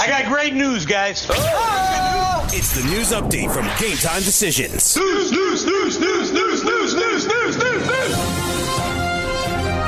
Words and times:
I 0.00 0.06
got 0.06 0.26
great 0.26 0.54
news, 0.54 0.86
guys. 0.86 1.26
Oh, 1.28 2.46
it's 2.52 2.72
the 2.80 2.88
news 2.88 3.10
update 3.10 3.52
from 3.52 3.64
Game 3.80 3.96
Time 3.96 4.22
Decisions. 4.22 4.96
News, 4.96 5.32
news, 5.32 5.66
news, 5.66 5.98
news, 5.98 6.32
news, 6.32 6.64
news, 6.64 6.94
news, 6.94 7.26
news, 7.26 7.56
news, 7.58 7.86
news. 7.88 8.16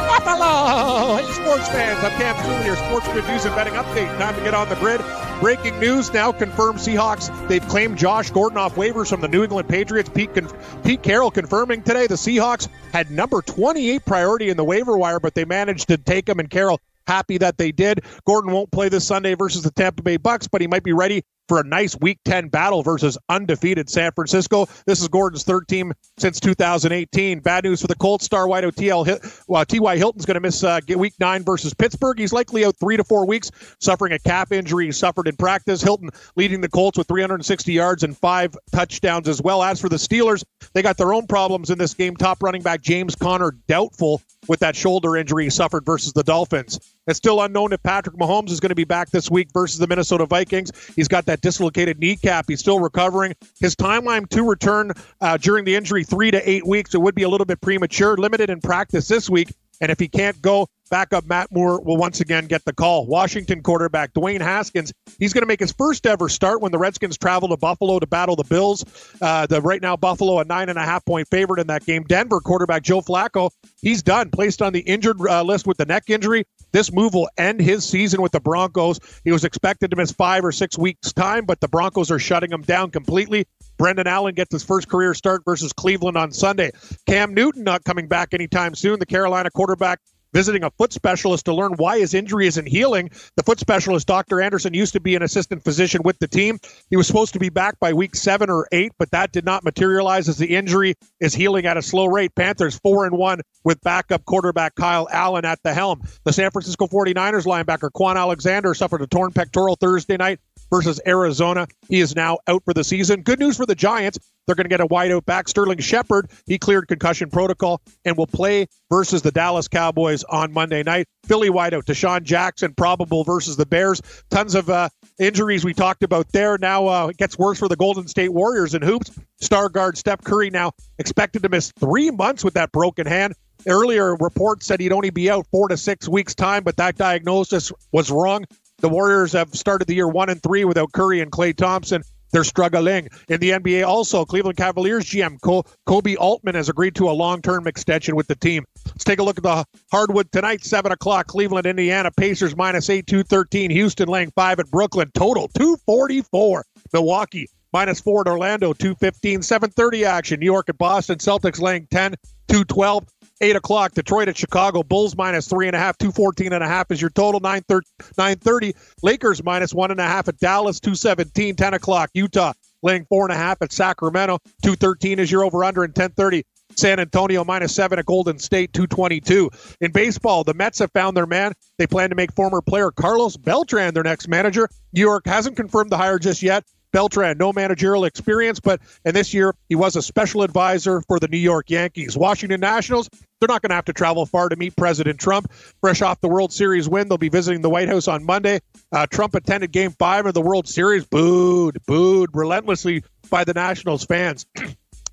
Buffalo! 0.09 1.17
Hey, 1.17 1.33
sports 1.33 1.69
fans, 1.69 2.03
I'm 2.03 2.11
Cam 2.21 2.35
Cooley, 2.43 2.67
your 2.67 2.77
sports 2.77 3.07
grid 3.13 3.25
news 3.29 3.45
and 3.45 3.55
betting 3.55 3.75
update. 3.75 4.09
Time 4.19 4.35
to 4.35 4.41
get 4.43 4.53
on 4.53 4.69
the 4.69 4.75
grid. 4.77 5.01
Breaking 5.41 5.79
news 5.79 6.13
now 6.13 6.33
confirmed 6.33 6.81
Seahawks. 6.81 7.31
They've 7.49 7.67
claimed 7.69 7.97
Josh 7.97 8.31
Gordon 8.31 8.59
off 8.59 8.75
waivers 8.75 9.09
from 9.09 9.21
the 9.21 9.29
New 9.29 9.45
England 9.45 9.69
Patriots. 9.69 10.09
Pete, 10.09 10.35
con- 10.35 10.51
Pete 10.83 11.03
Carroll 11.03 11.31
confirming 11.31 11.83
today 11.83 12.09
the 12.09 12.17
Seahawks 12.17 12.69
had 12.93 13.11
number 13.13 13.41
28 13.43 14.05
priority 14.05 14.51
in 14.51 14.57
the 14.57 14.65
waiver 14.65 14.99
wire, 14.99 15.21
but 15.21 15.35
they 15.35 15.45
managed 15.45 15.89
to 15.89 15.97
take 15.97 16.29
him, 16.29 16.41
and 16.41 16.51
Carroll 16.51 16.81
happy 17.07 17.39
that 17.39 17.59
they 17.59 17.73
did. 17.73 18.05
Gordon 18.27 18.53
won't 18.53 18.71
play 18.73 18.89
this 18.89 19.07
Sunday 19.07 19.35
versus 19.35 19.63
the 19.63 19.71
Tampa 19.71 20.03
Bay 20.03 20.17
Bucks, 20.17 20.49
but 20.49 20.61
he 20.61 20.67
might 20.67 20.83
be 20.85 20.93
ready 20.93 21.23
for 21.51 21.59
a 21.59 21.65
nice 21.65 21.99
Week 22.01 22.21
10 22.27 22.47
battle 22.47 22.85
versus 22.85 23.19
undefeated 23.29 23.91
San 23.91 24.13
Francisco. 24.13 24.69
This 24.87 25.03
is 25.03 25.09
Gordon's 25.09 25.43
third 25.43 25.67
team 25.67 25.93
since 26.17 26.39
2018. 26.39 27.41
Bad 27.41 27.65
news 27.65 27.81
for 27.81 27.89
the 27.89 27.97
Colts. 27.97 28.25
Star 28.25 28.47
wide 28.47 28.63
OTL. 28.63 29.45
Well, 29.49 29.65
T.Y. 29.65 29.97
Hilton's 29.97 30.25
going 30.25 30.37
to 30.37 30.41
miss 30.41 30.63
uh, 30.63 30.79
Week 30.97 31.15
9 31.19 31.43
versus 31.43 31.75
Pittsburgh. 31.75 32.21
He's 32.21 32.33
likely 32.33 32.65
out 32.65 32.77
three 32.79 32.97
to 32.97 33.03
four 33.03 33.27
weeks, 33.27 33.51
suffering 33.81 34.13
a 34.13 34.21
calf 34.21 34.53
injury 34.53 34.87
he 34.87 34.93
suffered 34.93 35.27
in 35.27 35.35
practice. 35.35 35.83
Hilton 35.83 36.11
leading 36.37 36.61
the 36.61 36.69
Colts 36.69 36.97
with 36.97 37.09
360 37.09 37.73
yards 37.73 38.05
and 38.05 38.17
five 38.17 38.57
touchdowns 38.71 39.27
as 39.27 39.43
well. 39.43 39.65
As 39.65 39.81
for 39.81 39.89
the 39.89 39.97
Steelers, 39.97 40.45
they 40.73 40.83
got 40.83 40.99
their 40.99 41.13
own 41.13 41.27
problems 41.27 41.71
in 41.71 41.79
this 41.79 41.95
game. 41.95 42.15
Top 42.15 42.45
running 42.45 42.63
back 42.63 42.81
James 42.81 43.17
Conner 43.17 43.57
doubtful 43.67 44.23
with 44.47 44.61
that 44.61 44.77
shoulder 44.77 45.17
injury 45.17 45.45
he 45.45 45.51
suffered 45.51 45.85
versus 45.85 46.13
the 46.13 46.23
Dolphins. 46.23 46.79
It's 47.11 47.19
still 47.19 47.43
unknown 47.43 47.73
if 47.73 47.83
Patrick 47.83 48.17
Mahomes 48.17 48.51
is 48.51 48.61
going 48.61 48.71
to 48.71 48.77
be 48.77 48.85
back 48.85 49.11
this 49.11 49.31
week 49.31 49.49
versus 49.53 49.79
the 49.79 49.87
Minnesota 49.87 50.27
Vikings. 50.27 50.71
He's 50.95 51.09
got 51.09 51.27
that 51.27 51.41
dislocated 51.41 51.99
kneecap. 51.99 52.47
He's 52.49 52.61
still 52.61 52.79
recovering. 52.79 53.35
His 53.61 53.75
timeline 53.75 54.29
to 54.31 54.49
return 54.49 54.93
uh, 55.21 55.37
during 55.37 55.65
the 55.65 55.75
injury, 55.75 56.05
three 56.05 56.31
to 56.31 56.49
eight 56.49 56.67
weeks. 56.67 56.95
It 56.95 57.03
would 57.03 57.15
be 57.15 57.25
a 57.25 57.29
little 57.29 57.45
bit 57.45 57.61
premature, 57.61 58.17
limited 58.17 58.49
in 58.49 58.61
practice 58.61 59.09
this 59.09 59.29
week. 59.29 59.53
And 59.81 59.91
if 59.91 59.99
he 59.99 60.09
can't 60.09 60.41
go, 60.43 60.69
backup 60.91 61.25
Matt 61.25 61.51
Moore 61.51 61.81
will 61.81 61.97
once 61.97 62.21
again 62.21 62.47
get 62.47 62.65
the 62.65 62.73
call. 62.73 63.07
Washington 63.07 63.63
quarterback 63.63 64.13
Dwayne 64.13 64.41
Haskins, 64.41 64.93
he's 65.19 65.33
going 65.33 65.43
to 65.43 65.47
make 65.47 65.61
his 65.61 65.73
first 65.73 66.07
ever 66.07 66.29
start 66.29 66.61
when 66.61 66.71
the 66.71 66.79
Redskins 66.79 67.17
travel 67.17 67.49
to 67.49 67.57
Buffalo 67.57 67.99
to 67.99 68.07
battle 68.07 68.37
the 68.37 68.45
Bills. 68.45 68.85
Uh, 69.23 69.47
the 69.47 69.63
right 69.63 69.81
now 69.81 69.97
Buffalo 69.97 70.39
a 70.41 70.45
nine 70.45 70.69
and 70.69 70.79
a 70.79 70.83
half 70.83 71.05
point 71.05 71.29
favorite 71.29 71.61
in 71.61 71.69
that 71.69 71.87
game. 71.87 72.05
Denver 72.05 72.41
quarterback 72.41 72.83
Joe 72.83 73.01
Flacco, 73.01 73.51
he's 73.81 74.03
done, 74.03 74.31
placed 74.31 74.61
on 74.61 74.73
the 74.73 74.81
injured 74.81 75.19
uh, 75.21 75.43
list 75.43 75.67
with 75.67 75.79
the 75.79 75.87
neck 75.87 76.05
injury. 76.09 76.45
This 76.73 76.93
move 76.93 77.15
will 77.15 77.29
end 77.37 77.61
his 77.61 77.85
season 77.85 78.23
with 78.23 78.33
the 78.33 78.41
Broncos. 78.41 79.01
He 79.25 79.33
was 79.33 79.45
expected 79.45 79.91
to 79.91 79.97
miss 79.97 80.13
five 80.13 80.45
or 80.45 80.53
six 80.53 80.79
weeks' 80.79 81.13
time, 81.13 81.45
but 81.45 81.61
the 81.61 81.69
Broncos 81.69 82.11
are 82.11 82.19
shutting 82.19 82.53
him 82.53 82.63
down 82.63 82.91
completely. 82.91 83.47
Brandon 83.79 84.07
Allen 84.07 84.35
gets 84.35 84.53
his 84.53 84.63
first 84.63 84.89
career 84.89 85.15
start 85.15 85.43
versus 85.45 85.73
Cleveland 85.73 86.17
on 86.17 86.33
Sunday. 86.33 86.71
Cam 87.07 87.35
Newton 87.35 87.65
not 87.65 87.83
coming 87.85 88.09
back 88.09 88.35
anytime 88.35 88.75
soon. 88.75 88.99
The 88.99 89.07
Carolina 89.07 89.51
quarterback 89.51 90.01
visiting 90.33 90.65
a 90.65 90.71
foot 90.71 90.93
specialist 90.93 91.45
to 91.47 91.55
learn 91.55 91.73
why 91.77 91.99
his 91.99 92.15
injury 92.15 92.47
isn't 92.47 92.67
healing. 92.67 93.11
The 93.37 93.43
foot 93.43 93.61
specialist, 93.61 94.07
Dr. 94.07 94.41
Anderson, 94.41 94.75
used 94.75 94.93
to 94.95 95.01
be 95.01 95.15
an 95.15 95.23
assistant 95.23 95.65
physician 95.65 96.03
with 96.05 96.19
the 96.19 96.29
team. 96.29 96.59
He 96.89 96.97
was 96.97 97.07
supposed 97.07 97.33
to 97.35 97.39
be 97.39 97.49
back 97.49 97.79
by 97.81 97.93
week 97.93 98.15
seven 98.15 98.51
or 98.51 98.69
eight, 98.73 98.93
but 98.99 99.11
that 99.11 99.33
did 99.33 99.45
not 99.45 99.65
materialize 99.65 100.29
as 100.29 100.39
the 100.39 100.55
injury 100.55 100.95
is 101.21 101.35
healing 101.35 101.67
at 101.67 101.77
a 101.77 101.83
slow 101.83 102.07
rate. 102.07 102.35
Panthers 102.35 102.79
four 102.79 103.07
and 103.07 103.17
one 103.17 103.41
with 103.65 103.81
backup 103.83 104.25
quarterback 104.25 104.75
Kyle 104.75 105.09
Allen 105.11 105.45
at 105.45 105.63
the 105.63 105.75
helm. 105.75 106.03
The 106.25 106.33
San 106.33 106.51
Francisco 106.51 106.87
49ers 106.87 107.45
linebacker 107.45 107.91
Kwon 107.91 108.17
Alexander 108.17 108.75
suffered 108.75 109.03
a 109.03 109.07
torn 109.07 109.33
pectoral 109.33 109.77
Thursday 109.77 110.17
night 110.17 110.41
versus 110.71 111.01
Arizona. 111.07 111.67
He 111.89 112.01
is 112.01 112.15
now 112.15 112.39
out 112.47 112.65
for 112.65 112.73
the 112.73 112.85
season. 112.85 113.23
Good 113.23 113.41
news 113.41 113.57
for 113.57 113.67
the 113.67 113.75
Giants. 113.75 114.19
They're 114.47 114.55
going 114.55 114.65
to 114.65 114.71
get 114.71 114.81
a 114.81 114.87
wide 114.87 115.11
out 115.11 115.27
back. 115.27 115.49
Sterling 115.49 115.79
Shepard, 115.79 116.31
he 116.47 116.59
cleared 116.59 116.89
concussion 116.89 117.31
protocol 117.31 117.81
and 118.05 118.17
will 118.17 118.27
play 118.27 118.67
versus 118.91 119.23
the 119.23 119.31
Dallas 119.31 119.69
Cowboys 119.69 120.25
on 120.25 120.53
Monday 120.53 120.83
night. 120.83 121.07
Philly 121.25 121.49
wide 121.49 121.73
out. 121.73 121.87
DeSean 121.87 122.25
Jackson, 122.25 122.75
probable 122.75 123.25
versus 123.25 123.57
the 123.57 123.67
Bears. 123.67 124.03
Tons 124.31 124.55
of 124.55 124.69
uh, 124.69 124.89
injuries 125.19 125.65
we 125.65 125.73
talked 125.73 126.03
about 126.03 126.31
there. 126.33 126.59
Now 126.59 126.89
uh, 126.89 127.07
it 127.09 127.17
gets 127.17 127.39
worse 127.39 127.59
for 127.59 127.69
the 127.69 127.77
Golden 127.77 128.09
State 128.09 128.33
Warriors 128.33 128.75
in 128.75 128.83
hoops. 128.83 129.11
Star 129.41 129.69
guard 129.69 129.97
Steph 129.97 130.23
Curry 130.23 130.51
now 130.51 130.73
expected 130.99 131.43
to 131.45 131.49
miss 131.49 131.73
three 131.73 132.11
months 132.11 132.45
with 132.45 132.55
that 132.55 132.73
broken 132.73 133.07
hand. 133.07 133.35
Earlier 133.67 134.17
reports 134.17 134.67
said 134.67 134.81
he'd 134.81 134.93
only 134.93 135.11
be 135.11 135.31
out 135.31 135.47
four 135.51 135.69
to 135.69 135.77
six 135.77 136.09
weeks' 136.09 136.35
time, 136.35 136.65
but 136.65 136.79
that 136.79 136.97
diagnosis 136.97 137.73
was 137.93 138.11
wrong. 138.11 138.45
The 138.79 138.89
Warriors 138.89 139.33
have 139.33 139.55
started 139.55 139.87
the 139.87 139.95
year 139.95 140.09
one 140.09 140.31
and 140.31 140.43
three 140.43 140.65
without 140.65 140.93
Curry 140.93 141.21
and 141.21 141.31
Klay 141.31 141.55
Thompson. 141.55 142.03
They're 142.33 142.45
struggling. 142.45 143.09
In 143.29 143.41
the 143.41 143.51
NBA, 143.51 143.87
also, 143.87 144.25
Cleveland 144.25 144.57
Cavaliers 144.57 145.05
GM 145.05 145.39
Koby 145.87 146.17
Altman 146.19 146.55
has 146.55 146.69
agreed 146.69 146.95
to 146.97 147.11
a 147.11 147.13
long 147.13 147.43
term 147.43 147.67
extension 147.67 148.15
with 148.17 148.29
the 148.29 148.37
team. 148.37 148.65
Let's 148.87 149.05
take 149.05 149.19
a 149.19 149.23
look 149.23 149.39
at 149.39 149.43
the 149.43 149.65
hardwood 149.91 150.31
tonight, 150.33 150.65
7 150.65 150.93
o'clock. 150.93 151.27
Cleveland, 151.27 151.67
Indiana, 151.67 152.11
Pacers 152.11 152.57
minus 152.57 152.89
8, 152.89 153.07
213. 153.07 153.71
Houston 153.71 154.09
laying 154.09 154.31
5 154.31 154.61
at 154.61 154.71
Brooklyn. 154.71 155.11
Total 155.15 155.49
244. 155.49 156.65
Milwaukee 156.93 157.49
minus 157.73 158.01
4 158.01 158.23
at 158.23 158.27
Orlando, 158.29 158.73
215. 158.73 159.43
730 159.43 160.05
action. 160.05 160.41
New 160.41 160.47
York 160.47 160.69
at 160.69 160.79
Boston. 160.79 161.19
Celtics 161.19 161.61
laying 161.61 161.87
10, 161.91 162.15
212. 162.49 163.07
8 163.41 163.57
o'clock, 163.57 163.93
Detroit 163.93 164.29
at 164.29 164.37
Chicago. 164.37 164.83
Bulls 164.83 165.17
minus 165.17 165.49
3.5, 165.49 165.73
214 165.73 166.53
and 166.53 166.63
a 166.63 166.69
half 166.69 166.91
is 166.91 167.01
your 167.01 167.11
total. 167.11 167.41
930. 167.41 168.75
Lakers 169.03 169.43
minus 169.43 169.73
1.5 169.73 170.29
at 170.29 170.39
Dallas, 170.39 170.81
217. 170.81 171.57
10 171.57 171.75
o'clock, 171.75 172.11
Utah 172.15 172.53
laying 172.83 173.05
4.5 173.07 173.57
at 173.61 173.73
Sacramento. 173.73 174.39
213 174.63 175.19
is 175.19 175.31
your 175.31 175.45
over 175.45 175.65
under, 175.65 175.85
and 175.85 175.91
1030. 175.91 176.45
San 176.77 177.01
Antonio 177.01 177.45
minus 177.45 177.75
seven 177.75 177.99
at 177.99 178.07
Golden 178.07 178.39
State, 178.39 178.73
222. 178.73 179.51
In 179.81 179.91
baseball, 179.91 180.45
the 180.45 180.55
Mets 180.55 180.79
have 180.79 180.93
found 180.93 181.17
their 181.17 181.27
man. 181.27 181.53
They 181.79 181.87
plan 181.87 182.11
to 182.11 182.15
make 182.15 182.33
former 182.33 182.63
player 182.63 182.91
Carlos 182.91 183.37
Beltran 183.37 183.93
their 183.93 184.05
next 184.05 184.29
manager. 184.29 184.69
New 184.93 185.01
York 185.01 185.27
hasn't 185.27 185.57
confirmed 185.57 185.91
the 185.91 185.97
hire 185.97 186.19
just 186.19 186.43
yet, 186.43 186.65
Beltran, 186.93 187.39
no 187.39 187.53
managerial 187.53 188.05
experience, 188.05 188.61
but 188.61 188.81
and 189.05 189.15
this 189.15 189.33
year 189.33 189.55
he 189.69 189.75
was 189.75 189.97
a 189.97 190.03
special 190.03 190.43
advisor 190.43 191.03
for 191.03 191.19
the 191.19 191.29
New 191.29 191.39
York 191.39 191.71
Yankees. 191.71 192.17
Washington 192.17 192.61
Nationals, 192.61 193.09
they're 193.41 193.49
not 193.49 193.63
going 193.63 193.71
to 193.71 193.77
have 193.77 193.85
to 193.87 193.93
travel 193.93 194.27
far 194.27 194.49
to 194.49 194.57
meet 194.57 194.77
President 194.77 195.19
Trump. 195.19 195.53
Fresh 195.81 196.03
off 196.03 196.21
the 196.21 196.29
World 196.29 196.53
Series 196.53 196.89
win, 196.89 197.09
they'll 197.09 197.19
be 197.19 197.29
visiting 197.29 197.63
the 197.63 197.71
White 197.71 197.89
House 197.89 198.09
on 198.09 198.25
Monday. 198.25 198.61
Uh, 198.93 199.07
Trump 199.07 199.35
attended 199.35 199.73
Game 199.73 199.93
Five 199.93 200.27
of 200.27 200.35
the 200.35 200.43
World 200.43 200.69
Series, 200.69 201.05
booed, 201.05 201.79
booed 201.87 202.31
relentlessly 202.35 203.05
by 203.31 203.45
the 203.45 203.55
Nationals 203.55 204.05
fans. 204.05 204.47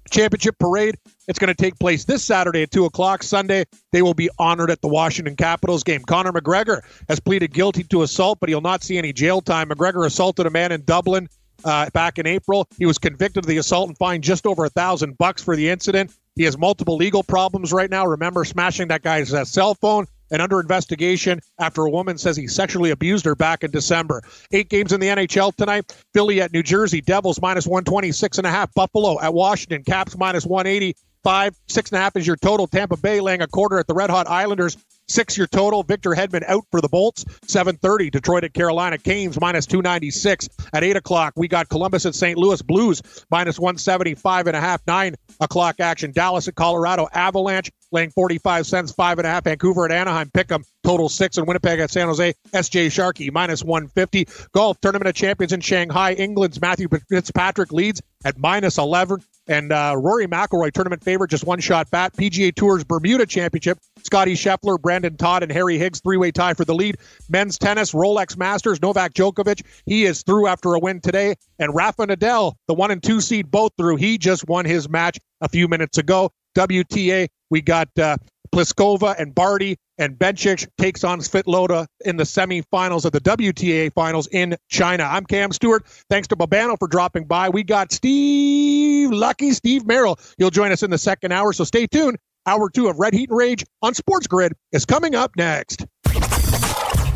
Championship 0.10 0.58
parade. 0.58 0.96
It's 1.28 1.38
going 1.38 1.54
to 1.54 1.62
take 1.62 1.78
place 1.78 2.06
this 2.06 2.24
Saturday 2.24 2.64
at 2.64 2.72
2 2.72 2.86
o'clock. 2.86 3.24
Sunday, 3.24 3.66
they 3.92 4.02
will 4.02 4.14
be 4.14 4.30
honored 4.40 4.72
at 4.72 4.82
the 4.82 4.88
Washington 4.88 5.36
Capitals 5.36 5.84
game. 5.84 6.02
Conor 6.04 6.32
McGregor 6.32 6.82
has 7.10 7.20
pleaded 7.20 7.54
guilty 7.54 7.84
to 7.84 8.04
assault, 8.04 8.40
but 8.40 8.48
he'll 8.48 8.62
not 8.62 8.84
see 8.84 8.98
any 8.98 9.12
jail 9.12 9.42
time. 9.42 9.68
McGregor 9.68 10.06
assaulted 10.06 10.46
a 10.46 10.50
man 10.50 10.72
in 10.72 10.84
Dublin 10.84 11.28
uh, 11.68 11.90
back 11.92 12.18
in 12.18 12.26
April. 12.26 12.68
He 12.78 12.86
was 12.86 12.98
convicted 12.98 13.44
of 13.44 13.48
the 13.48 13.58
assault 13.58 13.90
and 13.90 13.98
fined 13.98 14.24
just 14.24 14.48
over 14.48 14.66
a 14.66 14.70
thousand 14.70 15.18
bucks 15.18 15.44
for 15.44 15.56
the 15.56 15.70
incident. 15.70 16.12
He 16.36 16.44
has 16.44 16.58
multiple 16.58 16.96
legal 16.96 17.24
problems 17.24 17.74
right 17.74 17.90
now. 17.90 18.06
Remember 18.06 18.46
smashing 18.46 18.88
that 18.88 19.02
guy's 19.02 19.34
uh, 19.34 19.44
cell 19.44 19.76
phone 19.76 20.08
and 20.32 20.42
under 20.42 20.60
investigation 20.60 21.40
after 21.60 21.82
a 21.82 21.90
woman 21.90 22.18
says 22.18 22.38
he 22.38 22.48
sexually 22.48 22.92
abused 22.92 23.26
her 23.26 23.36
back 23.36 23.64
in 23.64 23.72
December. 23.72 24.22
Eight 24.52 24.70
games 24.70 24.94
in 24.94 25.00
the 25.00 25.08
NHL 25.08 25.56
tonight. 25.56 25.94
Philly 26.14 26.42
at 26.42 26.54
New 26.54 26.64
Jersey, 26.64 27.02
Devils 27.02 27.42
minus 27.42 27.66
126 27.66 28.38
and 28.38 28.48
a 28.48 28.52
half. 28.52 28.74
Buffalo 28.74 29.20
at 29.22 29.34
Washington, 29.34 29.84
Caps 29.84 30.18
minus 30.18 30.46
180. 30.46 30.96
Five, 31.24 31.58
six 31.68 31.92
and 31.92 31.98
a 31.98 32.02
half 32.02 32.16
is 32.16 32.26
your 32.26 32.38
total. 32.38 32.68
Tampa 32.68 32.96
Bay 32.96 33.20
laying 33.20 33.42
a 33.42 33.48
quarter 33.48 33.80
at 33.80 33.88
the 33.88 33.94
Red 33.94 34.10
Hot 34.10 34.28
Islanders 34.28 34.78
Six 35.10 35.38
your 35.38 35.48
total. 35.48 35.84
Victor 35.84 36.12
Hedman 36.12 36.44
out 36.48 36.66
for 36.72 36.82
the 36.82 36.90
Bolts. 36.90 37.24
7:30. 37.48 38.12
Detroit 38.12 38.44
at 38.44 38.54
Carolina. 38.54 38.98
Canes 38.98 39.40
minus 39.40 39.66
296. 39.66 40.50
At 40.74 40.84
eight 40.84 40.98
o'clock, 40.98 41.34
we 41.36 41.48
got 41.48 41.70
Columbus 41.70 42.06
at 42.06 42.16
St. 42.16 42.38
Louis 42.38 42.62
Blues 42.62 43.02
minus 43.32 43.60
175 43.60 44.48
and 44.48 44.58
a 44.58 44.62
half. 44.62 44.82
Nine 44.86 45.16
o'clock 45.40 45.80
action. 45.80 46.12
Dallas 46.12 46.48
at 46.48 46.56
Colorado. 46.56 47.08
Avalanche 47.14 47.72
laying 47.92 48.10
45 48.12 48.68
cents, 48.68 48.92
five 48.92 49.18
and 49.18 49.26
a 49.26 49.30
half. 49.30 49.46
Vancouver 49.46 49.86
at 49.86 49.92
Anaheim, 49.92 50.30
pick 50.34 50.52
'em, 50.52 50.66
total 50.84 51.08
six. 51.08 51.38
And 51.38 51.48
Winnipeg 51.48 51.80
at 51.80 51.90
San 51.90 52.08
Jose, 52.08 52.34
SJ 52.54 52.90
Sharkey, 52.90 53.30
minus 53.30 53.64
150. 53.64 54.28
Golf 54.52 54.80
Tournament 54.82 55.08
of 55.08 55.16
Champions 55.16 55.54
in 55.54 55.62
Shanghai, 55.62 56.14
England's 56.14 56.60
Matthew 56.60 56.90
Fitzpatrick 57.10 57.72
leads 57.72 58.02
at 58.26 58.38
minus 58.38 58.78
11. 58.78 59.22
And 59.48 59.72
uh, 59.72 59.96
Rory 59.98 60.28
McIlroy, 60.28 60.72
tournament 60.74 61.04
favorite, 61.04 61.30
just 61.30 61.46
one 61.46 61.60
shot 61.60 61.90
back. 61.90 62.14
PGA 62.14 62.54
Tour's 62.54 62.84
Bermuda 62.84 63.26
Championship, 63.26 63.80
Scottie 64.04 64.36
Scheffler, 64.36 64.80
Brendon 64.80 65.16
Todd, 65.16 65.44
and 65.44 65.52
Harry 65.52 65.78
Higgs, 65.78 66.02
three 66.02 66.18
way 66.18 66.32
tie 66.32 66.54
for 66.54 66.66
the 66.66 66.76
lead. 66.76 66.98
Men's 67.30 67.58
tennis, 67.58 67.94
Rolex 67.94 68.38
Masters, 68.38 68.82
Novak 68.82 69.14
Djokovic, 69.14 69.64
he 69.86 70.06
is 70.06 70.24
through 70.24 70.48
after 70.48 70.74
a 70.74 70.80
win 70.80 71.00
today. 71.00 71.36
And 71.60 71.74
Rafa 71.74 72.08
Nadal, 72.08 72.56
the 72.68 72.74
one 72.74 72.92
and 72.92 73.02
two 73.02 73.22
seed, 73.22 73.50
both 73.50 73.72
through. 73.78 73.96
He 73.96 74.18
just 74.18 74.48
won 74.48 74.66
his 74.66 74.90
match 74.90 75.18
a 75.42 75.48
few 75.48 75.68
minutes 75.68 75.98
ago. 75.98 76.32
WTA, 76.56 77.28
we 77.50 77.62
got 77.62 77.88
uh, 78.00 78.18
Pliskova 78.58 79.16
and 79.20 79.36
Barty, 79.36 79.78
and 80.00 80.18
Bencic 80.18 80.68
takes 80.80 81.04
on 81.04 81.20
Svitolina 81.20 81.86
in 82.04 82.18
the 82.18 82.24
semifinals 82.24 83.06
of 83.06 83.12
the 83.12 83.22
WTA 83.22 83.94
finals 83.94 84.28
in 84.32 84.58
China. 84.68 85.04
I'm 85.04 85.26
Cam 85.26 85.52
Stewart. 85.52 85.86
Thanks 86.10 86.30
to 86.30 86.36
Babano 86.36 86.76
for 86.80 86.88
dropping 86.88 87.26
by. 87.26 87.50
We 87.50 87.62
got 87.62 87.92
Steve 87.92 89.12
Lucky, 89.12 89.52
Steve 89.52 89.86
Merrill. 89.86 90.18
He'll 90.40 90.50
join 90.50 90.72
us 90.72 90.82
in 90.82 90.90
the 90.90 90.98
second 90.98 91.34
hour, 91.34 91.54
so 91.54 91.66
stay 91.66 91.86
tuned. 91.86 92.18
Hour 92.48 92.72
two 92.72 92.88
of 92.88 92.98
Red 92.98 93.14
Heat 93.14 93.30
and 93.30 93.38
Rage 93.38 93.64
on 93.84 93.94
Sports 93.94 94.26
Grid 94.26 94.54
is 94.72 94.86
coming 94.86 95.14
up 95.14 95.34
next. 95.38 95.86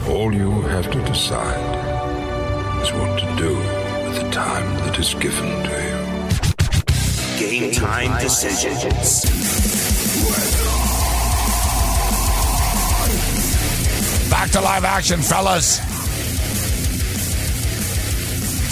All 0.07 0.31
you 0.31 0.61
have 0.61 0.91
to 0.91 1.03
decide 1.05 2.83
is 2.83 2.93
what 2.93 3.19
to 3.19 3.25
do 3.35 3.55
with 3.55 4.21
the 4.21 4.29
time 4.29 4.77
that 4.85 4.99
is 4.99 5.15
given 5.15 5.63
to 5.63 5.71
you. 7.39 7.49
Game 7.59 7.71
time 7.71 8.21
decisions. 8.21 9.25
Back 14.31 14.49
to 14.51 14.61
live 14.61 14.85
action, 14.85 15.21
fellas. 15.21 15.79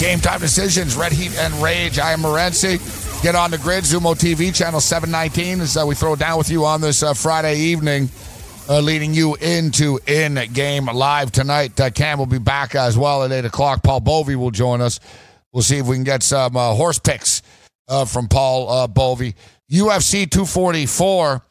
Game 0.00 0.18
time 0.18 0.40
decisions, 0.40 0.96
Red 0.96 1.12
Heat 1.12 1.36
and 1.36 1.52
Rage. 1.62 1.98
I 1.98 2.12
am 2.12 2.20
Morency. 2.20 2.80
Get 3.22 3.34
on 3.34 3.50
the 3.50 3.58
grid, 3.58 3.84
Xumo 3.84 4.14
TV, 4.14 4.54
channel 4.54 4.80
719, 4.80 5.60
as 5.60 5.76
uh, 5.76 5.84
we 5.86 5.94
throw 5.94 6.16
down 6.16 6.38
with 6.38 6.48
you 6.50 6.64
on 6.64 6.80
this 6.80 7.02
uh, 7.02 7.12
Friday 7.12 7.58
evening, 7.58 8.08
uh, 8.70 8.80
leading 8.80 9.12
you 9.12 9.34
into 9.34 10.00
in 10.06 10.40
game 10.54 10.86
live 10.86 11.30
tonight. 11.30 11.78
Uh, 11.78 11.90
Cam 11.90 12.18
will 12.18 12.24
be 12.24 12.38
back 12.38 12.74
as 12.74 12.96
well 12.96 13.22
at 13.22 13.30
8 13.30 13.44
o'clock. 13.44 13.82
Paul 13.82 14.00
Bovey 14.00 14.36
will 14.36 14.50
join 14.50 14.80
us. 14.80 14.98
We'll 15.52 15.62
see 15.62 15.76
if 15.76 15.86
we 15.86 15.96
can 15.96 16.04
get 16.04 16.22
some 16.22 16.56
uh, 16.56 16.72
horse 16.72 16.98
picks 16.98 17.42
uh, 17.86 18.06
from 18.06 18.28
Paul 18.28 18.88
Bovey. 18.88 19.34
UFC 19.70 20.28
244, 20.30 21.42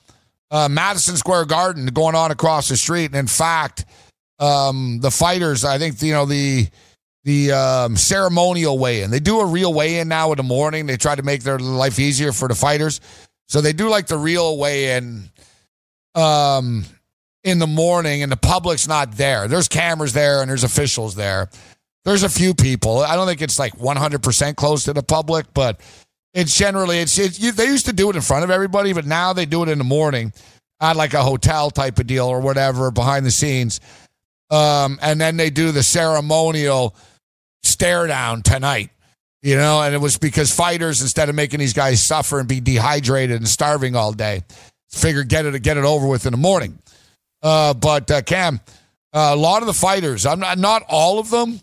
uh, 0.51 0.68
Madison 0.69 1.16
Square 1.18 1.46
Garden 1.46 1.86
going 1.88 2.16
on 2.16 2.31
across 2.31 2.69
the 2.69 2.78
street. 2.78 3.06
And 3.06 3.16
in 3.16 3.28
fact, 3.28 3.86
um, 4.40 5.00
the 5.01 5.12
fighters, 5.12 5.66
I 5.66 5.78
think, 5.78 6.01
you 6.01 6.13
know, 6.13 6.25
the 6.25 6.68
the 7.25 7.51
um, 7.51 7.98
ceremonial 7.98 8.80
weigh-in. 8.80 9.12
They 9.12 9.19
do 9.19 9.42
a 9.42 9.46
real 9.46 9.74
weigh-in 9.74 10.07
now 10.07 10.31
in 10.31 10.38
the 10.38 10.44
morning. 10.44 10.86
They 10.86 10.98
try 10.98 11.16
to 11.16 11.22
make 11.22 11.44
their 11.44 11.60
life 11.60 12.00
easier 12.00 12.31
for 12.31 12.48
the 12.48 12.56
fighters. 12.56 13.01
So 13.48 13.62
they 13.62 13.74
do 13.74 13.90
like 13.90 14.07
the 14.07 14.18
real 14.18 14.57
weigh-in 14.57 15.30
um, 16.16 16.86
in 17.44 17.60
the 17.60 17.68
morning, 17.68 18.24
and 18.24 18.31
the 18.31 18.38
public's 18.38 18.88
not 18.88 19.12
there. 19.13 19.48
There's 19.48 19.68
cameras 19.68 20.13
there, 20.13 20.42
and 20.42 20.50
there's 20.50 20.63
officials 20.63 21.16
there. 21.16 21.50
There's 22.06 22.24
a 22.24 22.30
few 22.30 22.54
people. 22.54 23.00
I 23.00 23.16
don't 23.16 23.28
think 23.28 23.42
it's 23.42 23.60
like 23.60 23.74
100% 23.74 24.56
close 24.56 24.86
to 24.86 24.94
the 24.94 25.04
public, 25.04 25.54
but 25.54 25.81
it's 26.34 26.56
generally 26.56 27.00
it's, 27.00 27.18
it's 27.18 27.40
you, 27.40 27.52
they 27.52 27.66
used 27.66 27.88
to 27.88 27.94
do 27.94 28.10
it 28.10 28.16
in 28.16 28.22
front 28.22 28.44
of 28.44 28.52
everybody, 28.52 28.94
but 28.94 29.06
now 29.06 29.34
they 29.34 29.46
do 29.46 29.64
it 29.64 29.70
in 29.70 29.78
the 29.78 29.84
morning 29.84 30.34
at 30.80 30.96
like 30.96 31.14
a 31.14 31.24
hotel 31.24 31.70
type 31.70 32.00
of 32.00 32.08
deal 32.08 32.28
or 32.28 32.40
whatever 32.40 32.92
behind 32.92 33.26
the 33.26 33.31
scenes. 33.31 33.80
Um, 34.52 34.98
and 35.02 35.20
then 35.20 35.38
they 35.38 35.50
do 35.50 35.72
the 35.72 35.84
ceremonial 35.84 36.96
stare 37.64 38.08
down 38.08 38.42
tonight, 38.42 38.90
you 39.42 39.56
know, 39.56 39.81
and 39.81 39.94
it 39.94 40.00
was 40.00 40.18
because 40.18 40.54
fighters, 40.54 41.02
instead 41.02 41.30
of 41.30 41.36
making 41.36 41.60
these 41.60 41.74
guys 41.74 42.02
suffer 42.02 42.40
and 42.40 42.48
be 42.48 42.60
dehydrated 42.60 43.38
and 43.38 43.48
starving 43.48 43.96
all 43.96 44.12
day, 44.12 44.44
figured 44.90 45.30
get 45.30 45.46
it 45.46 45.62
get 45.62 45.78
it 45.78 45.84
over 45.84 46.08
with 46.08 46.26
in 46.26 46.31
the 46.31 46.38
morning. 46.38 46.80
Uh, 47.42 47.74
but 47.74 48.10
uh, 48.10 48.22
Cam, 48.22 48.60
uh, 49.14 49.31
a 49.34 49.36
lot 49.36 49.62
of 49.62 49.68
the 49.68 49.74
fighters, 49.74 50.26
I'm 50.26 50.40
not 50.40 50.58
not 50.58 50.84
all 50.88 51.20
of 51.20 51.30
them, 51.30 51.60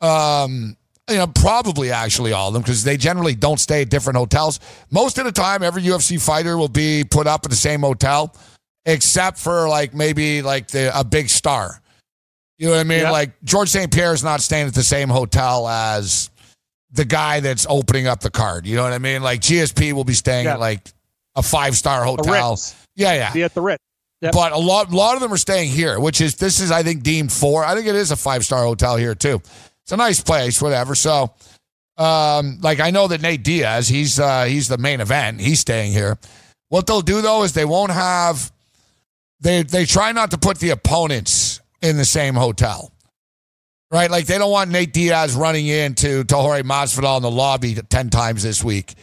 um, 0.00 0.76
you 1.10 1.16
know, 1.16 1.26
probably 1.26 1.90
actually 1.90 2.32
all 2.32 2.48
of 2.48 2.54
them 2.54 2.62
because 2.62 2.82
they 2.84 2.96
generally 2.96 3.34
don't 3.34 3.60
stay 3.60 3.82
at 3.82 3.90
different 3.90 4.16
hotels. 4.16 4.60
Most 4.90 5.18
of 5.18 5.24
the 5.24 5.32
time, 5.32 5.62
every 5.62 5.82
UFC 5.82 6.24
fighter 6.24 6.56
will 6.56 6.68
be 6.68 7.04
put 7.04 7.26
up 7.26 7.44
at 7.44 7.50
the 7.50 7.56
same 7.56 7.80
hotel, 7.80 8.34
except 8.86 9.38
for 9.38 9.68
like 9.68 9.92
maybe 9.94 10.40
like 10.42 10.68
the 10.68 10.98
a 10.98 11.04
big 11.04 11.28
star. 11.28 11.80
You 12.58 12.66
know 12.66 12.72
what 12.72 12.80
I 12.80 12.84
mean? 12.84 13.00
Yep. 13.00 13.12
Like 13.12 13.42
Georges 13.42 13.72
St. 13.72 13.92
Pierre 13.92 14.14
is 14.14 14.24
not 14.24 14.40
staying 14.40 14.68
at 14.68 14.74
the 14.74 14.82
same 14.82 15.08
hotel 15.08 15.68
as 15.68 16.30
the 16.92 17.04
guy 17.04 17.40
that's 17.40 17.66
opening 17.68 18.06
up 18.06 18.20
the 18.20 18.30
card. 18.30 18.66
You 18.66 18.76
know 18.76 18.84
what 18.84 18.92
I 18.92 18.98
mean? 18.98 19.22
Like 19.22 19.40
GSP 19.40 19.92
will 19.92 20.04
be 20.04 20.14
staying 20.14 20.46
Yeah. 20.46 20.54
at 20.54 20.60
like 20.60 20.88
a 21.34 21.42
five 21.42 21.76
star 21.76 22.04
hotel. 22.04 22.58
Yeah, 22.94 23.12
yeah. 23.14 23.32
Be 23.32 23.42
at 23.42 23.52
the 23.54 23.60
Ritz. 23.60 23.82
Yep. 24.22 24.32
But 24.32 24.52
a 24.52 24.58
lot, 24.58 24.90
a 24.92 24.96
lot 24.96 25.16
of 25.16 25.20
them 25.20 25.32
are 25.32 25.36
staying 25.36 25.68
here, 25.70 25.98
which 26.00 26.20
is 26.20 26.36
this 26.36 26.60
is 26.60 26.70
I 26.70 26.82
think 26.82 27.02
deemed 27.02 27.32
for. 27.32 27.62
I 27.64 27.74
think 27.74 27.88
it 27.88 27.96
is 27.96 28.10
a 28.12 28.16
five 28.16 28.44
star 28.44 28.62
hotel 28.64 28.96
here 28.96 29.14
too. 29.14 29.42
It's 29.84 29.92
a 29.92 29.96
nice 29.96 30.20
place, 30.20 30.62
whatever. 30.62 30.94
So, 30.94 31.34
um, 31.98 32.58
like 32.62 32.80
I 32.80 32.90
know 32.90 33.06
that 33.08 33.20
Nate 33.20 33.44
Diaz, 33.44 33.86
he's 33.86 34.18
uh, 34.18 34.44
he's 34.44 34.68
the 34.68 34.78
main 34.78 35.00
event. 35.00 35.40
He's 35.40 35.60
staying 35.60 35.92
here. 35.92 36.18
What 36.70 36.86
they'll 36.86 37.02
do 37.02 37.20
though 37.20 37.42
is 37.44 37.52
they 37.52 37.66
won't 37.66 37.92
have 37.92 38.50
they 39.40 39.62
they 39.62 39.84
try 39.84 40.12
not 40.12 40.30
to 40.30 40.38
put 40.38 40.58
the 40.58 40.70
opponents 40.70 41.60
in 41.82 41.96
the 41.98 42.04
same 42.04 42.34
hotel. 42.34 42.90
Right? 43.90 44.10
Like 44.10 44.26
they 44.26 44.38
don't 44.38 44.50
want 44.50 44.70
Nate 44.70 44.92
Diaz 44.92 45.36
running 45.36 45.66
into 45.66 46.24
to 46.24 46.34
Jorge 46.34 46.62
Masvidal 46.62 47.18
in 47.18 47.22
the 47.22 47.30
lobby 47.30 47.74
10 47.74 48.10
times 48.10 48.42
this 48.42 48.64
week. 48.64 48.94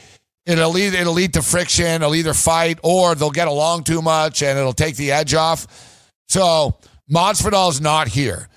It'll 0.46 0.72
lead 0.72 0.96
it'll 0.96 1.14
lead 1.14 1.34
to 1.36 1.44
friction, 1.44 1.86
it'll 1.86 2.16
either 2.16 2.34
fight 2.34 2.80
or 2.84 3.14
they'll 3.14 3.30
get 3.30 3.48
along 3.48 3.84
too 3.84 4.02
much 4.02 4.42
and 4.42 4.58
it'll 4.58 4.74
take 4.74 4.96
the 4.96 5.12
edge 5.12 5.36
off. 5.36 5.68
So 6.28 6.78
Masvidal's 7.10 7.80
not 7.80 8.08
here. 8.08 8.50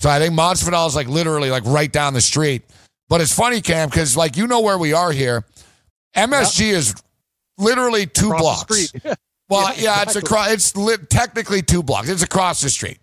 So 0.00 0.08
I 0.10 0.18
think 0.18 0.34
Masvidal's 0.34 0.96
like 0.96 1.08
literally 1.08 1.50
like 1.50 1.64
right 1.66 1.90
down 1.92 2.14
the 2.14 2.20
street. 2.20 2.62
But 3.08 3.20
it's 3.20 3.34
funny, 3.34 3.60
Cam, 3.60 3.88
because 3.88 4.16
like 4.16 4.36
you 4.36 4.46
know 4.46 4.60
where 4.60 4.78
we 4.78 4.92
are 4.92 5.12
here. 5.12 5.44
MSG 6.16 6.72
is 6.72 6.94
literally 7.58 8.06
two 8.06 8.30
Across 8.32 8.64
blocks. 8.64 8.92
Well, 9.50 9.74
Yeah, 9.74 9.82
yeah, 9.82 10.02
it's 10.02 10.14
exactly. 10.14 10.20
across. 10.28 10.52
It's 10.52 10.76
li- 10.76 11.06
technically 11.08 11.60
two 11.60 11.82
blocks. 11.82 12.08
It's 12.08 12.22
across 12.22 12.60
the 12.60 12.70
street. 12.70 12.98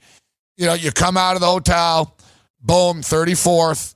You 0.56 0.66
know, 0.66 0.76
you 0.76 0.92
come 0.94 1.18
out 1.18 1.36
of 1.36 1.42
the 1.42 1.48
hotel, 1.48 2.16
boom, 2.62 3.02
thirty 3.02 3.36
fourth, 3.36 3.94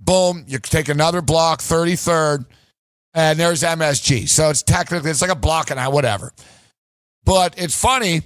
boom, 0.00 0.44
you 0.48 0.58
take 0.58 0.88
another 0.88 1.20
block, 1.20 1.60
thirty 1.60 1.94
third, 1.94 2.46
and 3.12 3.38
there's 3.38 3.62
MSG. 3.62 4.26
So 4.30 4.48
it's 4.48 4.62
technically 4.62 5.10
it's 5.10 5.20
like 5.20 5.30
a 5.30 5.34
block 5.36 5.70
and 5.70 5.78
a 5.78 5.90
whatever. 5.90 6.32
But 7.24 7.54
it's 7.58 7.78
funny. 7.78 8.22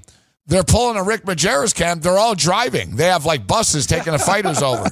They're 0.48 0.64
pulling 0.64 0.96
a 0.96 1.02
Rick 1.02 1.24
Majerus 1.24 1.74
camp. 1.74 2.02
They're 2.02 2.18
all 2.18 2.34
driving. 2.34 2.96
They 2.96 3.04
have 3.04 3.26
like 3.26 3.46
buses 3.46 3.86
taking 3.86 4.14
the 4.14 4.18
fighters 4.18 4.62
over. 4.62 4.88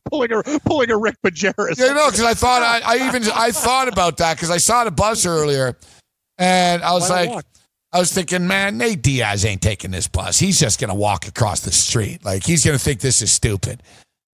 pulling 0.10 0.32
a 0.32 0.42
pulling 0.66 0.90
a 0.90 0.98
Rick 0.98 1.16
Majerus. 1.24 1.78
You 1.78 1.94
know, 1.94 2.10
because 2.10 2.24
I 2.24 2.34
thought 2.34 2.62
I, 2.62 2.80
I 2.84 3.06
even 3.06 3.22
I 3.32 3.52
thought 3.52 3.86
about 3.86 4.16
that 4.16 4.36
because 4.36 4.50
I 4.50 4.58
saw 4.58 4.82
the 4.82 4.90
bus 4.90 5.24
earlier, 5.26 5.78
and 6.36 6.82
I 6.82 6.92
was 6.92 7.08
Why 7.08 7.26
like. 7.26 7.44
I 7.90 8.00
was 8.00 8.12
thinking, 8.12 8.46
man, 8.46 8.76
Nate 8.76 9.00
Diaz 9.00 9.46
ain't 9.46 9.62
taking 9.62 9.90
this 9.90 10.08
bus. 10.08 10.38
He's 10.38 10.60
just 10.60 10.78
gonna 10.78 10.94
walk 10.94 11.26
across 11.26 11.60
the 11.60 11.72
street. 11.72 12.22
Like 12.22 12.44
he's 12.44 12.62
gonna 12.62 12.78
think 12.78 13.00
this 13.00 13.22
is 13.22 13.32
stupid. 13.32 13.82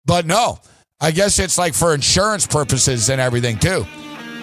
But 0.04 0.24
no, 0.24 0.60
I 1.00 1.10
guess 1.10 1.40
it's 1.40 1.58
like 1.58 1.74
for 1.74 1.92
insurance 1.92 2.46
purposes 2.46 3.08
and 3.08 3.20
everything 3.20 3.58
too. 3.58 3.86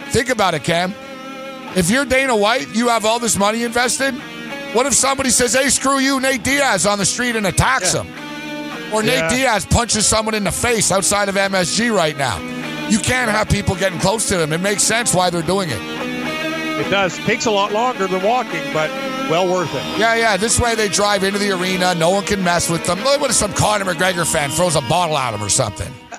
Think 0.10 0.30
about 0.30 0.56
it, 0.56 0.64
Cam. 0.64 0.94
If 1.78 1.90
you're 1.90 2.04
Dana 2.04 2.36
White, 2.36 2.76
you 2.76 2.90
have 2.90 3.06
all 3.06 3.20
this 3.20 3.38
money 3.38 3.64
invested. 3.64 4.14
What 4.74 4.86
if 4.86 4.94
somebody 4.94 5.30
says, 5.30 5.54
"Hey, 5.54 5.70
screw 5.70 6.00
you, 6.00 6.20
Nate 6.20 6.44
Diaz," 6.44 6.86
on 6.86 6.98
the 7.00 7.06
street 7.06 7.36
and 7.36 7.48
attacks 7.48 7.94
him? 7.94 8.08
Or 8.92 9.04
Yeah. 9.04 9.22
Nate 9.22 9.30
Diaz 9.32 9.66
punches 9.66 10.06
someone 10.06 10.36
in 10.36 10.44
the 10.44 10.52
face 10.52 10.92
outside 10.92 11.30
of 11.30 11.36
MSG 11.38 11.90
right 11.90 12.18
now. 12.18 12.40
You 12.90 13.00
can't 13.00 13.30
have 13.30 13.50
people 13.50 13.76
getting 13.76 14.00
close 14.00 14.28
to 14.30 14.38
them. 14.38 14.54
It 14.54 14.62
makes 14.62 14.84
sense 14.84 15.14
why 15.14 15.30
they're 15.30 15.42
doing 15.42 15.70
it. 15.70 15.80
It 16.80 16.90
does. 16.90 17.18
Takes 17.26 17.46
a 17.48 17.52
lot 17.52 17.74
longer 17.74 18.08
than 18.08 18.22
walking, 18.22 18.62
but 18.72 18.90
well 19.30 19.48
worth 19.48 19.74
it. 19.74 19.82
Yeah, 19.98 20.14
yeah. 20.16 20.38
This 20.38 20.60
way 20.60 20.76
they 20.76 20.88
drive 20.88 21.24
into 21.24 21.40
the 21.40 21.52
arena. 21.52 21.96
No 21.96 22.12
one 22.12 22.24
can 22.24 22.44
mess 22.44 22.70
with 22.70 22.86
them. 22.86 23.00
What 23.04 23.30
if 23.30 23.36
some 23.36 23.52
Conor 23.54 23.86
McGregor 23.86 24.26
fan 24.26 24.52
throws 24.52 24.76
a 24.76 24.82
bottle 24.82 25.18
at 25.18 25.34
him 25.34 25.44
or 25.44 25.50
something? 25.50 25.92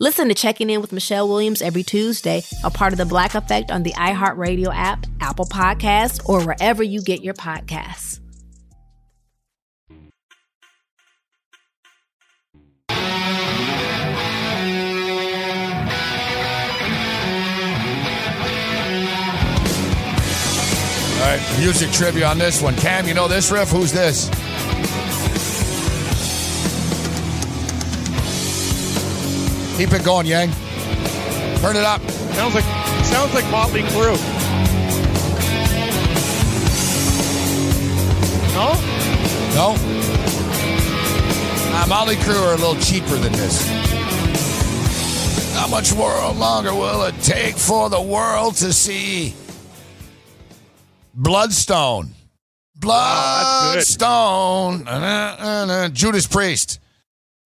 Listen 0.00 0.26
to 0.26 0.34
Checking 0.34 0.70
In 0.70 0.80
with 0.80 0.90
Michelle 0.90 1.28
Williams 1.28 1.62
every 1.62 1.84
Tuesday, 1.84 2.42
a 2.64 2.70
part 2.70 2.92
of 2.92 2.98
the 2.98 3.06
Black 3.06 3.36
Effect 3.36 3.70
on 3.70 3.84
the 3.84 3.92
iHeartRadio 3.92 4.74
app, 4.74 5.06
Apple 5.20 5.44
Podcasts, 5.44 6.20
or 6.28 6.44
wherever 6.44 6.82
you 6.82 7.00
get 7.00 7.22
your 7.22 7.34
podcasts. 7.34 8.18
All 21.20 21.30
right, 21.30 21.58
music 21.60 21.92
trivia 21.92 22.26
on 22.26 22.38
this 22.38 22.60
one. 22.60 22.74
Cam, 22.74 23.06
you 23.06 23.14
know 23.14 23.28
this 23.28 23.52
riff? 23.52 23.70
Who's 23.70 23.92
this? 23.92 24.28
Keep 29.76 29.92
it 29.92 30.04
going, 30.04 30.26
Yang. 30.26 30.50
Turn 31.60 31.76
it 31.76 31.82
up. 31.82 32.00
Sounds 32.34 32.54
like 32.54 32.64
sounds 33.04 33.34
like 33.34 33.48
Motley 33.50 33.82
Crue. 33.82 34.16
No? 38.54 38.72
No? 39.54 39.74
Uh, 41.76 41.86
Motley 41.88 42.14
Crue 42.16 42.40
are 42.40 42.52
a 42.54 42.56
little 42.56 42.76
cheaper 42.76 43.16
than 43.16 43.32
this. 43.32 43.68
How 45.54 45.66
much 45.66 45.92
more 45.96 46.12
longer 46.34 46.72
will 46.72 47.02
it 47.04 47.14
take 47.22 47.56
for 47.56 47.90
the 47.90 48.00
world 48.00 48.54
to 48.56 48.72
see? 48.72 49.34
Bloodstone. 51.14 52.10
Bloodstone. 52.76 54.84
Oh, 54.86 55.88
Judas 55.92 56.28
Priest. 56.28 56.78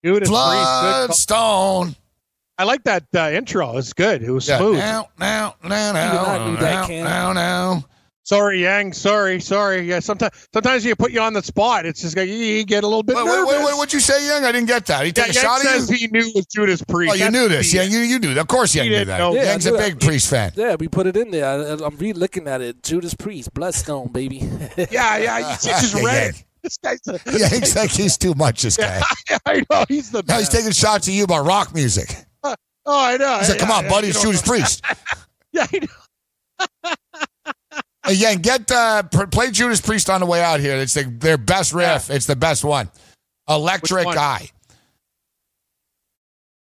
Judas 0.03 0.29
Bloodstone. 0.29 1.95
Priest. 2.59 2.69
I 2.69 2.71
like 2.71 2.83
that 2.83 3.05
uh, 3.15 3.35
intro. 3.35 3.77
It's 3.77 3.93
good. 3.93 4.21
It 4.23 4.31
was 4.31 4.45
smooth. 4.45 4.77
Now, 4.77 5.07
now, 5.19 5.55
now, 5.63 5.91
now, 5.93 6.55
now, 6.59 6.87
now, 6.87 7.33
now. 7.33 7.83
Sorry, 8.23 8.61
Yang. 8.61 8.93
Sorry, 8.93 9.39
sorry. 9.39 9.81
Yeah, 9.89 9.99
sometimes 10.01 10.47
sometimes 10.53 10.85
you 10.85 10.95
put 10.95 11.11
you 11.11 11.19
on 11.19 11.33
the 11.33 11.41
spot. 11.41 11.87
It's 11.87 12.01
just 12.01 12.15
like 12.15 12.29
you 12.29 12.63
get 12.63 12.83
a 12.83 12.87
little 12.87 13.01
bit 13.01 13.15
wait, 13.15 13.25
nervous. 13.25 13.49
Wait, 13.49 13.57
wait, 13.57 13.65
wait, 13.65 13.77
what'd 13.77 13.91
you 13.91 13.99
say, 13.99 14.23
Yang? 14.27 14.45
I 14.45 14.51
didn't 14.51 14.67
get 14.67 14.85
that. 14.85 15.03
He 15.03 15.11
took 15.11 15.25
yeah, 15.25 15.31
a 15.31 15.33
shot 15.33 15.63
Yang 15.63 15.73
at 15.73 15.79
says 15.79 15.89
you. 15.89 15.97
he 15.97 16.07
knew 16.09 16.19
it 16.27 16.35
was 16.35 16.45
Judas 16.45 16.83
Priest. 16.83 17.11
Oh, 17.11 17.15
you 17.15 17.19
That's 17.21 17.33
knew 17.33 17.47
this. 17.47 17.71
the- 17.71 17.77
Yeah, 17.77 17.83
you 17.85 17.99
you 18.01 18.19
knew. 18.19 18.39
Of 18.39 18.47
course, 18.47 18.75
Yang 18.75 18.89
knew 18.89 19.05
that. 19.05 19.17
know. 19.17 19.33
Yeah, 19.33 19.45
Yang's 19.45 19.65
a 19.65 19.71
big 19.71 19.99
that. 19.99 20.05
Priest 20.05 20.29
fan. 20.29 20.51
Yeah, 20.55 20.75
we 20.79 20.87
put 20.87 21.07
it 21.07 21.17
in 21.17 21.31
there. 21.31 21.45
I, 21.45 21.83
I'm 21.83 21.97
re-looking 21.97 22.47
at 22.47 22.61
it. 22.61 22.83
Judas 22.83 23.15
Priest, 23.15 23.51
Bloodstone, 23.55 24.09
baby. 24.11 24.37
Yeah, 24.91 25.17
yeah. 25.17 25.37
You 25.39 25.45
just 25.59 25.95
Yeah, 25.95 26.05
read 26.05 26.23
Yang. 26.35 26.43
This 26.61 26.77
guy's 26.77 26.99
a, 27.07 27.19
Yang's 27.35 27.75
like 27.75 27.89
he's 27.89 28.15
too 28.15 28.35
much. 28.35 28.61
This 28.61 28.77
guy. 28.77 29.01
I 29.47 29.63
know 29.71 29.85
he's 29.87 30.11
the 30.11 30.21
Now 30.27 30.37
he's 30.37 30.49
taking 30.49 30.71
shots 30.71 31.07
at 31.07 31.15
you 31.15 31.23
about 31.23 31.47
rock 31.47 31.73
music. 31.73 32.15
Oh, 32.91 33.05
I 33.05 33.17
know. 33.17 33.37
He 33.37 33.45
said, 33.45 33.59
"Come 33.59 33.69
Yeah, 33.69 33.75
on, 33.75 33.83
yeah, 33.83 33.89
buddy, 33.89 34.07
you 34.07 34.11
it's 34.11 34.21
don't 34.23 34.31
Judas. 34.33 34.47
Priest." 34.47 34.83
Yeah, 35.51 35.65
I 35.73 35.79
know. 38.05 38.13
Yang, 38.13 38.37
get 38.41 38.71
uh, 38.71 39.01
play 39.31 39.49
Judas 39.49 39.81
Priest 39.81 40.09
on 40.11 40.19
the 40.19 40.27
way 40.27 40.43
out 40.43 40.59
here. 40.59 40.75
It's 40.75 40.93
the, 40.93 41.03
their 41.03 41.39
best 41.39 41.73
riff. 41.73 42.11
It's 42.11 42.27
the 42.27 42.35
best 42.35 42.63
one. 42.63 42.89
Electric 43.47 44.05
one? 44.05 44.17
Eye. 44.17 44.49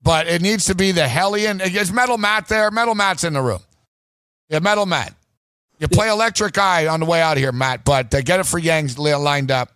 But 0.04 0.28
it 0.28 0.42
needs 0.44 0.66
to 0.66 0.76
be 0.76 0.92
the 0.92 1.08
Hellion. 1.08 1.62
Is 1.62 1.92
Metal 1.92 2.18
Matt 2.20 2.48
there? 2.48 2.70
Metal 2.70 2.94
Matt's 2.94 3.24
in 3.24 3.34
the 3.34 3.42
room. 3.42 3.60
Yeah, 4.50 4.60
Metal 4.60 4.86
Matt. 4.86 5.16
You 5.80 5.88
play 5.88 6.10
Electric 6.10 6.58
Eye 6.58 6.88
on 6.88 7.00
the 7.00 7.06
way 7.08 7.22
out 7.22 7.38
here, 7.38 7.52
Matt. 7.52 7.86
But 7.86 8.14
uh, 8.14 8.22
get 8.22 8.40
it 8.40 8.46
for 8.46 8.60
Yang's 8.60 9.00
lined 9.00 9.50
up. 9.50 9.72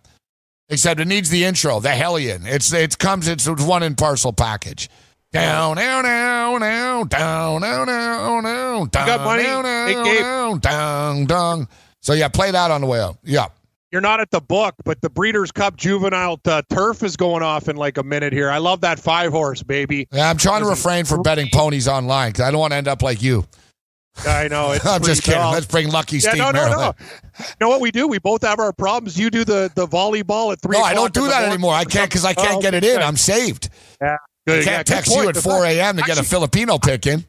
Except 0.68 0.98
it 1.00 1.06
needs 1.08 1.30
the 1.30 1.44
intro, 1.44 1.80
the 1.80 1.90
Hellion. 1.90 2.46
It's 2.46 2.72
it 2.72 2.96
comes. 2.98 3.26
It's 3.28 3.46
one 3.48 3.82
in 3.82 3.96
parcel 3.96 4.32
package. 4.32 4.88
Down, 5.34 5.76
down, 5.76 6.04
down, 6.04 6.60
down, 6.60 7.08
down, 7.08 7.60
down, 7.60 7.86
down, 7.88 8.44
down, 8.44 8.88
down, 8.88 8.88
got 8.88 9.24
money? 9.24 9.42
down, 9.42 9.64
down, 9.64 10.04
Gabe. 10.04 10.18
down, 10.20 10.58
down, 10.60 11.24
down. 11.24 11.68
So 12.02 12.12
yeah, 12.12 12.28
play 12.28 12.52
that 12.52 12.70
on 12.70 12.80
the 12.82 12.86
way 12.86 13.00
out. 13.00 13.18
Yeah. 13.24 13.46
You're 13.90 14.00
not 14.00 14.20
at 14.20 14.30
the 14.30 14.40
book, 14.40 14.76
but 14.84 15.00
the 15.00 15.10
Breeders' 15.10 15.50
Cup 15.50 15.76
Juvenile 15.76 16.40
uh, 16.44 16.62
Turf 16.70 17.02
is 17.02 17.16
going 17.16 17.42
off 17.42 17.68
in 17.68 17.74
like 17.74 17.98
a 17.98 18.04
minute 18.04 18.32
here. 18.32 18.48
I 18.48 18.58
love 18.58 18.82
that 18.82 19.00
five 19.00 19.32
horse, 19.32 19.60
baby. 19.64 20.06
Yeah, 20.12 20.30
I'm 20.30 20.36
trying 20.36 20.62
to 20.62 20.68
refrain 20.68 21.04
from 21.04 21.22
betting 21.22 21.48
ponies 21.52 21.88
online 21.88 22.30
because 22.30 22.44
I 22.46 22.52
don't 22.52 22.60
want 22.60 22.70
to 22.72 22.76
end 22.76 22.86
up 22.86 23.02
like 23.02 23.20
you. 23.20 23.44
I 24.24 24.46
know. 24.46 24.76
I'm 24.84 25.02
just 25.02 25.24
kidding. 25.24 25.40
dull. 25.40 25.50
Let's 25.52 25.66
bring 25.66 25.90
Lucky 25.90 26.18
Yeah, 26.18 26.30
Steve 26.30 26.38
no, 26.38 26.52
no, 26.52 26.68
no. 26.70 26.94
You 27.40 27.44
know 27.60 27.68
what 27.68 27.80
we 27.80 27.90
do? 27.90 28.06
We 28.06 28.20
both 28.20 28.42
have 28.42 28.60
our 28.60 28.72
problems. 28.72 29.18
You 29.18 29.30
do 29.30 29.44
the, 29.44 29.68
the 29.74 29.88
volleyball 29.88 30.52
at 30.52 30.60
three. 30.62 30.78
No, 30.78 30.84
I 30.84 30.94
don't 30.94 31.12
do 31.12 31.26
that 31.26 31.42
anymore. 31.48 31.74
I 31.74 31.82
can't 31.82 32.08
because 32.08 32.24
I 32.24 32.34
can't 32.34 32.58
Oh, 32.58 32.60
get 32.60 32.74
it 32.74 32.84
in. 32.84 32.98
okay. 32.98 33.04
I'm 33.04 33.16
saved. 33.16 33.68
Yeah, 34.00 34.16
good. 34.46 34.64
can't 34.64 34.88
yeah, 34.88 34.94
text 34.96 35.14
you 35.14 35.28
at 35.28 35.36
4 35.36 35.64
a.m. 35.66 35.96
to 35.96 36.02
get 36.02 36.18
a 36.18 36.24
Filipino 36.24 36.78
pick 36.78 37.06
in. 37.06 37.24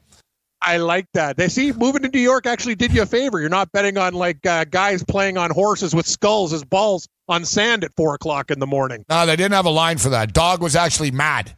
I 0.62 0.78
like 0.78 1.06
that. 1.14 1.38
They 1.38 1.48
see 1.48 1.72
moving 1.72 2.02
to 2.02 2.10
New 2.10 2.20
York 2.20 2.48
actually 2.48 2.76
did 2.76 2.92
you 2.92 3.04
a 3.04 3.06
favor. 3.06 3.40
You're 3.40 3.50
not 3.50 3.72
betting 3.72 3.98
on 3.98 4.14
like 4.14 4.44
uh, 4.46 4.66
guys 4.66 5.04
playing 5.04 5.38
on 5.38 5.52
horses 5.52 5.94
with 5.94 6.08
skulls 6.08 6.54
as 6.54 6.64
balls 6.64 7.08
on 7.28 7.46
sand 7.46 7.84
at 7.84 7.94
four 7.96 8.16
o'clock 8.16 8.50
in 8.50 8.60
the 8.60 8.68
morning. 8.68 9.06
No, 9.10 9.26
they 9.26 9.36
didn't 9.36 9.54
have 9.54 9.66
a 9.66 9.72
line 9.72 9.98
for 9.98 10.10
that. 10.10 10.34
Dog 10.34 10.62
was 10.62 10.76
actually 10.76 11.12
mad. 11.12 11.56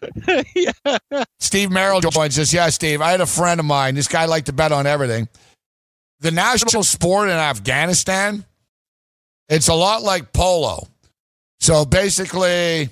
yeah. 0.54 0.98
Steve 1.40 1.70
Merrill 1.70 2.00
joins 2.00 2.38
us. 2.38 2.52
Yeah, 2.52 2.68
Steve. 2.70 3.00
I 3.00 3.10
had 3.10 3.20
a 3.20 3.26
friend 3.26 3.60
of 3.60 3.66
mine. 3.66 3.94
This 3.94 4.08
guy 4.08 4.24
liked 4.26 4.46
to 4.46 4.52
bet 4.52 4.72
on 4.72 4.86
everything. 4.86 5.28
The 6.20 6.30
national 6.30 6.84
sport 6.84 7.28
in 7.28 7.34
Afghanistan, 7.34 8.44
it's 9.48 9.68
a 9.68 9.74
lot 9.74 10.02
like 10.02 10.32
polo. 10.32 10.88
So 11.60 11.84
basically, 11.84 12.90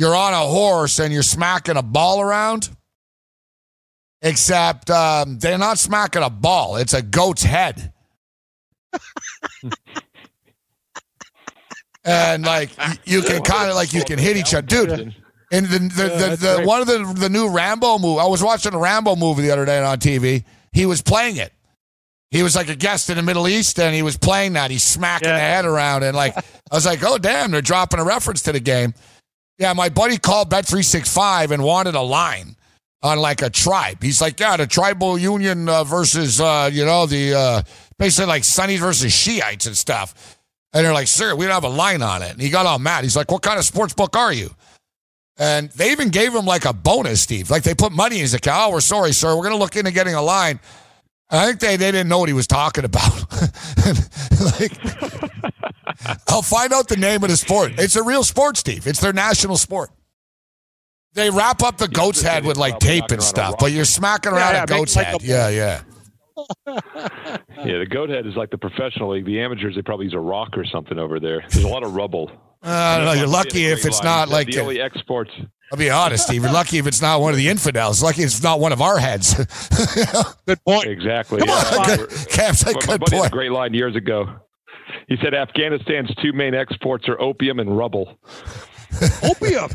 you're 0.00 0.16
on 0.16 0.32
a 0.32 0.38
horse 0.38 0.98
and 0.98 1.12
you're 1.12 1.22
smacking 1.22 1.76
a 1.76 1.82
ball 1.82 2.22
around, 2.22 2.70
except 4.22 4.88
um, 4.90 5.38
they're 5.38 5.58
not 5.58 5.78
smacking 5.78 6.22
a 6.22 6.30
ball, 6.30 6.76
it's 6.76 6.94
a 6.94 7.02
goat's 7.02 7.42
head. 7.42 7.92
and 12.04 12.44
like 12.46 12.70
you 13.04 13.20
can 13.20 13.42
kind 13.42 13.68
of 13.68 13.76
like 13.76 13.92
you 13.92 14.02
can 14.02 14.18
hit 14.18 14.38
each 14.38 14.54
other, 14.54 14.66
dude. 14.66 15.14
And 15.52 15.66
the 15.66 15.78
the, 15.78 15.86
the, 16.08 16.36
the 16.58 16.62
one 16.66 16.80
of 16.80 16.86
the 16.86 17.04
the 17.18 17.28
new 17.28 17.50
Rambo 17.50 17.98
movie. 17.98 18.20
I 18.20 18.26
was 18.26 18.42
watching 18.42 18.72
a 18.72 18.78
Rambo 18.78 19.16
movie 19.16 19.42
the 19.42 19.50
other 19.50 19.66
day 19.66 19.82
on 19.82 19.98
TV. 19.98 20.44
He 20.72 20.86
was 20.86 21.02
playing 21.02 21.36
it. 21.36 21.52
He 22.30 22.42
was 22.42 22.56
like 22.56 22.70
a 22.70 22.76
guest 22.76 23.10
in 23.10 23.16
the 23.16 23.22
Middle 23.22 23.46
East, 23.48 23.78
and 23.78 23.94
he 23.94 24.02
was 24.02 24.16
playing 24.16 24.54
that. 24.54 24.70
He's 24.70 24.84
smacking 24.84 25.28
the 25.28 25.38
head 25.38 25.66
around, 25.66 26.04
and 26.04 26.16
like 26.16 26.34
I 26.38 26.42
was 26.72 26.86
like, 26.86 27.02
oh 27.04 27.18
damn, 27.18 27.50
they're 27.50 27.60
dropping 27.60 28.00
a 28.00 28.04
reference 28.04 28.40
to 28.42 28.52
the 28.52 28.60
game. 28.60 28.94
Yeah, 29.60 29.74
my 29.74 29.90
buddy 29.90 30.16
called 30.16 30.48
Bet 30.48 30.64
three 30.64 30.82
six 30.82 31.12
five 31.12 31.50
and 31.50 31.62
wanted 31.62 31.94
a 31.94 32.00
line 32.00 32.56
on 33.02 33.18
like 33.18 33.42
a 33.42 33.50
tribe. 33.50 34.02
He's 34.02 34.20
like, 34.20 34.40
yeah, 34.40 34.56
the 34.56 34.66
tribal 34.66 35.18
union 35.18 35.68
uh, 35.68 35.84
versus 35.84 36.40
uh, 36.40 36.70
you 36.72 36.86
know 36.86 37.04
the 37.04 37.34
uh, 37.34 37.62
basically 37.98 38.26
like 38.26 38.44
Sunnis 38.44 38.80
versus 38.80 39.12
Shiites 39.12 39.66
and 39.66 39.76
stuff. 39.76 40.38
And 40.72 40.86
they're 40.86 40.94
like, 40.94 41.08
sir, 41.08 41.34
we 41.34 41.44
don't 41.44 41.54
have 41.54 41.64
a 41.64 41.68
line 41.68 42.00
on 42.00 42.22
it. 42.22 42.30
And 42.30 42.40
he 42.40 42.48
got 42.48 42.64
all 42.64 42.78
mad. 42.78 43.04
He's 43.04 43.16
like, 43.16 43.30
what 43.30 43.42
kind 43.42 43.58
of 43.58 43.64
sports 43.64 43.92
book 43.92 44.16
are 44.16 44.32
you? 44.32 44.50
And 45.36 45.68
they 45.70 45.90
even 45.90 46.08
gave 46.10 46.34
him 46.34 46.46
like 46.46 46.64
a 46.64 46.72
bonus, 46.72 47.20
Steve. 47.20 47.50
Like 47.50 47.64
they 47.64 47.74
put 47.74 47.92
money 47.92 48.16
in 48.16 48.22
his 48.22 48.34
account. 48.34 48.68
Oh, 48.68 48.72
we're 48.72 48.80
sorry, 48.80 49.12
sir. 49.12 49.34
We're 49.34 49.42
going 49.42 49.54
to 49.54 49.58
look 49.58 49.76
into 49.76 49.90
getting 49.90 50.14
a 50.14 50.22
line. 50.22 50.60
And 51.30 51.40
I 51.40 51.46
think 51.46 51.60
they, 51.60 51.76
they 51.76 51.92
didn't 51.92 52.08
know 52.08 52.18
what 52.18 52.28
he 52.28 52.32
was 52.32 52.46
talking 52.46 52.84
about. 52.84 53.12
like, 54.58 54.72
I'll 56.28 56.42
find 56.42 56.72
out 56.72 56.88
the 56.88 56.96
name 56.98 57.22
of 57.22 57.30
the 57.30 57.36
sport. 57.36 57.72
It's 57.78 57.94
a 57.96 58.02
real 58.02 58.24
sport, 58.24 58.56
Steve. 58.56 58.86
It's 58.86 59.00
their 59.00 59.12
national 59.12 59.56
sport. 59.56 59.90
They 61.14 61.30
wrap 61.30 61.62
up 61.62 61.76
the 61.78 61.88
goat's 61.88 62.20
head 62.22 62.44
with 62.44 62.56
like 62.56 62.78
tape 62.78 63.10
and 63.10 63.22
stuff, 63.22 63.56
but 63.58 63.72
you're 63.72 63.84
smacking 63.84 64.32
around 64.32 64.54
Yeah, 64.54 64.62
a 64.62 64.66
goat's 64.66 64.94
like 64.96 65.06
head. 65.06 65.22
a- 65.22 65.24
Yeah, 65.24 65.48
yeah. 65.48 65.82
Yeah, 66.66 67.78
the 67.78 67.86
goat 67.90 68.08
head 68.10 68.26
is 68.26 68.34
like 68.36 68.50
the 68.50 68.58
professional 68.58 69.10
league. 69.12 69.26
The 69.26 69.40
amateurs, 69.40 69.74
they 69.74 69.82
probably 69.82 70.06
use 70.06 70.14
a 70.14 70.18
rock 70.20 70.56
or 70.56 70.64
something 70.64 70.98
over 70.98 71.20
there. 71.20 71.44
There's 71.50 71.64
a 71.64 71.68
lot 71.68 71.82
of 71.82 71.94
rubble. 71.94 72.30
Uh, 72.62 72.68
I 72.68 72.96
don't 72.98 73.06
know. 73.06 73.12
You're 73.14 73.26
lucky 73.26 73.64
if 73.66 73.86
it's 73.86 74.02
not 74.02 74.28
like 74.28 74.48
the 74.48 74.60
only 74.60 74.80
exports. 74.80 75.30
I'll 75.72 75.78
be 75.78 75.88
honest, 75.88 76.26
Steve. 76.26 76.42
You're 76.42 76.52
lucky 76.52 76.78
if 76.78 76.86
it's 76.86 77.00
not 77.00 77.20
one 77.20 77.30
of 77.32 77.36
the 77.36 77.48
infidels. 77.48 78.02
Lucky 78.02 78.22
it's 78.22 78.42
not 78.42 78.58
one 78.60 78.72
of 78.72 78.82
our 78.82 78.98
heads. 78.98 79.34
Good 80.46 80.62
point. 80.64 80.86
Exactly. 80.86 81.38
Come 81.38 81.48
yeah. 81.48 81.78
on, 81.78 81.86
good- 81.96 82.10
Cam's 82.28 82.66
like, 82.66 82.74
My- 82.74 82.80
my 82.80 82.86
good 82.94 83.00
buddy 83.00 83.16
had 83.16 83.26
a 83.26 83.30
great 83.30 83.52
line 83.52 83.72
years 83.72 83.94
ago. 83.96 84.26
He 85.06 85.16
said 85.22 85.32
Afghanistan's 85.32 86.12
two 86.22 86.32
main 86.32 86.54
exports 86.54 87.08
are 87.08 87.20
opium 87.20 87.60
and 87.60 87.76
rubble. 87.76 88.18
Opium. 89.22 89.70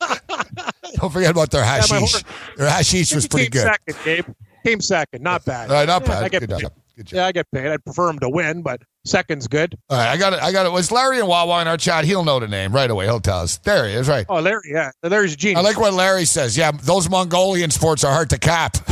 Don't 0.96 1.12
forget 1.12 1.30
about 1.30 1.50
their 1.50 1.64
hashish. 1.64 1.90
horse- 1.98 2.24
Their 2.56 2.68
hashish 2.68 3.14
was 3.14 3.28
pretty 3.28 3.48
Came 3.50 3.62
good. 3.62 3.72
second, 3.86 4.04
Gabe. 4.04 4.34
Came 4.66 4.80
second. 4.80 5.22
Not 5.22 5.44
bad. 5.44 5.70
All 5.70 5.76
right, 5.76 5.86
not 5.86 6.02
Yeah, 6.02 6.08
bad. 6.08 6.24
I 6.24 6.28
get 6.28 6.40
Good 6.40 6.50
paid. 6.50 6.60
job. 6.60 6.72
Yeah, 7.12 7.26
I 7.26 7.32
get 7.32 7.46
paid. 7.52 7.66
I'd 7.68 7.84
prefer 7.84 8.10
him 8.10 8.18
to 8.18 8.28
win, 8.28 8.62
but 8.62 8.82
second's 9.04 9.48
good. 9.48 9.76
All 9.88 9.96
right, 9.98 10.08
I 10.08 10.16
got 10.16 10.32
it. 10.32 10.42
I 10.42 10.52
got 10.52 10.66
it. 10.66 10.72
Was 10.72 10.90
Larry 10.92 11.18
and 11.18 11.28
Wawa 11.28 11.60
in 11.62 11.68
our 11.68 11.76
chat? 11.76 12.04
He'll 12.04 12.24
know 12.24 12.38
the 12.40 12.48
name 12.48 12.72
right 12.72 12.90
away. 12.90 13.06
He'll 13.06 13.20
tell 13.20 13.40
us. 13.40 13.58
There 13.58 13.88
he 13.88 13.94
is. 13.94 14.08
Right. 14.08 14.26
Oh, 14.28 14.40
Larry. 14.40 14.62
Yeah, 14.66 14.90
Larry's 15.02 15.34
a 15.34 15.36
genius. 15.36 15.58
I 15.58 15.62
like 15.62 15.78
what 15.78 15.92
Larry 15.94 16.24
says. 16.24 16.56
Yeah, 16.56 16.72
those 16.72 17.08
Mongolian 17.08 17.70
sports 17.70 18.04
are 18.04 18.12
hard 18.12 18.30
to 18.30 18.38
cap. 18.38 18.76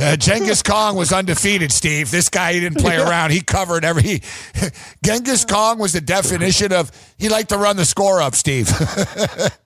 Uh, 0.00 0.16
Genghis 0.16 0.62
Kong 0.62 0.96
was 0.96 1.12
undefeated, 1.12 1.70
Steve. 1.70 2.10
This 2.10 2.28
guy 2.28 2.54
he 2.54 2.60
didn't 2.60 2.78
play 2.78 2.96
around. 2.96 3.30
He 3.30 3.40
covered 3.40 3.84
every. 3.84 4.02
He, 4.02 4.22
Genghis 5.04 5.44
Kong 5.44 5.78
was 5.78 5.92
the 5.92 6.00
definition 6.00 6.72
of 6.72 6.90
he 7.18 7.28
liked 7.28 7.50
to 7.50 7.58
run 7.58 7.76
the 7.76 7.84
score 7.84 8.20
up, 8.22 8.34
Steve. 8.34 8.70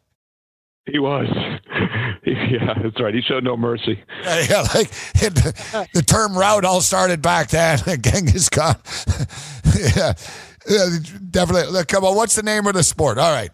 He 0.91 0.99
was. 0.99 1.27
yeah, 2.53 2.75
that's 2.83 3.01
right. 3.01 3.15
He 3.15 3.21
showed 3.21 3.45
no 3.45 3.57
mercy. 3.57 4.03
yeah, 4.23 4.47
yeah, 4.49 4.61
like 4.75 4.91
it, 5.17 5.35
the 5.95 6.03
term 6.07 6.37
route 6.37 6.65
all 6.65 6.81
started 6.81 7.21
back 7.23 7.49
then. 7.51 7.79
Genghis 8.03 8.49
Khan. 8.49 8.77
yeah, 9.97 10.13
yeah, 10.69 10.89
definitely. 11.31 11.73
Look, 11.73 11.89
come 11.89 12.05
on. 12.05 12.15
What's 12.17 12.35
the 12.37 12.43
name 12.43 12.67
of 12.67 12.75
the 12.75 12.83
sport? 12.83 13.19
All 13.19 13.33
right, 13.33 13.51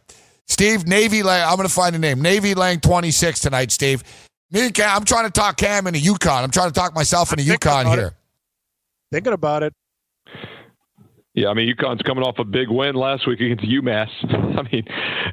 Steve 0.47 0.87
Navy 0.87 1.23
Lang. 1.23 1.43
I'm 1.49 1.57
going 1.57 1.69
to 1.69 1.75
find 1.75 1.95
a 1.95 1.99
name. 1.99 2.21
Navy 2.21 2.55
Lang 2.55 2.81
26 2.81 3.41
tonight, 3.41 3.71
Steve. 3.73 4.03
Me 4.51 4.67
and 4.67 4.75
Cam. 4.75 4.97
I'm 4.97 5.05
trying 5.05 5.25
to 5.25 5.33
talk 5.33 5.57
Cam 5.57 5.87
into 5.87 6.01
UConn. 6.01 6.43
I'm 6.45 6.51
trying 6.51 6.69
to 6.69 6.75
talk 6.75 6.95
myself 6.95 7.33
into 7.33 7.45
UConn 7.45 7.93
here. 7.95 8.07
it. 8.09 8.13
Thinking 9.13 9.33
about 9.33 9.63
it. 9.63 9.73
Yeah, 11.35 11.49
I 11.49 11.55
mean, 11.55 11.75
UConn's 11.75 12.03
coming 12.03 12.23
off 12.23 12.39
a 12.39 12.45
big 12.45 12.69
win 12.69 12.95
last 12.95 13.27
week 13.27 13.41
against 13.41 13.65
UMass. 13.65 14.09
I 14.57 14.63
mean, 14.71 14.85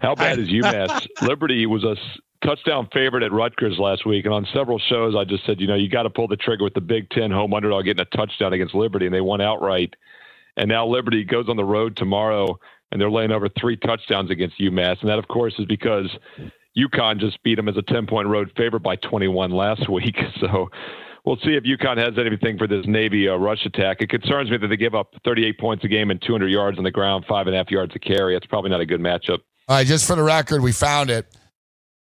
how 0.01 0.15
bad 0.15 0.39
is 0.39 0.47
UMass? 0.49 1.07
Liberty 1.21 1.67
was 1.67 1.83
a 1.83 1.91
s- 1.91 2.19
touchdown 2.43 2.87
favorite 2.93 3.23
at 3.23 3.31
Rutgers 3.31 3.77
last 3.79 4.05
week, 4.05 4.25
and 4.25 4.33
on 4.33 4.47
several 4.53 4.79
shows, 4.79 5.15
I 5.17 5.23
just 5.23 5.45
said, 5.45 5.59
you 5.59 5.67
know, 5.67 5.75
you 5.75 5.89
got 5.89 6.03
to 6.03 6.09
pull 6.09 6.27
the 6.27 6.35
trigger 6.35 6.63
with 6.63 6.73
the 6.73 6.81
Big 6.81 7.09
Ten 7.09 7.31
home 7.31 7.53
underdog 7.53 7.85
getting 7.85 8.01
a 8.01 8.17
touchdown 8.17 8.53
against 8.53 8.75
Liberty, 8.75 9.05
and 9.05 9.15
they 9.15 9.21
won 9.21 9.41
outright. 9.41 9.93
And 10.57 10.67
now 10.67 10.85
Liberty 10.85 11.23
goes 11.23 11.47
on 11.49 11.57
the 11.57 11.63
road 11.63 11.95
tomorrow, 11.95 12.59
and 12.91 12.99
they're 12.99 13.11
laying 13.11 13.31
over 13.31 13.49
three 13.49 13.77
touchdowns 13.77 14.29
against 14.31 14.59
UMass, 14.59 14.99
and 15.01 15.09
that, 15.09 15.19
of 15.19 15.27
course, 15.27 15.53
is 15.59 15.65
because 15.65 16.09
UConn 16.77 17.19
just 17.19 17.41
beat 17.43 17.55
them 17.55 17.69
as 17.69 17.77
a 17.77 17.81
10 17.81 18.07
point 18.07 18.27
road 18.27 18.51
favorite 18.55 18.83
by 18.83 18.95
21 18.97 19.51
last 19.51 19.89
week. 19.89 20.15
So 20.39 20.69
we'll 21.25 21.37
see 21.37 21.55
if 21.55 21.63
UConn 21.63 21.97
has 21.97 22.17
anything 22.17 22.57
for 22.57 22.67
this 22.67 22.85
Navy 22.85 23.27
uh, 23.27 23.35
rush 23.35 23.65
attack. 23.65 23.97
It 24.01 24.09
concerns 24.09 24.49
me 24.49 24.57
that 24.57 24.67
they 24.67 24.77
give 24.77 24.95
up 24.95 25.13
38 25.25 25.59
points 25.59 25.83
a 25.83 25.87
game 25.87 26.11
and 26.11 26.21
200 26.21 26.47
yards 26.47 26.77
on 26.77 26.83
the 26.83 26.91
ground, 26.91 27.25
five 27.27 27.47
and 27.47 27.55
a 27.55 27.57
half 27.57 27.71
yards 27.71 27.93
a 27.95 27.99
carry. 27.99 28.35
It's 28.35 28.45
probably 28.45 28.71
not 28.71 28.81
a 28.81 28.85
good 28.85 29.01
matchup. 29.01 29.39
All 29.67 29.77
right, 29.77 29.87
just 29.87 30.07
for 30.07 30.15
the 30.15 30.23
record, 30.23 30.61
we 30.61 30.71
found 30.71 31.09
it, 31.09 31.27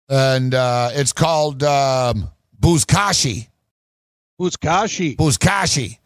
and 0.09 0.53
uh, 0.53 0.89
it's 0.93 1.13
called 1.13 1.63
um, 1.63 2.29
Buzkashi. 2.59 3.47
Buzkashi. 4.39 5.15
Buzkashi. 5.17 5.97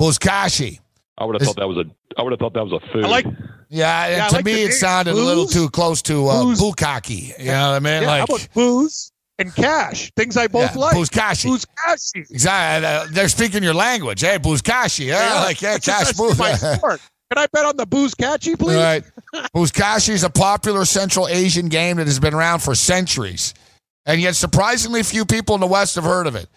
Buzkashi. 0.00 0.80
I 1.18 1.24
would 1.24 1.34
have 1.40 1.46
thought 1.46 1.56
that 1.56 1.68
was 1.68 1.78
a. 1.78 1.84
I 2.18 2.22
would 2.22 2.32
have 2.32 2.38
thought 2.40 2.54
that 2.54 2.64
was 2.64 2.72
a 2.82 2.92
food. 2.92 3.04
I 3.04 3.08
like. 3.08 3.26
Yeah, 3.68 4.08
Yeah, 4.08 4.28
to 4.28 4.34
like 4.36 4.44
me 4.44 4.62
it 4.62 4.68
name. 4.68 4.72
sounded 4.72 5.12
a 5.12 5.14
little 5.14 5.46
too 5.46 5.68
close 5.70 6.00
to 6.02 6.28
uh, 6.28 6.42
Booze. 6.44 6.60
bukkake. 6.60 7.36
You 7.38 7.46
know 7.46 7.70
what 7.70 7.76
I 7.76 7.78
mean? 7.80 8.02
Yeah, 8.02 8.08
how 8.10 8.18
like 8.20 8.28
about 8.28 8.48
booze 8.54 9.10
and 9.40 9.52
cash? 9.54 10.12
Things 10.14 10.36
I 10.36 10.46
both 10.46 10.72
Yeah, 10.74 10.80
like. 10.80 10.96
Buzkashi. 10.96 11.50
Buzkashi. 11.50 12.30
exactly. 12.30 12.86
Uh, 12.86 13.06
they're 13.10 13.28
speaking 13.28 13.64
your 13.64 13.74
language. 13.74 14.20
Hey, 14.20 14.38
Buzkashi. 14.38 15.06
Yeah, 15.06 15.40
like 15.44 15.60
yeah, 15.60 15.78
that's- 15.78 15.84
cash 15.84 16.12
that's 16.16 16.18
booze. 16.18 17.00
My 17.34 17.42
sport. 17.46 17.50
Can 17.52 17.60
I 17.62 17.62
bet 17.62 17.66
on 17.66 17.76
the 17.76 17.86
Buzkashi, 17.86 18.58
please? 18.58 18.76
All 18.76 18.82
right. 18.82 19.04
Buzkashi 19.54 20.10
is 20.10 20.24
a 20.24 20.30
popular 20.30 20.84
Central 20.84 21.28
Asian 21.28 21.68
game 21.68 21.96
that 21.98 22.06
has 22.06 22.18
been 22.20 22.34
around 22.34 22.60
for 22.60 22.74
centuries, 22.74 23.54
and 24.06 24.20
yet 24.20 24.36
surprisingly 24.36 25.02
few 25.02 25.24
people 25.24 25.54
in 25.54 25.60
the 25.60 25.66
West 25.66 25.94
have 25.96 26.04
heard 26.04 26.26
of 26.26 26.34
it. 26.36 26.48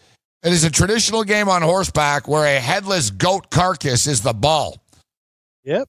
It 0.44 0.54
is 0.54 0.64
a 0.64 0.72
traditional 0.72 1.24
game 1.24 1.50
on 1.50 1.62
horseback 1.62 2.28
where 2.28 2.46
a 2.46 2.60
headless 2.60 3.10
goat 3.10 3.50
carcass 3.50 4.08
is 4.08 4.22
the 4.22 4.34
ball. 4.34 4.78
Yep. 5.66 5.88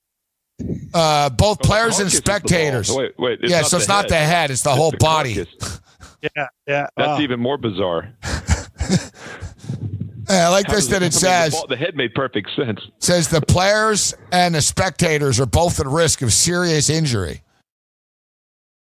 Uh, 0.92 1.30
both 1.30 1.60
players 1.62 2.00
and 2.00 2.10
carcass 2.10 2.14
is 2.14 2.20
the 2.20 2.30
ball. 2.30 2.38
spectators. 2.40 2.90
Wait, 2.92 3.12
wait, 3.18 3.38
it's 3.42 3.50
yeah, 3.50 3.60
not 3.60 3.70
so 3.70 3.76
the 3.76 3.80
it's 3.82 3.88
not 3.88 4.08
the 4.08 4.16
head; 4.16 4.50
it's 4.50 4.62
the 4.62 4.70
It's 4.70 4.76
whole 4.78 4.90
the 4.90 4.96
body. 4.98 5.46
Yeah, 6.36 6.48
yeah. 6.66 6.86
That's 6.98 7.18
Oh. 7.18 7.20
even 7.22 7.40
more 7.40 7.56
bizarre. 7.56 8.12
Yeah, 10.30 10.46
I 10.46 10.48
like 10.48 10.66
this 10.68 10.86
that 10.88 10.96
it 10.96 10.96
I 10.96 11.00
mean, 11.00 11.10
the 11.10 11.16
says 11.18 11.52
ball- 11.52 11.66
the 11.66 11.76
head 11.76 11.96
made 11.96 12.14
perfect 12.14 12.50
sense. 12.56 12.80
says 12.98 13.28
the 13.28 13.40
players 13.40 14.14
and 14.32 14.54
the 14.54 14.62
spectators 14.62 15.40
are 15.40 15.46
both 15.46 15.80
at 15.80 15.86
risk 15.86 16.22
of 16.22 16.32
serious 16.32 16.88
injury. 16.88 17.42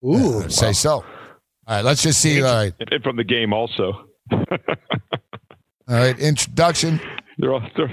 Ooh. 0.06 0.44
I'd 0.44 0.52
say 0.52 0.74
so. 0.74 0.92
All 0.92 1.04
right, 1.68 1.84
let's 1.86 2.04
just 2.04 2.20
see. 2.22 2.42
All 2.44 2.54
right, 2.54 2.74
And 2.92 3.04
from 3.04 3.16
the 3.18 3.24
game 3.24 3.54
also. 3.54 4.06
all 4.32 4.48
right. 5.88 6.18
Introduction. 6.20 7.00
They're 7.38 7.54
all, 7.54 7.62
they're, 7.76 7.90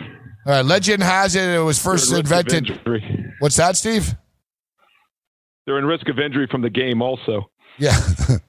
All 0.47 0.53
right, 0.53 0.65
legend 0.65 1.03
has 1.03 1.35
it 1.37 1.49
it 1.49 1.59
was 1.61 1.79
first 1.83 2.11
they're 2.11 2.19
at 2.21 2.31
risk 2.31 2.53
of 2.53 2.55
invented. 2.55 3.33
What's 3.41 3.57
that, 3.57 3.77
Steve? 3.77 4.15
They're 5.67 5.79
in 5.79 5.85
risk 5.87 6.09
of 6.09 6.19
injury 6.19 6.47
from 6.51 6.63
the 6.63 6.71
game 6.71 7.03
also. 7.03 7.51
Yeah. 7.79 7.97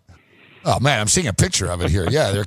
oh 0.65 0.79
man, 0.79 1.01
I'm 1.01 1.07
seeing 1.07 1.27
a 1.27 1.33
picture 1.33 1.67
of 1.69 1.81
it 1.81 1.89
here. 1.89 2.07
Yeah, 2.09 2.31
they're. 2.31 2.45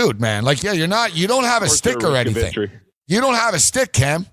Dude, 0.00 0.20
man, 0.20 0.44
like 0.44 0.62
yeah, 0.62 0.72
you're 0.72 0.86
not. 0.88 1.14
You 1.16 1.26
don't 1.26 1.44
have 1.44 1.62
a 1.62 1.68
stick 1.68 2.02
or 2.02 2.16
anything. 2.16 2.70
You 3.06 3.20
don't 3.20 3.34
have 3.34 3.54
a 3.54 3.58
stick, 3.58 3.92
Cam. 3.92 4.26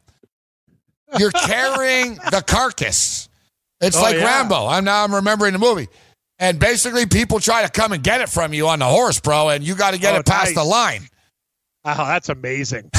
You're 1.18 1.32
carrying 1.32 2.16
the 2.16 2.44
carcass. 2.46 3.28
It's 3.82 3.98
Oh, 4.00 4.02
like 4.02 4.16
yeah. 4.16 4.26
Rambo. 4.26 4.68
I'm 4.68 4.84
now 4.86 5.04
I'm 5.04 5.14
remembering 5.16 5.54
the 5.54 5.60
movie. 5.60 5.88
And 6.40 6.60
basically, 6.60 7.06
people 7.08 7.40
try 7.40 7.64
to 7.66 7.70
come 7.70 7.92
and 7.94 8.04
get 8.04 8.22
it 8.22 8.30
from 8.30 8.54
you 8.54 8.68
on 8.68 8.80
the 8.80 8.86
horse, 8.86 9.20
bro, 9.20 9.50
and 9.50 9.64
you 9.64 9.74
got 9.76 9.94
to 9.94 10.00
get 10.00 10.16
Oh, 10.16 10.20
it 10.20 10.26
past 10.26 10.50
nice. 10.50 10.56
the 10.56 10.64
line. 10.64 11.02
Oh, 11.84 12.06
that's 12.06 12.30
amazing. 12.30 12.90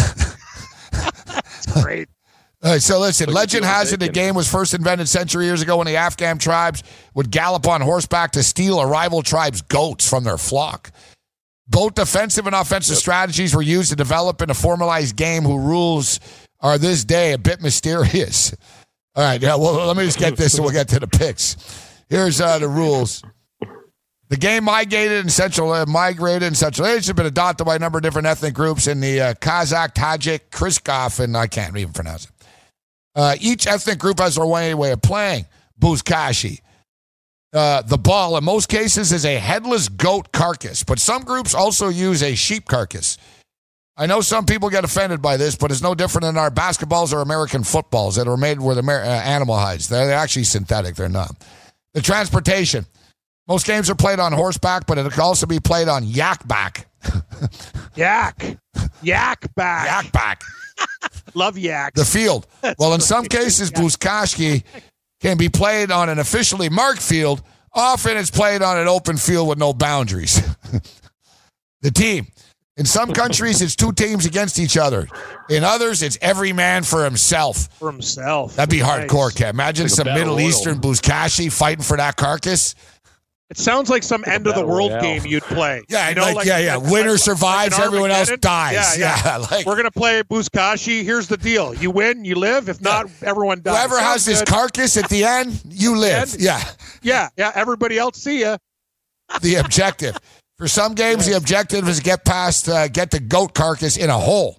that's 0.92 1.82
great. 1.82 2.08
All 2.64 2.72
right, 2.72 2.82
so 2.82 2.98
listen, 2.98 3.26
Look 3.26 3.36
legend 3.36 3.64
has 3.64 3.92
it 3.92 4.00
the 4.00 4.08
game 4.08 4.34
was 4.34 4.50
first 4.50 4.74
invented 4.74 5.08
century 5.08 5.44
years 5.44 5.62
ago 5.62 5.76
when 5.76 5.86
the 5.86 5.94
Afghan 5.96 6.38
tribes 6.38 6.82
would 7.14 7.30
gallop 7.30 7.68
on 7.68 7.80
horseback 7.80 8.32
to 8.32 8.42
steal 8.42 8.80
a 8.80 8.86
rival 8.86 9.22
tribe's 9.22 9.62
goats 9.62 10.08
from 10.08 10.24
their 10.24 10.38
flock. 10.38 10.90
Both 11.68 11.94
defensive 11.94 12.46
and 12.46 12.54
offensive 12.56 12.96
strategies 12.96 13.54
were 13.54 13.62
used 13.62 13.90
to 13.90 13.96
develop 13.96 14.40
in 14.40 14.50
a 14.50 14.54
formalized 14.54 15.16
game 15.16 15.42
whose 15.42 15.62
rules 15.62 16.20
are 16.60 16.78
this 16.78 17.04
day 17.04 17.32
a 17.32 17.38
bit 17.38 17.60
mysterious. 17.60 18.54
All 19.14 19.24
right, 19.24 19.40
yeah, 19.40 19.56
well, 19.56 19.86
let 19.86 19.96
me 19.96 20.04
just 20.04 20.18
get 20.18 20.36
this 20.36 20.54
and 20.54 20.64
we'll 20.64 20.72
get 20.72 20.88
to 20.88 21.00
the 21.00 21.08
picks. 21.08 21.56
Here's 22.08 22.40
uh, 22.40 22.58
the 22.58 22.68
rules. 22.68 23.22
The 24.28 24.36
game 24.36 24.64
migrated 24.64 25.24
in 25.24 25.30
Central 25.30 25.72
uh, 25.72 25.86
migrated 25.86 26.42
in 26.42 26.54
Central 26.54 26.86
Asia 26.86 27.14
been 27.14 27.26
adopted 27.26 27.66
by 27.66 27.76
a 27.76 27.78
number 27.78 27.98
of 27.98 28.02
different 28.02 28.26
ethnic 28.26 28.54
groups 28.54 28.86
in 28.86 29.00
the 29.00 29.20
uh, 29.20 29.34
Kazakh, 29.34 29.94
Tajik, 29.94 30.50
Kriskov, 30.50 31.18
and 31.20 31.36
I 31.36 31.46
can't 31.46 31.76
even 31.76 31.92
pronounce 31.92 32.26
it. 32.26 32.30
Uh, 33.14 33.36
each 33.40 33.66
ethnic 33.66 33.98
group 33.98 34.20
has 34.20 34.36
their 34.36 34.46
way, 34.46 34.74
way 34.74 34.92
of 34.92 35.00
playing. 35.00 35.46
Buzkashi. 35.80 36.60
Uh, 37.52 37.82
the 37.82 37.96
ball, 37.96 38.36
in 38.36 38.44
most 38.44 38.68
cases, 38.68 39.12
is 39.12 39.24
a 39.24 39.38
headless 39.38 39.88
goat 39.88 40.32
carcass, 40.32 40.84
but 40.84 40.98
some 40.98 41.22
groups 41.22 41.54
also 41.54 41.88
use 41.88 42.22
a 42.22 42.34
sheep 42.34 42.66
carcass. 42.66 43.16
I 43.96 44.06
know 44.06 44.20
some 44.20 44.44
people 44.46 44.68
get 44.70 44.84
offended 44.84 45.20
by 45.22 45.36
this, 45.36 45.56
but 45.56 45.70
it's 45.70 45.82
no 45.82 45.94
different 45.94 46.24
than 46.24 46.36
our 46.36 46.50
basketballs 46.50 47.12
or 47.12 47.20
American 47.20 47.64
footballs 47.64 48.16
that 48.16 48.28
are 48.28 48.36
made 48.36 48.60
with 48.60 48.78
Amer- 48.78 49.02
uh, 49.02 49.06
animal 49.08 49.56
hides. 49.56 49.88
They're, 49.88 50.12
actually 50.12 50.44
synthetic, 50.44 50.94
they're 50.94 51.08
not. 51.08 51.34
The 51.94 52.02
transportation. 52.02 52.86
Most 53.48 53.66
games 53.66 53.88
are 53.88 53.94
played 53.94 54.20
on 54.20 54.32
horseback, 54.32 54.86
but 54.86 54.98
it 54.98 55.10
can 55.10 55.20
also 55.22 55.46
be 55.46 55.58
played 55.58 55.88
on 55.88 56.04
yak 56.04 56.46
back. 56.46 56.86
Yak. 57.96 58.58
Yak 59.02 59.54
back. 59.54 59.86
Yak 60.04 60.12
back. 60.12 60.42
Love 61.34 61.58
yak. 61.58 61.94
the 61.94 62.04
field. 62.04 62.46
well, 62.78 62.94
in 62.94 63.00
some 63.00 63.24
cases, 63.24 63.70
Buzkashi 63.72 64.62
can 65.20 65.36
be 65.36 65.48
played 65.48 65.90
on 65.90 66.08
an 66.08 66.18
officially 66.18 66.68
marked 66.68 67.02
field. 67.02 67.42
Often 67.74 68.16
it's 68.16 68.30
played 68.30 68.62
on 68.62 68.78
an 68.78 68.88
open 68.88 69.16
field 69.16 69.48
with 69.48 69.58
no 69.58 69.72
boundaries. 69.72 70.40
the 71.82 71.90
team. 71.90 72.26
In 72.76 72.84
some 72.84 73.12
countries, 73.12 73.60
it's 73.60 73.74
two 73.74 73.90
teams 73.90 74.24
against 74.24 74.60
each 74.60 74.76
other. 74.76 75.08
In 75.50 75.64
others, 75.64 76.00
it's 76.00 76.16
every 76.20 76.52
man 76.52 76.84
for 76.84 77.02
himself. 77.02 77.68
For 77.80 77.90
himself. 77.90 78.54
That'd 78.54 78.70
be 78.70 78.80
Nice. 78.82 79.06
hardcore, 79.10 79.32
Kev. 79.34 79.50
Imagine 79.50 79.86
Like 79.86 79.94
some 79.94 80.06
Middle 80.06 80.36
royal. 80.36 80.40
Eastern 80.48 80.78
Buzkashi 80.80 81.52
fighting 81.52 81.82
for 81.82 81.96
that 81.96 82.14
carcass. 82.14 82.76
It 83.50 83.56
sounds 83.56 83.88
like 83.88 84.02
some 84.02 84.24
end 84.26 84.46
of 84.46 84.54
the 84.54 84.64
world 84.66 84.90
royale. 84.90 85.00
game 85.02 85.24
you'd 85.24 85.42
play. 85.44 85.82
Yeah, 85.88 86.10
You 86.10 86.14
know, 86.16 86.32
like, 86.32 86.46
yeah, 86.46 86.58
yeah. 86.58 86.76
Winner 86.76 87.12
like- 87.12 87.18
survives, 87.20 87.78
like 87.78 87.86
everyone 87.86 88.10
else 88.10 88.30
dies. 88.40 88.98
Yeah, 88.98 89.16
Yeah, 89.24 89.36
like- 89.50 89.64
We're 89.64 89.76
gonna 89.76 89.90
play 89.90 90.22
Buzkashi. 90.22 91.02
Here's 91.02 91.28
the 91.28 91.38
deal: 91.38 91.74
you 91.74 91.90
win, 91.90 92.24
you 92.26 92.34
live. 92.34 92.68
If 92.68 92.82
not, 92.82 93.06
everyone 93.22 93.62
dies. 93.62 93.74
Whoever 93.76 93.98
has 93.98 94.22
Sounds 94.22 94.24
this 94.26 94.38
good. 94.40 94.48
carcass 94.48 94.96
at 94.98 95.08
the 95.08 95.24
end, 95.24 95.62
you 95.66 95.96
live. 95.96 96.34
End? 96.34 96.36
Yeah. 96.40 96.62
yeah, 97.02 97.28
yeah. 97.38 97.52
Everybody 97.54 97.96
else, 97.98 98.18
see 98.18 98.40
ya. 98.40 98.58
the 99.40 99.54
objective. 99.56 100.18
For 100.58 100.68
some 100.68 100.94
games, 100.94 101.24
the 101.24 101.36
objective 101.36 101.88
is 101.88 101.98
to 101.98 102.02
get 102.02 102.24
past, 102.26 102.68
uh, 102.68 102.88
get 102.88 103.10
the 103.10 103.20
goat 103.20 103.54
carcass 103.54 103.96
in 103.96 104.10
a 104.10 104.18
hole. 104.18 104.58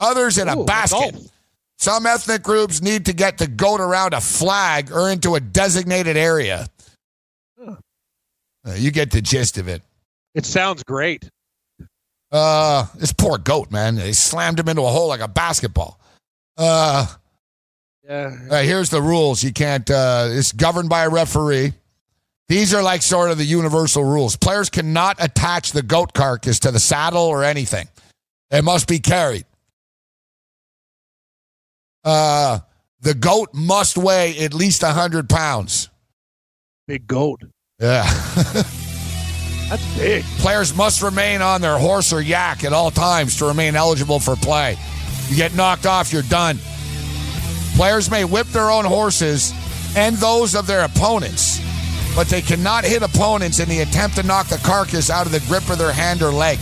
Others 0.00 0.36
in 0.38 0.48
a 0.48 0.64
basket. 0.64 1.14
Some 1.78 2.06
ethnic 2.06 2.42
groups 2.42 2.82
need 2.82 3.06
to 3.06 3.12
get 3.12 3.38
the 3.38 3.46
goat 3.46 3.80
around 3.80 4.14
a 4.14 4.20
flag 4.20 4.92
or 4.92 5.10
into 5.10 5.34
a 5.36 5.40
designated 5.40 6.16
area. 6.16 6.66
Uh, 8.66 8.72
you 8.74 8.90
get 8.90 9.10
the 9.10 9.20
gist 9.20 9.58
of 9.58 9.68
it. 9.68 9.82
It 10.34 10.46
sounds 10.46 10.82
great. 10.84 11.28
Uh, 12.30 12.86
this 12.94 13.12
poor 13.12 13.36
goat, 13.38 13.70
man. 13.70 13.96
They 13.96 14.12
slammed 14.12 14.58
him 14.58 14.68
into 14.68 14.82
a 14.82 14.88
hole 14.88 15.08
like 15.08 15.20
a 15.20 15.28
basketball. 15.28 15.98
Uh, 16.56 17.06
Yeah. 18.08 18.34
right, 18.48 18.64
here's 18.64 18.88
the 18.90 19.02
rules. 19.02 19.42
You 19.42 19.52
can't. 19.52 19.88
Uh, 19.90 20.28
it's 20.30 20.52
governed 20.52 20.88
by 20.88 21.04
a 21.04 21.08
referee. 21.08 21.72
These 22.48 22.74
are 22.74 22.82
like 22.82 23.02
sort 23.02 23.30
of 23.30 23.38
the 23.38 23.44
universal 23.44 24.04
rules. 24.04 24.36
Players 24.36 24.68
cannot 24.70 25.16
attach 25.22 25.72
the 25.72 25.82
goat 25.82 26.12
carcass 26.12 26.58
to 26.60 26.70
the 26.70 26.80
saddle 26.80 27.22
or 27.22 27.44
anything. 27.44 27.88
It 28.50 28.62
must 28.64 28.88
be 28.88 28.98
carried. 28.98 29.44
Uh, 32.04 32.58
the 33.00 33.14
goat 33.14 33.50
must 33.54 33.96
weigh 33.96 34.38
at 34.40 34.54
least 34.54 34.82
hundred 34.82 35.28
pounds. 35.28 35.88
Big 36.86 37.06
goat. 37.06 37.42
Yeah. 37.82 38.04
That's 39.68 39.96
big. 39.96 40.24
Players 40.38 40.74
must 40.76 41.02
remain 41.02 41.42
on 41.42 41.60
their 41.60 41.78
horse 41.78 42.12
or 42.12 42.20
yak 42.20 42.62
at 42.62 42.72
all 42.72 42.92
times 42.92 43.36
to 43.38 43.46
remain 43.46 43.74
eligible 43.74 44.20
for 44.20 44.36
play. 44.36 44.76
You 45.28 45.36
get 45.36 45.56
knocked 45.56 45.84
off, 45.84 46.12
you're 46.12 46.22
done. 46.22 46.58
Players 47.74 48.08
may 48.08 48.24
whip 48.24 48.46
their 48.48 48.70
own 48.70 48.84
horses 48.84 49.52
and 49.96 50.14
those 50.16 50.54
of 50.54 50.66
their 50.68 50.84
opponents, 50.84 51.60
but 52.14 52.28
they 52.28 52.40
cannot 52.40 52.84
hit 52.84 53.02
opponents 53.02 53.58
in 53.58 53.68
the 53.68 53.80
attempt 53.80 54.16
to 54.16 54.22
knock 54.22 54.46
the 54.46 54.58
carcass 54.58 55.10
out 55.10 55.26
of 55.26 55.32
the 55.32 55.40
grip 55.48 55.68
of 55.68 55.78
their 55.78 55.92
hand 55.92 56.22
or 56.22 56.30
leg. 56.30 56.58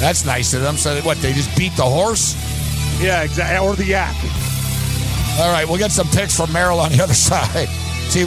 That's 0.00 0.26
nice 0.26 0.52
of 0.52 0.60
them. 0.60 0.76
So, 0.76 1.00
what, 1.00 1.16
they 1.18 1.32
just 1.32 1.56
beat 1.56 1.74
the 1.76 1.84
horse? 1.84 2.34
Yeah, 3.00 3.22
exactly. 3.22 3.66
Or 3.66 3.74
the 3.74 3.84
yak. 3.84 4.14
All 5.38 5.50
right, 5.50 5.64
we'll 5.66 5.78
get 5.78 5.92
some 5.92 6.08
picks 6.08 6.36
from 6.36 6.52
Merrill 6.52 6.80
on 6.80 6.92
the 6.92 7.02
other 7.02 7.14
side. 7.30 7.68
See, 8.08 8.26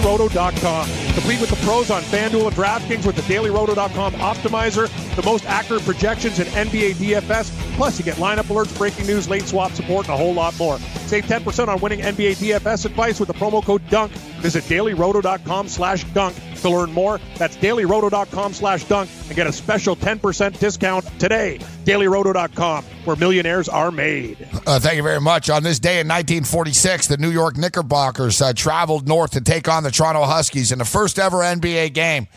DailyRoto.com. 0.00 0.88
Complete 1.14 1.40
with 1.40 1.50
the 1.50 1.56
pros 1.66 1.90
on 1.90 2.02
FanDuel 2.02 2.46
and 2.46 2.56
DraftKings 2.56 3.06
with 3.06 3.16
the 3.16 3.22
DailyRoto.com 3.22 4.14
optimizer, 4.14 5.14
the 5.16 5.22
most 5.22 5.44
accurate 5.46 5.84
projections 5.84 6.38
in 6.38 6.46
NBA 6.48 6.94
DFS. 6.94 7.50
Plus, 7.76 7.98
you 7.98 8.04
get 8.04 8.16
lineup 8.16 8.44
alerts, 8.44 8.76
breaking 8.76 9.06
news, 9.06 9.28
late 9.28 9.46
swap 9.46 9.72
support, 9.72 10.06
and 10.06 10.14
a 10.14 10.16
whole 10.16 10.34
lot 10.34 10.58
more. 10.58 10.78
Save 11.10 11.24
10% 11.24 11.66
on 11.66 11.80
winning 11.80 11.98
NBA 11.98 12.36
DFS 12.36 12.86
advice 12.86 13.18
with 13.18 13.26
the 13.26 13.34
promo 13.34 13.64
code 13.64 13.84
DUNK. 13.88 14.12
Visit 14.42 14.62
DailyRoto.com 14.62 15.66
slash 15.66 16.04
dunk 16.14 16.36
to 16.60 16.70
learn 16.70 16.92
more. 16.92 17.18
That's 17.36 17.56
DailyRoto.com 17.56 18.54
slash 18.54 18.84
dunk 18.84 19.10
and 19.26 19.34
get 19.34 19.48
a 19.48 19.52
special 19.52 19.96
10% 19.96 20.60
discount 20.60 21.04
today. 21.18 21.58
DailyRoto.com, 21.82 22.84
where 23.04 23.16
millionaires 23.16 23.68
are 23.68 23.90
made. 23.90 24.46
Uh, 24.68 24.78
thank 24.78 24.98
you 24.98 25.02
very 25.02 25.20
much. 25.20 25.50
On 25.50 25.64
this 25.64 25.80
day 25.80 25.98
in 25.98 26.06
1946, 26.06 27.08
the 27.08 27.16
New 27.16 27.30
York 27.30 27.56
Knickerbockers 27.56 28.40
uh, 28.40 28.52
traveled 28.52 29.08
north 29.08 29.32
to 29.32 29.40
take 29.40 29.66
on 29.66 29.82
the 29.82 29.90
Toronto 29.90 30.22
Huskies 30.22 30.70
in 30.70 30.78
the 30.78 30.84
first 30.84 31.18
ever 31.18 31.38
NBA 31.38 31.92
game. 31.92 32.28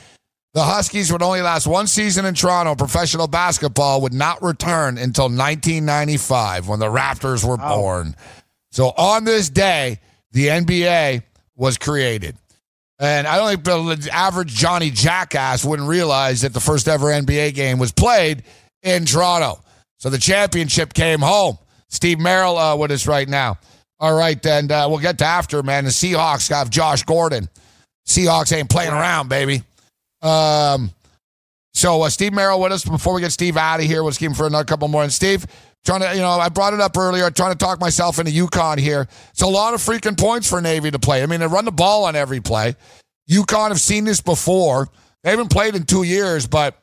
The 0.55 0.63
Huskies 0.63 1.11
would 1.11 1.21
only 1.21 1.41
last 1.41 1.67
one 1.67 1.85
season 1.85 2.25
in 2.25 2.33
Toronto. 2.33 2.73
Professional 2.73 3.27
basketball 3.27 4.01
would 4.01 4.13
not 4.13 4.41
return 4.41 4.97
until 4.97 5.25
1995 5.25 6.67
when 6.67 6.79
the 6.79 6.87
Raptors 6.87 7.43
were 7.47 7.57
born. 7.57 8.15
So 8.73 8.87
on 8.87 9.23
this 9.23 9.49
day, 9.49 9.99
the 10.31 10.47
NBA 10.47 11.21
was 11.55 11.77
created. 11.77 12.35
And 12.97 13.27
I 13.27 13.37
don't 13.37 13.63
think 13.63 14.01
the 14.01 14.09
average 14.11 14.49
Johnny 14.49 14.89
Jackass 14.89 15.63
wouldn't 15.63 15.87
realize 15.87 16.41
that 16.41 16.53
the 16.53 16.59
first 16.59 16.87
ever 16.87 17.05
NBA 17.05 17.53
game 17.53 17.77
was 17.77 17.91
played 17.91 18.41
in 18.81 19.05
Toronto. 19.05 19.61
So 19.99 20.09
the 20.09 20.17
championship 20.17 20.91
came 20.91 21.19
home. 21.19 21.59
Steve 21.89 22.19
Merrill 22.19 22.57
uh, 22.57 22.75
with 22.75 22.89
us 22.89 23.05
right 23.05 23.29
now. 23.29 23.59
All 23.99 24.15
right, 24.15 24.43
and 24.43 24.71
uh, 24.71 24.87
we'll 24.89 24.99
get 24.99 25.19
to 25.19 25.25
after, 25.25 25.61
man. 25.61 25.83
The 25.83 25.91
Seahawks 25.91 26.49
have 26.49 26.71
Josh 26.71 27.03
Gordon. 27.03 27.47
Seahawks 28.07 28.51
ain't 28.57 28.71
playing 28.71 28.91
around, 28.91 29.29
baby. 29.29 29.61
Um, 30.23 30.91
so 31.73 32.01
uh, 32.01 32.09
Steve 32.09 32.33
Merrill 32.33 32.59
with 32.59 32.71
us 32.71 32.83
before 32.83 33.13
we 33.13 33.21
get 33.21 33.31
Steve 33.31 33.55
out 33.55 33.79
of 33.79 33.85
here. 33.85 34.01
We'll 34.01 34.13
keep 34.13 34.29
him 34.29 34.33
for 34.33 34.47
another 34.47 34.65
couple 34.65 34.87
more. 34.87 35.03
And 35.03 35.13
Steve, 35.13 35.45
trying 35.85 36.01
to, 36.01 36.15
you 36.15 36.21
know, 36.21 36.29
I 36.29 36.49
brought 36.49 36.73
it 36.73 36.81
up 36.81 36.97
earlier, 36.97 37.29
trying 37.29 37.51
to 37.51 37.57
talk 37.57 37.79
myself 37.79 38.19
into 38.19 38.31
UConn 38.31 38.79
here. 38.79 39.07
It's 39.31 39.41
a 39.41 39.47
lot 39.47 39.73
of 39.73 39.81
freaking 39.81 40.17
points 40.17 40.49
for 40.49 40.61
Navy 40.61 40.91
to 40.91 40.99
play. 40.99 41.23
I 41.23 41.25
mean, 41.25 41.39
they 41.39 41.47
run 41.47 41.65
the 41.65 41.71
ball 41.71 42.05
on 42.05 42.15
every 42.15 42.39
play. 42.39 42.75
UConn 43.29 43.69
have 43.69 43.79
seen 43.79 44.05
this 44.05 44.21
before. 44.21 44.87
They 45.23 45.29
haven't 45.29 45.51
played 45.51 45.75
in 45.75 45.83
two 45.83 46.03
years, 46.03 46.47
but 46.47 46.77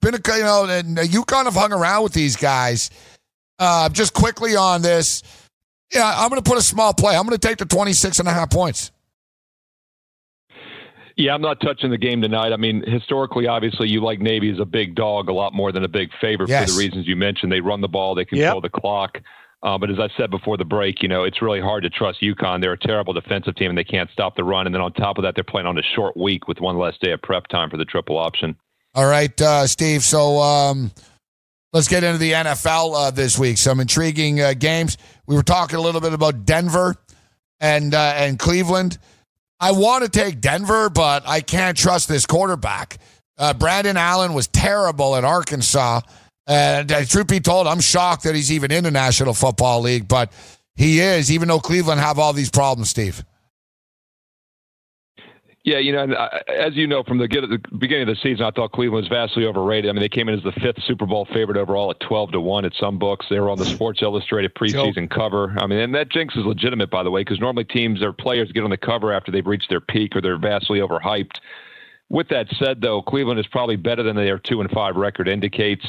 been 0.00 0.14
a 0.14 0.36
you 0.36 0.42
know, 0.42 0.64
and 0.64 0.96
UConn 0.96 1.44
have 1.44 1.54
hung 1.54 1.72
around 1.72 2.02
with 2.02 2.12
these 2.12 2.36
guys. 2.36 2.90
Uh, 3.58 3.88
just 3.88 4.12
quickly 4.12 4.56
on 4.56 4.82
this, 4.82 5.22
yeah, 5.92 6.12
I'm 6.16 6.28
going 6.28 6.42
to 6.42 6.48
put 6.48 6.58
a 6.58 6.62
small 6.62 6.92
play. 6.92 7.14
I'm 7.16 7.24
going 7.26 7.38
to 7.38 7.48
take 7.48 7.58
the 7.58 7.64
26 7.64 8.18
and 8.18 8.28
a 8.28 8.32
half 8.32 8.50
points. 8.50 8.90
Yeah, 11.16 11.34
I'm 11.34 11.42
not 11.42 11.60
touching 11.60 11.90
the 11.90 11.98
game 11.98 12.22
tonight. 12.22 12.52
I 12.52 12.56
mean, 12.56 12.82
historically, 12.88 13.46
obviously, 13.46 13.88
you 13.88 14.02
like 14.02 14.20
Navy 14.20 14.50
as 14.50 14.58
a 14.58 14.64
big 14.64 14.94
dog 14.94 15.28
a 15.28 15.32
lot 15.32 15.52
more 15.52 15.72
than 15.72 15.84
a 15.84 15.88
big 15.88 16.10
favorite 16.20 16.48
yes. 16.48 16.70
for 16.70 16.74
the 16.74 16.78
reasons 16.78 17.06
you 17.06 17.16
mentioned. 17.16 17.52
They 17.52 17.60
run 17.60 17.80
the 17.80 17.88
ball, 17.88 18.14
they 18.14 18.24
control 18.24 18.62
yep. 18.62 18.62
the 18.62 18.80
clock. 18.80 19.18
Uh, 19.62 19.78
but 19.78 19.90
as 19.90 19.98
I 20.00 20.08
said 20.16 20.30
before 20.30 20.56
the 20.56 20.64
break, 20.64 21.02
you 21.02 21.08
know, 21.08 21.22
it's 21.22 21.40
really 21.40 21.60
hard 21.60 21.84
to 21.84 21.90
trust 21.90 22.20
UConn. 22.20 22.60
They're 22.60 22.72
a 22.72 22.78
terrible 22.78 23.12
defensive 23.12 23.54
team 23.54 23.70
and 23.70 23.78
they 23.78 23.84
can't 23.84 24.10
stop 24.10 24.34
the 24.34 24.42
run. 24.42 24.66
And 24.66 24.74
then 24.74 24.82
on 24.82 24.92
top 24.92 25.18
of 25.18 25.22
that, 25.22 25.36
they're 25.36 25.44
playing 25.44 25.68
on 25.68 25.78
a 25.78 25.82
short 25.94 26.16
week 26.16 26.48
with 26.48 26.60
one 26.60 26.78
less 26.78 26.94
day 27.00 27.12
of 27.12 27.22
prep 27.22 27.46
time 27.46 27.70
for 27.70 27.76
the 27.76 27.84
triple 27.84 28.18
option. 28.18 28.56
All 28.94 29.06
right, 29.06 29.40
uh, 29.40 29.66
Steve. 29.68 30.02
So 30.02 30.40
um, 30.40 30.90
let's 31.72 31.86
get 31.86 32.02
into 32.02 32.18
the 32.18 32.32
NFL 32.32 32.94
uh, 32.94 33.10
this 33.12 33.38
week. 33.38 33.56
Some 33.56 33.78
intriguing 33.78 34.40
uh, 34.40 34.54
games. 34.54 34.98
We 35.26 35.36
were 35.36 35.44
talking 35.44 35.78
a 35.78 35.80
little 35.80 36.00
bit 36.00 36.12
about 36.12 36.44
Denver 36.44 36.96
and 37.60 37.94
uh, 37.94 38.12
and 38.16 38.38
Cleveland. 38.38 38.98
I 39.62 39.70
want 39.70 40.02
to 40.02 40.10
take 40.10 40.40
Denver, 40.40 40.90
but 40.90 41.22
I 41.24 41.40
can't 41.40 41.78
trust 41.78 42.08
this 42.08 42.26
quarterback. 42.26 42.98
Uh, 43.38 43.54
Brandon 43.54 43.96
Allen 43.96 44.34
was 44.34 44.48
terrible 44.48 45.14
at 45.14 45.22
Arkansas. 45.22 46.00
And 46.48 46.90
uh, 46.90 47.04
truth 47.04 47.28
be 47.28 47.38
told, 47.38 47.68
I'm 47.68 47.80
shocked 47.80 48.24
that 48.24 48.34
he's 48.34 48.50
even 48.50 48.72
in 48.72 48.82
the 48.82 48.90
National 48.90 49.32
Football 49.32 49.82
League, 49.82 50.08
but 50.08 50.32
he 50.74 50.98
is, 50.98 51.30
even 51.30 51.46
though 51.46 51.60
Cleveland 51.60 52.00
have 52.00 52.18
all 52.18 52.32
these 52.32 52.50
problems, 52.50 52.90
Steve. 52.90 53.24
Yeah, 55.64 55.78
you 55.78 55.92
know, 55.92 56.12
as 56.48 56.74
you 56.74 56.88
know 56.88 57.04
from 57.04 57.18
the 57.18 57.28
get, 57.28 57.42
the, 57.42 57.60
beginning 57.78 58.08
of 58.08 58.16
the 58.16 58.20
season, 58.20 58.44
I 58.44 58.50
thought 58.50 58.72
Cleveland 58.72 59.04
was 59.04 59.08
vastly 59.08 59.46
overrated. 59.46 59.88
I 59.88 59.92
mean, 59.92 60.00
they 60.00 60.08
came 60.08 60.28
in 60.28 60.36
as 60.36 60.42
the 60.42 60.50
fifth 60.60 60.82
Super 60.88 61.06
Bowl 61.06 61.24
favorite 61.32 61.56
overall 61.56 61.88
at 61.90 62.00
twelve 62.00 62.32
to 62.32 62.40
one 62.40 62.64
at 62.64 62.72
some 62.80 62.98
books. 62.98 63.26
They 63.30 63.38
were 63.38 63.48
on 63.48 63.58
the 63.58 63.64
Sports 63.64 64.02
Illustrated 64.02 64.54
preseason 64.56 65.08
cover. 65.08 65.54
I 65.58 65.68
mean, 65.68 65.78
and 65.78 65.94
that 65.94 66.10
jinx 66.10 66.34
is 66.34 66.44
legitimate, 66.44 66.90
by 66.90 67.04
the 67.04 67.12
way, 67.12 67.20
because 67.20 67.38
normally 67.38 67.62
teams 67.62 68.02
or 68.02 68.12
players 68.12 68.50
get 68.50 68.64
on 68.64 68.70
the 68.70 68.76
cover 68.76 69.12
after 69.12 69.30
they've 69.30 69.46
reached 69.46 69.70
their 69.70 69.80
peak 69.80 70.16
or 70.16 70.20
they're 70.20 70.36
vastly 70.36 70.80
overhyped. 70.80 71.38
With 72.08 72.28
that 72.30 72.46
said, 72.58 72.80
though, 72.80 73.00
Cleveland 73.00 73.38
is 73.38 73.46
probably 73.46 73.76
better 73.76 74.02
than 74.02 74.16
their 74.16 74.38
two 74.38 74.60
and 74.62 74.70
five 74.72 74.96
record 74.96 75.28
indicates. 75.28 75.86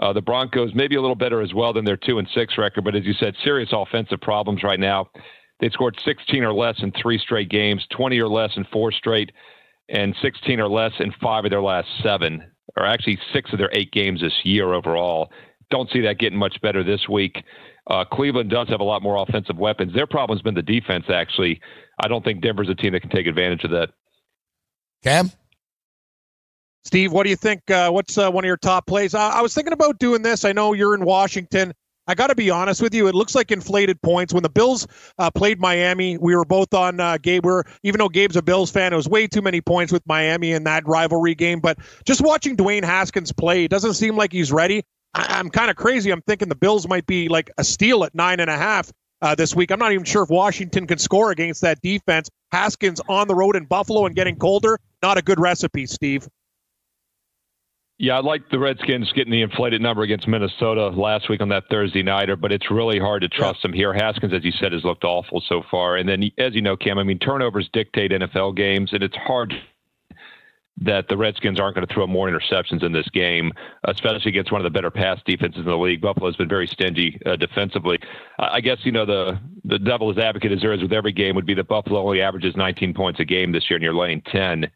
Uh, 0.00 0.12
the 0.12 0.22
Broncos 0.22 0.74
maybe 0.74 0.96
a 0.96 1.00
little 1.00 1.14
better 1.14 1.40
as 1.40 1.54
well 1.54 1.72
than 1.72 1.84
their 1.84 1.96
two 1.96 2.18
and 2.18 2.28
six 2.34 2.58
record, 2.58 2.82
but 2.82 2.96
as 2.96 3.04
you 3.04 3.12
said, 3.14 3.34
serious 3.44 3.70
offensive 3.72 4.20
problems 4.20 4.64
right 4.64 4.80
now. 4.80 5.08
They 5.60 5.70
scored 5.70 5.98
16 6.04 6.42
or 6.42 6.52
less 6.52 6.82
in 6.82 6.92
three 6.92 7.18
straight 7.18 7.48
games, 7.48 7.86
20 7.90 8.18
or 8.20 8.28
less 8.28 8.50
in 8.56 8.64
four 8.72 8.92
straight, 8.92 9.32
and 9.88 10.14
16 10.20 10.60
or 10.60 10.68
less 10.68 10.92
in 10.98 11.12
five 11.22 11.44
of 11.44 11.50
their 11.50 11.62
last 11.62 11.88
seven, 12.02 12.44
or 12.76 12.84
actually 12.84 13.18
six 13.32 13.52
of 13.52 13.58
their 13.58 13.70
eight 13.72 13.92
games 13.92 14.20
this 14.20 14.44
year 14.44 14.72
overall. 14.72 15.30
Don't 15.70 15.90
see 15.90 16.00
that 16.02 16.18
getting 16.18 16.38
much 16.38 16.60
better 16.60 16.82
this 16.82 17.08
week. 17.08 17.42
Uh, 17.86 18.04
Cleveland 18.04 18.50
does 18.50 18.68
have 18.68 18.80
a 18.80 18.84
lot 18.84 19.02
more 19.02 19.16
offensive 19.16 19.58
weapons. 19.58 19.92
Their 19.94 20.06
problem's 20.06 20.42
been 20.42 20.54
the 20.54 20.62
defense, 20.62 21.04
actually. 21.08 21.60
I 22.02 22.08
don't 22.08 22.24
think 22.24 22.42
Denver's 22.42 22.68
a 22.68 22.74
team 22.74 22.92
that 22.92 23.00
can 23.00 23.10
take 23.10 23.26
advantage 23.26 23.64
of 23.64 23.70
that. 23.70 23.90
Cam? 25.02 25.30
Steve, 26.84 27.12
what 27.12 27.24
do 27.24 27.30
you 27.30 27.36
think? 27.36 27.70
Uh, 27.70 27.90
what's 27.90 28.16
uh, 28.18 28.30
one 28.30 28.44
of 28.44 28.46
your 28.46 28.56
top 28.56 28.86
plays? 28.86 29.14
I, 29.14 29.30
I 29.30 29.42
was 29.42 29.54
thinking 29.54 29.72
about 29.72 29.98
doing 29.98 30.22
this. 30.22 30.44
I 30.44 30.52
know 30.52 30.72
you're 30.72 30.94
in 30.94 31.04
Washington. 31.04 31.72
I 32.06 32.14
got 32.14 32.26
to 32.26 32.34
be 32.34 32.50
honest 32.50 32.82
with 32.82 32.94
you. 32.94 33.06
It 33.08 33.14
looks 33.14 33.34
like 33.34 33.50
inflated 33.50 34.00
points. 34.02 34.34
When 34.34 34.42
the 34.42 34.50
Bills 34.50 34.86
uh, 35.18 35.30
played 35.30 35.58
Miami, 35.58 36.18
we 36.18 36.36
were 36.36 36.44
both 36.44 36.74
on 36.74 37.00
uh, 37.00 37.18
Gabe. 37.18 37.44
We're, 37.44 37.62
even 37.82 37.98
though 37.98 38.08
Gabe's 38.08 38.36
a 38.36 38.42
Bills 38.42 38.70
fan, 38.70 38.92
it 38.92 38.96
was 38.96 39.08
way 39.08 39.26
too 39.26 39.42
many 39.42 39.60
points 39.60 39.92
with 39.92 40.02
Miami 40.06 40.52
in 40.52 40.64
that 40.64 40.86
rivalry 40.86 41.34
game. 41.34 41.60
But 41.60 41.78
just 42.04 42.20
watching 42.20 42.56
Dwayne 42.56 42.84
Haskins 42.84 43.32
play, 43.32 43.64
it 43.64 43.70
doesn't 43.70 43.94
seem 43.94 44.16
like 44.16 44.32
he's 44.32 44.52
ready. 44.52 44.84
I, 45.14 45.38
am 45.38 45.48
kind 45.48 45.70
of 45.70 45.76
crazy. 45.76 46.10
I'm 46.10 46.22
thinking 46.22 46.48
the 46.48 46.54
Bills 46.54 46.86
might 46.86 47.06
be 47.06 47.28
like 47.28 47.50
a 47.56 47.64
steal 47.64 48.04
at 48.04 48.14
nine 48.14 48.40
and 48.40 48.50
a 48.50 48.56
half 48.56 48.92
uh, 49.22 49.34
this 49.34 49.54
week. 49.54 49.70
I'm 49.70 49.78
not 49.78 49.92
even 49.92 50.04
sure 50.04 50.24
if 50.24 50.28
Washington 50.28 50.86
can 50.86 50.98
score 50.98 51.30
against 51.30 51.62
that 51.62 51.80
defense. 51.80 52.28
Haskins 52.52 53.00
on 53.08 53.28
the 53.28 53.34
road 53.34 53.56
in 53.56 53.64
Buffalo 53.64 54.06
and 54.06 54.14
getting 54.14 54.36
colder, 54.36 54.78
not 55.02 55.16
a 55.16 55.22
good 55.22 55.40
recipe, 55.40 55.86
Steve. 55.86 56.28
Yeah, 57.96 58.16
I 58.16 58.20
like 58.20 58.42
the 58.50 58.58
Redskins 58.58 59.12
getting 59.12 59.32
the 59.32 59.42
inflated 59.42 59.80
number 59.80 60.02
against 60.02 60.26
Minnesota 60.26 60.88
last 60.88 61.28
week 61.28 61.40
on 61.40 61.48
that 61.50 61.64
Thursday 61.70 62.02
nighter, 62.02 62.34
but 62.34 62.50
it's 62.50 62.68
really 62.68 62.98
hard 62.98 63.22
to 63.22 63.28
trust 63.28 63.60
yeah. 63.60 63.68
them 63.68 63.72
here. 63.72 63.94
Haskins, 63.94 64.32
as 64.32 64.44
you 64.44 64.50
said, 64.50 64.72
has 64.72 64.82
looked 64.82 65.04
awful 65.04 65.40
so 65.48 65.62
far. 65.70 65.96
And 65.96 66.08
then, 66.08 66.28
as 66.36 66.54
you 66.54 66.60
know, 66.60 66.76
Cam, 66.76 66.98
I 66.98 67.04
mean, 67.04 67.20
turnovers 67.20 67.70
dictate 67.72 68.10
NFL 68.10 68.56
games, 68.56 68.92
and 68.92 69.02
it's 69.04 69.16
hard 69.16 69.54
that 70.80 71.06
the 71.08 71.16
Redskins 71.16 71.60
aren't 71.60 71.76
going 71.76 71.86
to 71.86 71.94
throw 71.94 72.06
more 72.06 72.28
interceptions 72.28 72.82
in 72.82 72.90
this 72.90 73.08
game, 73.10 73.52
especially 73.84 74.30
against 74.30 74.50
one 74.50 74.60
of 74.60 74.64
the 74.64 74.76
better 74.76 74.90
pass 74.90 75.20
defenses 75.24 75.60
in 75.60 75.66
the 75.66 75.76
league. 75.76 76.00
Buffalo's 76.00 76.34
been 76.34 76.48
very 76.48 76.66
stingy 76.66 77.20
uh, 77.24 77.36
defensively. 77.36 77.98
I 78.40 78.60
guess 78.60 78.78
you 78.82 78.90
know 78.90 79.06
the 79.06 79.38
the 79.64 79.78
devil's 79.78 80.18
advocate 80.18 80.50
as 80.50 80.60
there 80.60 80.72
is 80.72 80.82
with 80.82 80.92
every 80.92 81.12
game 81.12 81.36
would 81.36 81.46
be 81.46 81.54
that 81.54 81.68
Buffalo 81.68 82.00
only 82.00 82.20
averages 82.20 82.56
19 82.56 82.92
points 82.92 83.20
a 83.20 83.24
game 83.24 83.52
this 83.52 83.70
year, 83.70 83.76
and 83.76 83.84
you're 83.84 83.94
laying 83.94 84.20
10. 84.22 84.68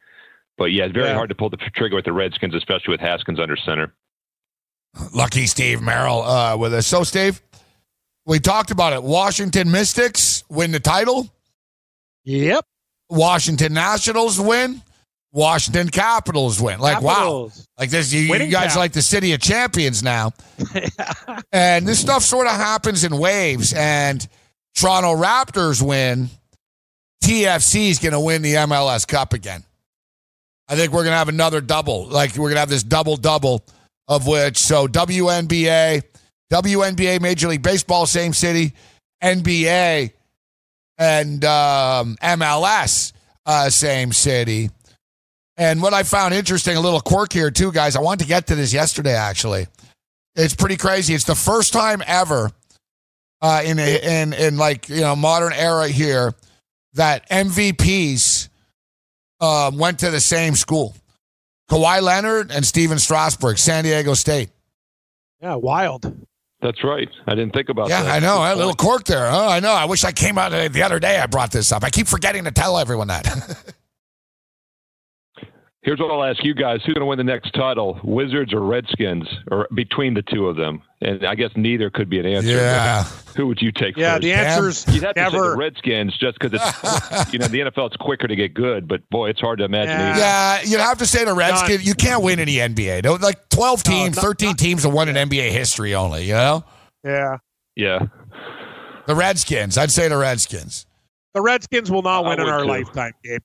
But 0.59 0.73
yeah, 0.73 0.85
it's 0.85 0.92
very 0.92 1.07
yeah. 1.09 1.14
hard 1.14 1.29
to 1.29 1.35
pull 1.37 1.49
the 1.49 1.57
trigger 1.57 1.94
with 1.94 2.05
the 2.05 2.12
Redskins, 2.12 2.55
especially 2.55 2.90
with 2.90 3.01
Haskins 3.01 3.38
under 3.38 3.57
center. 3.57 3.94
Lucky 5.14 5.47
Steve 5.47 5.81
Merrill 5.81 6.23
uh, 6.23 6.57
with 6.57 6.75
us. 6.75 6.87
So, 6.87 7.05
Steve, 7.05 7.40
we 8.27 8.40
talked 8.40 8.73
about 8.73 8.92
it. 8.92 9.03
Washington 9.03 9.71
Mystics 9.71 10.42
win 10.49 10.73
the 10.73 10.81
title. 10.81 11.29
Yep. 12.25 12.64
Washington 13.09 13.73
Nationals 13.73 14.40
win. 14.40 14.83
Washington 15.33 15.88
Capitals 15.88 16.61
win. 16.61 16.81
Like 16.81 17.01
Capitals. 17.01 17.59
wow, 17.59 17.64
like 17.79 17.90
this. 17.90 18.12
You, 18.12 18.21
you 18.23 18.47
guys 18.49 18.71
cap. 18.71 18.77
like 18.77 18.92
the 18.92 19.03
city 19.03 19.33
of 19.35 19.40
champions 19.40 20.03
now. 20.03 20.33
and 21.53 21.87
this 21.87 22.01
stuff 22.01 22.23
sort 22.23 22.47
of 22.47 22.55
happens 22.55 23.05
in 23.05 23.16
waves. 23.16 23.73
And 23.75 24.27
Toronto 24.75 25.14
Raptors 25.14 25.81
win. 25.81 26.29
TFC 27.23 27.90
is 27.90 27.99
going 27.99 28.12
to 28.12 28.21
win 28.21 28.42
the 28.42 28.55
MLS 28.55 29.07
Cup 29.07 29.33
again. 29.33 29.64
I 30.68 30.76
think 30.76 30.92
we're 30.92 31.04
going 31.04 31.12
to 31.12 31.18
have 31.18 31.28
another 31.28 31.61
double. 31.61 32.07
Like 32.07 32.33
we're 32.33 32.48
going 32.48 32.54
to 32.54 32.61
have 32.61 32.68
this 32.68 32.83
double 32.83 33.16
double 33.16 33.64
of 34.09 34.26
which 34.26 34.57
so 34.57 34.88
WNBA, 34.88 36.02
WNBA, 36.50 37.20
Major 37.20 37.48
League 37.48 37.62
Baseball, 37.62 38.07
same 38.07 38.33
city, 38.33 38.72
NBA, 39.22 40.12
and 40.96 41.44
um, 41.44 42.16
MLS, 42.22 43.12
uh, 43.46 43.68
same 43.70 44.12
city. 44.12 44.70
And 45.57 45.83
what 45.83 45.92
I 45.92 46.04
found 46.04 46.35
interesting, 46.35 46.76
a 46.76 46.81
little 46.81 47.00
quirk 47.00 47.33
here 47.33 47.50
too, 47.50 47.72
guys. 47.72 47.96
I 47.96 48.00
wanted 48.00 48.24
to 48.24 48.28
get 48.28 48.46
to 48.46 48.54
this 48.54 48.72
yesterday. 48.72 49.14
Actually, 49.14 49.66
it's 50.35 50.54
pretty 50.54 50.76
crazy. 50.76 51.14
It's 51.14 51.24
the 51.24 51.35
first 51.35 51.72
time 51.72 52.02
ever 52.07 52.50
uh, 53.42 53.62
in 53.64 53.78
in 53.78 54.33
in 54.33 54.57
like 54.57 54.88
you 54.88 55.00
know 55.00 55.16
modern 55.16 55.52
era 55.52 55.88
here 55.88 56.33
that 56.94 57.28
MVPs 57.28 58.38
uh, 59.40 59.70
went 59.74 60.01
to 60.01 60.11
the 60.11 60.20
same 60.20 60.55
school. 60.55 60.94
Kawhi 61.70 62.01
Leonard 62.01 62.51
and 62.51 62.64
Stephen 62.64 62.98
Strasburg, 62.98 63.59
San 63.59 63.85
Diego 63.85 64.14
State. 64.14 64.51
Yeah, 65.40 65.55
wild. 65.55 66.12
That's 66.61 66.83
right. 66.83 67.09
I 67.27 67.35
didn't 67.35 67.53
think 67.53 67.68
about 67.68 67.88
yeah, 67.88 68.03
that. 68.03 68.09
Yeah, 68.09 68.14
I 68.14 68.18
know. 68.18 68.55
A 68.55 68.57
little 68.57 68.74
cork 68.74 69.05
there. 69.05 69.29
Oh, 69.31 69.48
I 69.48 69.61
know. 69.61 69.72
I 69.72 69.85
wish 69.85 70.03
I 70.03 70.11
came 70.11 70.38
out 70.38 70.51
the 70.51 70.83
other 70.83 70.98
day. 70.98 71.18
I 71.18 71.27
brought 71.27 71.53
this 71.53 71.70
up. 71.70 71.85
I 71.85 71.90
keep 71.90 72.09
forgetting 72.09 72.44
to 72.44 72.51
tell 72.51 72.79
everyone 72.79 73.09
that. 73.09 73.27
Here's 75.83 76.01
what 76.01 76.11
I'll 76.11 76.24
ask 76.24 76.44
you 76.44 76.55
guys: 76.55 76.81
Who's 76.85 76.94
going 76.94 77.03
to 77.03 77.07
win 77.07 77.18
the 77.18 77.24
next 77.24 77.53
title, 77.53 78.01
Wizards 78.03 78.53
or 78.53 78.62
Redskins, 78.62 79.29
or 79.51 79.68
between 79.74 80.14
the 80.14 80.22
two 80.22 80.48
of 80.48 80.57
them? 80.57 80.83
And 81.01 81.25
I 81.25 81.37
guess 81.37 81.51
neither 81.55 81.91
could 81.91 82.11
be 82.11 82.19
an 82.19 82.27
answer. 82.27 82.51
Yeah. 82.51 83.05
Who 83.37 83.47
would 83.47 83.63
you 83.63 83.71
take? 83.71 83.97
Yeah, 83.97 84.15
first? 84.15 84.23
the 84.23 84.33
answer's 84.33 84.87
you'd 84.89 85.05
have 85.05 85.15
never. 85.15 85.31
to 85.31 85.43
say 85.43 85.51
the 85.51 85.57
Redskins 85.57 86.17
just 86.19 86.39
because 86.41 86.61
it's 86.61 87.33
you 87.33 87.39
know 87.39 87.47
the 87.47 87.61
NFL 87.61 87.87
it's 87.87 87.97
quicker 87.97 88.27
to 88.27 88.35
get 88.35 88.53
good, 88.53 88.89
but 88.89 89.09
boy, 89.11 89.29
it's 89.31 89.41
hard 89.41 89.61
to 89.61 89.65
imagine. 89.65 89.97
Yeah, 89.97 90.19
yeah 90.19 90.63
you'd 90.65 90.81
have 90.81 90.99
to 90.99 91.07
say 91.07 91.25
the 91.25 91.35
Redskins. 91.35 91.87
You 91.87 91.95
can't 91.95 92.23
win 92.23 92.41
any 92.41 92.57
NBA. 92.57 93.05
No, 93.05 93.15
like 93.15 93.49
twelve 93.49 93.85
teams, 93.85 94.17
no, 94.17 94.23
not, 94.23 94.29
thirteen 94.29 94.49
not, 94.49 94.59
teams 94.59 94.83
have 94.83 94.93
won 94.93 95.09
in 95.09 95.15
NBA 95.15 95.53
history 95.53 95.95
only. 95.95 96.25
You 96.25 96.35
know. 96.35 96.65
Yeah. 97.05 97.37
Yeah. 97.77 98.07
The 99.07 99.15
Redskins. 99.15 99.79
I'd 99.79 99.93
say 99.93 100.09
the 100.09 100.19
Redskins. 100.19 100.87
The 101.35 101.41
Redskins 101.41 101.91
will 101.93 102.03
not 102.03 102.25
win 102.25 102.41
in 102.41 102.49
our 102.49 102.63
too. 102.63 102.69
lifetime, 102.69 103.13
Gabe. 103.23 103.41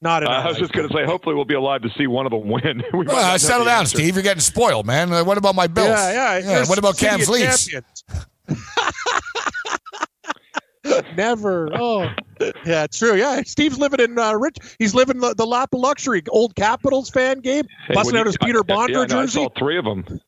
Not 0.00 0.22
uh, 0.22 0.28
I 0.28 0.46
was 0.46 0.58
just 0.58 0.72
going 0.72 0.88
to 0.88 0.94
say, 0.94 1.04
hopefully, 1.04 1.34
we'll 1.34 1.44
be 1.44 1.54
alive 1.54 1.82
to 1.82 1.90
see 1.90 2.06
one 2.06 2.24
of 2.24 2.30
them 2.30 2.48
win. 2.48 2.84
we 2.92 3.04
well, 3.04 3.38
settle 3.38 3.64
down, 3.64 3.80
answer. 3.80 3.98
Steve. 3.98 4.14
You're 4.14 4.22
getting 4.22 4.40
spoiled, 4.40 4.86
man. 4.86 5.12
Uh, 5.12 5.24
what 5.24 5.38
about 5.38 5.56
my 5.56 5.66
Bills? 5.66 5.88
Yeah, 5.88 6.38
yeah. 6.38 6.38
yeah. 6.38 6.64
What 6.66 6.78
about 6.78 6.96
Cam's 6.96 7.28
lease? 7.28 7.68
Never. 11.16 11.68
Oh, 11.74 12.08
yeah, 12.64 12.86
true. 12.86 13.16
Yeah, 13.16 13.42
Steve's 13.42 13.78
living 13.78 14.00
in 14.00 14.18
uh, 14.18 14.34
rich. 14.34 14.56
He's 14.78 14.94
living 14.94 15.18
the, 15.18 15.34
the 15.34 15.46
lap 15.46 15.74
of 15.74 15.80
luxury. 15.80 16.22
Old 16.30 16.54
Capitals 16.54 17.10
fan, 17.10 17.40
Gabe, 17.40 17.66
hey, 17.88 17.94
busting 17.94 18.16
out 18.16 18.26
his 18.26 18.36
Peter 18.38 18.62
Bondra 18.62 19.00
yeah, 19.00 19.06
jersey. 19.06 19.40
I 19.40 19.44
saw 19.44 19.50
three 19.58 19.78
of 19.78 19.84
them. 19.84 20.20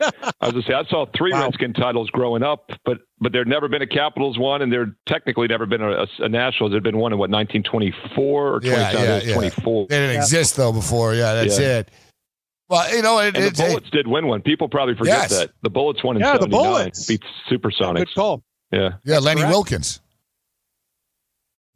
I 0.00 0.46
was 0.46 0.52
going 0.52 0.62
to 0.62 0.68
say 0.68 0.74
I 0.74 0.84
saw 0.84 1.06
three 1.16 1.32
wow. 1.32 1.44
Redskin 1.44 1.72
titles 1.72 2.10
growing 2.10 2.42
up, 2.42 2.70
but 2.84 2.98
but 3.20 3.32
there'd 3.32 3.48
never 3.48 3.68
been 3.68 3.82
a 3.82 3.86
Capitals 3.86 4.38
one, 4.38 4.62
and 4.62 4.72
there'd 4.72 4.94
technically 5.06 5.46
never 5.48 5.66
been 5.66 5.82
a, 5.82 6.06
a 6.20 6.28
Nationals. 6.28 6.70
There'd 6.72 6.82
been 6.82 6.98
one 6.98 7.12
in 7.12 7.18
what 7.18 7.30
1924 7.30 8.54
or 8.54 8.60
20, 8.60 8.76
yeah, 8.76 9.20
yeah, 9.22 9.34
24. 9.34 9.86
They 9.88 9.96
didn't 9.96 10.14
yeah. 10.14 10.20
exist 10.20 10.56
though 10.56 10.72
before. 10.72 11.14
Yeah, 11.14 11.34
that's 11.34 11.58
it. 11.58 11.90
Well, 12.68 12.94
you 12.94 13.02
know, 13.02 13.18
it, 13.18 13.34
and 13.36 13.44
it, 13.46 13.56
the 13.56 13.64
Bullets 13.64 13.90
did 13.90 14.06
win 14.06 14.28
one. 14.28 14.42
People 14.42 14.68
probably 14.68 14.94
forget 14.94 15.22
Yes. 15.22 15.38
that 15.38 15.50
the 15.62 15.70
Bullets 15.70 16.04
won 16.04 16.16
in 16.16 16.20
Yeah, 16.22 16.34
the 16.34 16.42
'79, 16.42 16.62
Bullets. 16.62 17.06
beat 17.06 17.22
Supersonics. 17.50 17.96
Good 17.96 18.14
call. 18.14 18.42
Yeah, 18.70 18.90
yeah, 19.04 19.18
Lenny 19.18 19.40
correct. 19.40 19.52
Wilkens. 19.52 20.00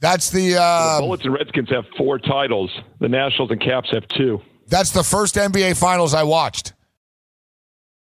That's 0.00 0.30
the 0.30 0.52
the 0.52 0.60
uh, 0.62 1.00
Bullets 1.00 1.24
and 1.24 1.32
Redskins 1.34 1.70
have 1.70 1.84
four 1.96 2.18
titles. 2.18 2.70
The 3.00 3.08
Nationals 3.08 3.50
and 3.50 3.60
Caps 3.60 3.88
have 3.92 4.06
two. 4.08 4.40
that's 4.68 4.90
the 4.90 5.02
first 5.02 5.34
NBA 5.36 5.76
Finals 5.78 6.14
I 6.14 6.22
watched. 6.24 6.74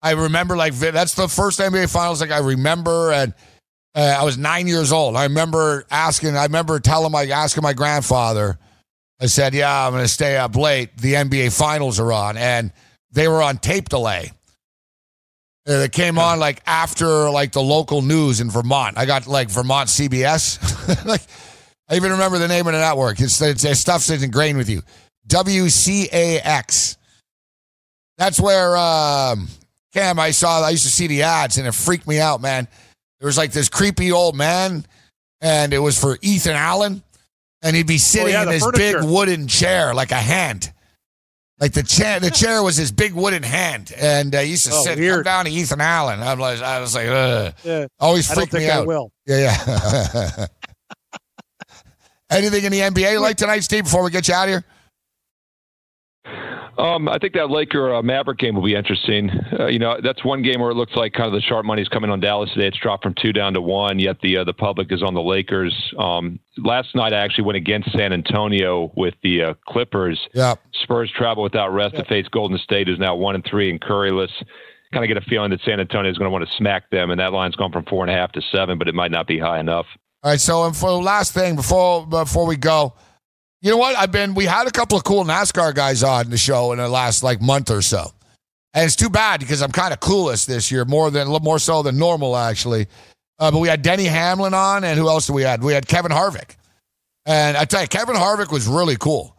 I 0.03 0.13
remember 0.13 0.57
like 0.57 0.75
that's 0.75 1.15
the 1.15 1.29
first 1.29 1.59
NBA 1.59 1.91
Finals 1.93 2.21
like 2.21 2.31
I 2.31 2.39
remember, 2.39 3.13
and 3.13 3.35
uh, 3.95 4.17
I 4.21 4.25
was 4.25 4.39
nine 4.39 4.67
years 4.67 4.93
old. 4.93 5.17
I 5.17 5.25
remember 5.25 5.85
asking. 5.91 6.37
I 6.37 6.45
remember 6.45 6.79
telling 6.79 7.13
my 7.13 7.27
asking 7.27 7.63
my 7.63 7.73
grandfather. 7.73 8.59
I 9.21 9.27
said, 9.27 9.55
"Yeah, 9.55 9.87
I'm 9.87 9.93
going 9.93 10.05
to 10.05 10.09
stay 10.09 10.37
up 10.37 10.55
late. 10.55 10.97
The 10.97 11.15
NBA 11.15 11.57
Finals 11.57 11.99
are 11.99 12.13
on, 12.13 12.37
and 12.37 12.73
they 13.11 13.27
were 13.27 13.43
on 13.43 13.59
tape 13.59 13.89
delay. 13.89 14.31
Uh, 15.69 15.73
It 15.73 15.93
came 15.93 16.19
on 16.19 16.39
like 16.39 16.63
after 16.67 17.29
like 17.31 17.53
the 17.53 17.63
local 17.63 18.01
news 18.01 18.41
in 18.41 18.51
Vermont. 18.51 18.97
I 18.97 19.05
got 19.05 19.27
like 19.27 19.51
Vermont 19.51 19.89
CBS. 19.89 21.05
like 21.05 21.23
I 21.91 21.97
even 21.97 22.13
remember 22.13 22.39
the 22.39 22.49
name 22.49 22.67
of 22.67 22.73
the 22.73 22.79
network. 22.79 23.21
It's, 23.21 23.41
it's, 23.41 23.65
it's 23.65 23.81
stuff 23.81 24.07
that's 24.07 24.23
ingrained 24.23 24.59
with 24.59 24.69
you. 24.69 24.83
WCAX. 25.27 26.97
That's 28.19 28.41
where 28.41 28.77
um, 28.77 29.49
Cam. 29.93 30.19
I 30.19 30.31
saw. 30.31 30.63
I 30.63 30.71
used 30.71 30.85
to 30.85 30.91
see 30.91 31.07
the 31.07 31.23
ads, 31.23 31.59
and 31.59 31.67
it 31.67 31.73
freaked 31.73 32.07
me 32.07 32.21
out, 32.21 32.41
man. 32.41 32.69
There 33.21 33.27
was 33.27 33.37
like 33.39 33.53
this 33.53 33.69
creepy 33.69 34.13
old 34.13 34.37
man, 34.37 34.85
and 35.41 35.73
it 35.73 35.79
was 35.79 35.99
for 35.99 36.19
Ethan 36.23 36.55
Allen, 36.55 37.03
and 37.63 37.75
he'd 37.75 37.87
be 37.87 37.99
sitting 37.99 38.33
yeah, 38.35 38.43
in 38.45 38.49
this 38.49 38.63
furniture. 38.65 39.01
big 39.01 39.09
wooden 39.11 39.49
chair, 39.49 39.95
like 39.95 40.11
a 40.13 40.17
hand. 40.17 40.73
Like 41.61 41.73
the 41.73 41.83
chair, 41.83 42.21
the 42.21 42.31
chair 42.43 42.63
was 42.63 42.77
his 42.77 42.93
big 42.93 43.15
wooden 43.15 43.43
hand, 43.43 43.93
and 43.99 44.33
uh, 44.35 44.41
he 44.41 44.51
used 44.51 44.67
to 44.67 44.73
Oh, 44.73 44.83
sit 44.85 44.99
weird. 44.99 45.25
down 45.25 45.47
to 45.47 45.51
Ethan 45.51 45.81
Allen. 45.81 46.21
I'm 46.23 46.39
like, 46.39 46.61
I 46.63 46.79
was 46.81 46.95
like, 46.95 47.09
Ugh. 47.09 47.55
Yeah. 47.65 47.87
always 47.99 48.31
I 48.31 48.35
freaked 48.35 48.53
me 48.53 48.61
think 48.61 48.73
I 48.73 48.77
out. 48.77 48.87
will. 48.87 49.11
Yeah, 49.27 49.57
yeah. 49.67 50.47
Anything 52.31 52.65
in 52.65 52.73
the 52.73 52.81
NBA 52.81 53.21
like 53.21 53.37
tonight, 53.39 53.61
Steve? 53.61 53.85
Before 53.85 54.03
we 54.05 54.11
get 54.11 54.29
you 54.29 54.35
out 54.35 54.45
of 54.45 54.51
here, 54.51 54.65
Um, 56.79 57.09
I 57.09 57.19
think 57.19 57.35
that 57.35 57.51
Laker 57.51 57.93
uh, 57.93 58.03
Maverick 58.03 58.39
game 58.39 58.55
will 58.55 58.63
be 58.63 58.77
interesting. 58.77 59.31
Uh, 59.59 59.67
you 59.67 59.81
know, 59.81 59.99
that's 60.01 60.25
one 60.25 60.43
game 60.43 60.61
where 60.61 60.71
it 60.71 60.75
looks 60.75 60.95
like 60.95 61.13
kind 61.13 61.27
of 61.27 61.33
the 61.33 61.41
sharp 61.41 61.67
money's 61.67 61.89
coming 61.89 62.09
on 62.09 62.21
Dallas 62.21 62.51
today. 62.55 62.69
It's 62.69 62.79
dropped 62.79 63.03
from 63.03 63.15
two 63.21 63.33
down 63.33 63.55
to 63.55 63.61
one. 63.61 63.99
Yet 63.99 64.21
the 64.21 64.39
uh, 64.39 64.45
the 64.45 64.53
public 64.53 64.93
is 64.93 65.03
on 65.03 65.15
the 65.15 65.21
Lakers. 65.21 65.75
Um, 65.99 66.39
last 66.57 66.95
night 66.95 67.13
I 67.13 67.19
actually 67.19 67.45
went 67.45 67.57
against 67.57 67.91
San 67.93 68.13
Antonio 68.13 68.93
with 68.97 69.15
the 69.23 69.43
uh, 69.43 69.55
Clippers. 69.67 70.21
yeah. 70.33 70.55
Spurs 70.83 71.11
travel 71.11 71.43
without 71.43 71.75
rest 71.75 71.97
to 71.97 72.05
face 72.05 72.29
Golden 72.29 72.59
State, 72.59 72.87
who's 72.87 72.99
now 72.99 73.17
one 73.17 73.35
and 73.35 73.45
three 73.45 73.71
and 73.71 73.81
curryless. 73.81 74.31
Kind 74.93 75.05
of 75.05 75.09
get 75.09 75.17
a 75.17 75.29
feeling 75.29 75.51
that 75.51 75.61
San 75.63 75.81
Antonio 75.81 76.11
is 76.11 76.17
going 76.17 76.29
to 76.29 76.33
want 76.33 76.49
to 76.49 76.57
smack 76.57 76.89
them, 76.91 77.11
and 77.11 77.21
that 77.21 77.33
line's 77.33 77.57
gone 77.57 77.73
from 77.73 77.85
four 77.87 78.05
and 78.05 78.11
a 78.11 78.15
half 78.15 78.33
to 78.33 78.43
seven, 78.53 78.79
but 78.79 78.89
it 78.89 78.95
might 78.95 79.11
not 79.11 79.27
be 79.27 79.39
high 79.39 79.59
enough. 79.59 79.87
All 80.23 80.31
right. 80.31 80.41
So, 80.41 80.65
and 80.65 80.77
for 80.77 80.91
the 80.91 80.97
last 80.97 81.35
thing 81.35 81.57
before 81.57 82.07
before 82.07 82.47
we 82.47 82.57
go, 82.57 82.95
you 83.61 83.71
know 83.71 83.77
what? 83.77 83.97
I've 83.97 84.13
been. 84.13 84.35
We 84.35 84.45
had 84.45 84.67
a 84.67 84.71
couple 84.71 84.97
of 84.97 85.05
cool 85.05 85.25
NASCAR 85.25 85.75
guys 85.75 86.03
on 86.03 86.31
the 86.31 86.39
show 86.39 86.73
in 86.73 86.79
the 86.79 86.89
last 86.89 87.23
like 87.23 87.41
month 87.41 87.71
or 87.71 87.83
so, 87.83 88.13
and 88.75 88.85
it's 88.85 88.97
too 88.97 89.11
bad 89.11 89.41
because 89.41 89.63
I'm 89.63 89.73
kind 89.73 89.93
of 89.93 90.01
clueless 90.01 90.47
this 90.47 90.71
year, 90.71 90.85
more 90.85 91.11
than 91.11 91.27
a 91.27 91.31
little 91.31 91.45
more 91.45 91.59
so 91.59 91.83
than 91.83 91.99
normal 91.99 92.37
actually. 92.37 92.87
Uh, 93.39 93.51
but 93.51 93.59
we 93.59 93.69
had 93.69 93.83
Denny 93.83 94.05
Hamlin 94.05 94.55
on, 94.55 94.85
and 94.85 94.99
who 94.99 95.09
else 95.09 95.27
did 95.27 95.33
we 95.33 95.43
had? 95.43 95.63
We 95.63 95.73
had 95.73 95.87
Kevin 95.87 96.11
Harvick, 96.11 96.57
and 97.27 97.57
I 97.57 97.65
tell 97.65 97.83
you, 97.83 97.89
Kevin 97.89 98.17
Harvick 98.17 98.51
was 98.51 98.67
really 98.67 98.97
cool. 98.97 99.37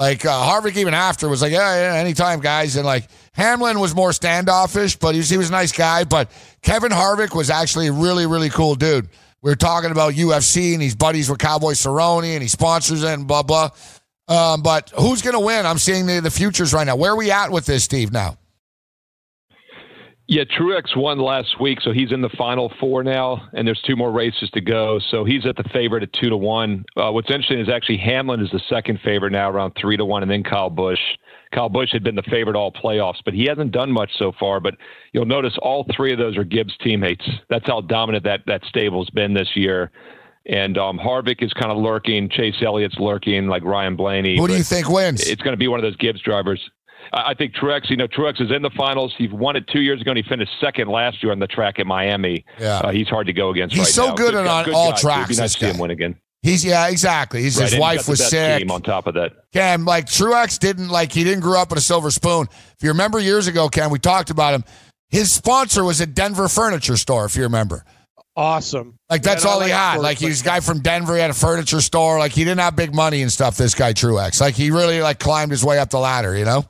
Like 0.00 0.24
uh, 0.24 0.30
Harvick, 0.30 0.78
even 0.78 0.94
after 0.94 1.28
was 1.28 1.42
like, 1.42 1.52
yeah, 1.52 1.92
yeah, 1.92 1.98
anytime, 1.98 2.40
guys. 2.40 2.76
And 2.76 2.86
like 2.86 3.08
Hamlin 3.34 3.78
was 3.78 3.94
more 3.94 4.14
standoffish, 4.14 4.96
but 4.96 5.14
he 5.14 5.18
was, 5.18 5.28
he 5.28 5.36
was 5.36 5.50
a 5.50 5.52
nice 5.52 5.72
guy. 5.72 6.04
But 6.04 6.30
Kevin 6.62 6.90
Harvick 6.90 7.34
was 7.34 7.50
actually 7.50 7.88
a 7.88 7.92
really, 7.92 8.24
really 8.24 8.48
cool 8.48 8.74
dude. 8.76 9.10
We 9.42 9.50
were 9.50 9.56
talking 9.56 9.90
about 9.90 10.12
UFC, 10.14 10.74
and 10.74 10.82
he's 10.82 10.94
buddies 10.94 11.30
with 11.30 11.38
Cowboy 11.38 11.72
Cerrone, 11.72 12.34
and 12.34 12.42
he 12.42 12.48
sponsors 12.48 13.02
it, 13.02 13.08
and 13.08 13.26
blah 13.26 13.42
blah. 13.42 13.70
Um, 14.28 14.62
but 14.62 14.90
who's 14.90 15.22
going 15.22 15.34
to 15.34 15.40
win? 15.40 15.66
I'm 15.66 15.78
seeing 15.78 16.06
the, 16.06 16.20
the 16.20 16.30
futures 16.30 16.72
right 16.72 16.86
now. 16.86 16.94
Where 16.94 17.12
are 17.12 17.16
we 17.16 17.30
at 17.30 17.50
with 17.50 17.66
this, 17.66 17.82
Steve? 17.82 18.12
Now, 18.12 18.36
Yeah, 20.28 20.44
Truex 20.44 20.96
won 20.96 21.18
last 21.18 21.60
week, 21.60 21.80
so 21.80 21.90
he's 21.92 22.12
in 22.12 22.20
the 22.20 22.28
final 22.38 22.72
four 22.78 23.02
now, 23.02 23.48
and 23.54 23.66
there's 23.66 23.80
two 23.84 23.96
more 23.96 24.12
races 24.12 24.48
to 24.50 24.60
go. 24.60 25.00
So 25.10 25.24
he's 25.24 25.46
at 25.46 25.56
the 25.56 25.68
favorite 25.72 26.04
at 26.04 26.12
two 26.12 26.28
to 26.28 26.36
one. 26.36 26.84
Uh, 26.96 27.10
what's 27.10 27.28
interesting 27.30 27.58
is 27.58 27.68
actually 27.68 27.96
Hamlin 27.96 28.40
is 28.40 28.50
the 28.52 28.60
second 28.68 29.00
favorite 29.02 29.32
now, 29.32 29.50
around 29.50 29.72
three 29.80 29.96
to 29.96 30.04
one, 30.04 30.22
and 30.22 30.30
then 30.30 30.44
Kyle 30.44 30.70
Busch. 30.70 31.00
Kyle 31.52 31.68
Busch 31.68 31.90
had 31.92 32.04
been 32.04 32.14
the 32.14 32.22
favorite 32.22 32.56
all 32.56 32.72
playoffs, 32.72 33.18
but 33.24 33.34
he 33.34 33.44
hasn't 33.46 33.72
done 33.72 33.90
much 33.90 34.10
so 34.18 34.32
far. 34.38 34.60
But 34.60 34.74
you'll 35.12 35.26
notice 35.26 35.56
all 35.62 35.84
three 35.96 36.12
of 36.12 36.18
those 36.18 36.36
are 36.36 36.44
Gibbs 36.44 36.76
teammates. 36.82 37.28
That's 37.48 37.66
how 37.66 37.80
dominant 37.80 38.24
that 38.24 38.40
that 38.46 38.64
stable's 38.66 39.10
been 39.10 39.34
this 39.34 39.48
year. 39.56 39.90
And 40.46 40.78
um, 40.78 40.98
Harvick 40.98 41.42
is 41.42 41.52
kind 41.52 41.70
of 41.70 41.78
lurking. 41.78 42.28
Chase 42.30 42.54
Elliott's 42.62 42.96
lurking, 42.98 43.46
like 43.48 43.62
Ryan 43.64 43.94
Blaney. 43.96 44.38
who 44.38 44.48
do 44.48 44.56
you 44.56 44.62
think 44.62 44.88
wins? 44.88 45.28
It's 45.28 45.42
going 45.42 45.52
to 45.52 45.58
be 45.58 45.68
one 45.68 45.78
of 45.78 45.82
those 45.82 45.96
Gibbs 45.96 46.20
drivers. 46.22 46.60
I 47.12 47.30
I 47.30 47.34
think 47.34 47.54
Truex, 47.54 47.90
you 47.90 47.96
know, 47.96 48.06
Truex 48.06 48.40
is 48.40 48.50
in 48.50 48.62
the 48.62 48.70
finals. 48.76 49.12
He 49.18 49.28
won 49.28 49.56
it 49.56 49.66
two 49.68 49.80
years 49.80 50.00
ago, 50.00 50.12
and 50.12 50.18
he 50.18 50.22
finished 50.22 50.52
second 50.60 50.88
last 50.88 51.22
year 51.22 51.32
on 51.32 51.40
the 51.40 51.46
track 51.46 51.78
at 51.78 51.86
Miami. 51.86 52.44
Yeah. 52.58 52.78
Uh, 52.78 52.90
he's 52.90 53.08
hard 53.08 53.26
to 53.26 53.32
go 53.32 53.50
against 53.50 53.74
He's 53.74 53.80
right 53.86 53.88
so 53.88 54.06
now. 54.08 54.14
good 54.14 54.34
guy- 54.34 54.40
on 54.40 54.46
all 54.48 54.64
guy. 54.64 54.88
It'd 54.90 54.96
tracks, 55.00 55.28
be 55.28 55.36
nice 55.36 55.54
to 55.54 55.60
see 55.60 55.66
him 55.66 55.78
win 55.78 55.90
again. 55.90 56.16
He's 56.42 56.64
yeah, 56.64 56.88
exactly. 56.88 57.42
He's 57.42 57.58
Right, 57.58 57.70
his 57.70 57.78
wife 57.78 58.08
was 58.08 58.18
best 58.18 58.30
sick. 58.30 58.70
On 58.70 58.80
top 58.80 59.06
of 59.06 59.14
that. 59.14 59.32
Cam, 59.52 59.84
like 59.84 60.06
Truex 60.06 60.58
didn't 60.58 60.88
like 60.88 61.12
he 61.12 61.22
didn't 61.22 61.40
grow 61.40 61.60
up 61.60 61.70
with 61.70 61.78
a 61.78 61.82
silver 61.82 62.10
spoon. 62.10 62.48
If 62.50 62.82
you 62.82 62.88
remember 62.90 63.18
years 63.18 63.46
ago, 63.46 63.68
Cam, 63.68 63.90
we 63.90 63.98
talked 63.98 64.30
about 64.30 64.54
him. 64.54 64.64
His 65.10 65.30
sponsor 65.30 65.84
was 65.84 66.00
a 66.00 66.06
Denver 66.06 66.48
furniture 66.48 66.96
store. 66.96 67.26
If 67.26 67.36
you 67.36 67.42
remember, 67.42 67.84
Awesome. 68.36 68.98
like 69.10 69.22
that's 69.22 69.44
Yeah, 69.44 69.50
and 69.50 69.60
I 69.60 69.62
all 69.62 69.66
he 69.66 69.70
had. 69.70 69.94
Bert, 69.96 70.02
Like 70.02 70.18
he 70.18 70.26
was 70.26 70.40
a 70.40 70.44
guy 70.44 70.60
from 70.60 70.80
Denver. 70.80 71.14
He 71.14 71.20
had 71.20 71.30
a 71.30 71.34
furniture 71.34 71.80
store. 71.82 72.18
Like 72.18 72.32
he 72.32 72.44
didn't 72.44 72.60
have 72.60 72.74
big 72.74 72.94
money 72.94 73.20
and 73.20 73.30
stuff. 73.30 73.56
This 73.56 73.74
guy 73.74 73.92
Truex, 73.92 74.40
like 74.40 74.54
he 74.54 74.70
really 74.70 75.02
like 75.02 75.18
climbed 75.18 75.50
his 75.50 75.62
way 75.62 75.78
up 75.78 75.90
the 75.90 75.98
ladder. 75.98 76.36
You 76.36 76.46
know. 76.46 76.64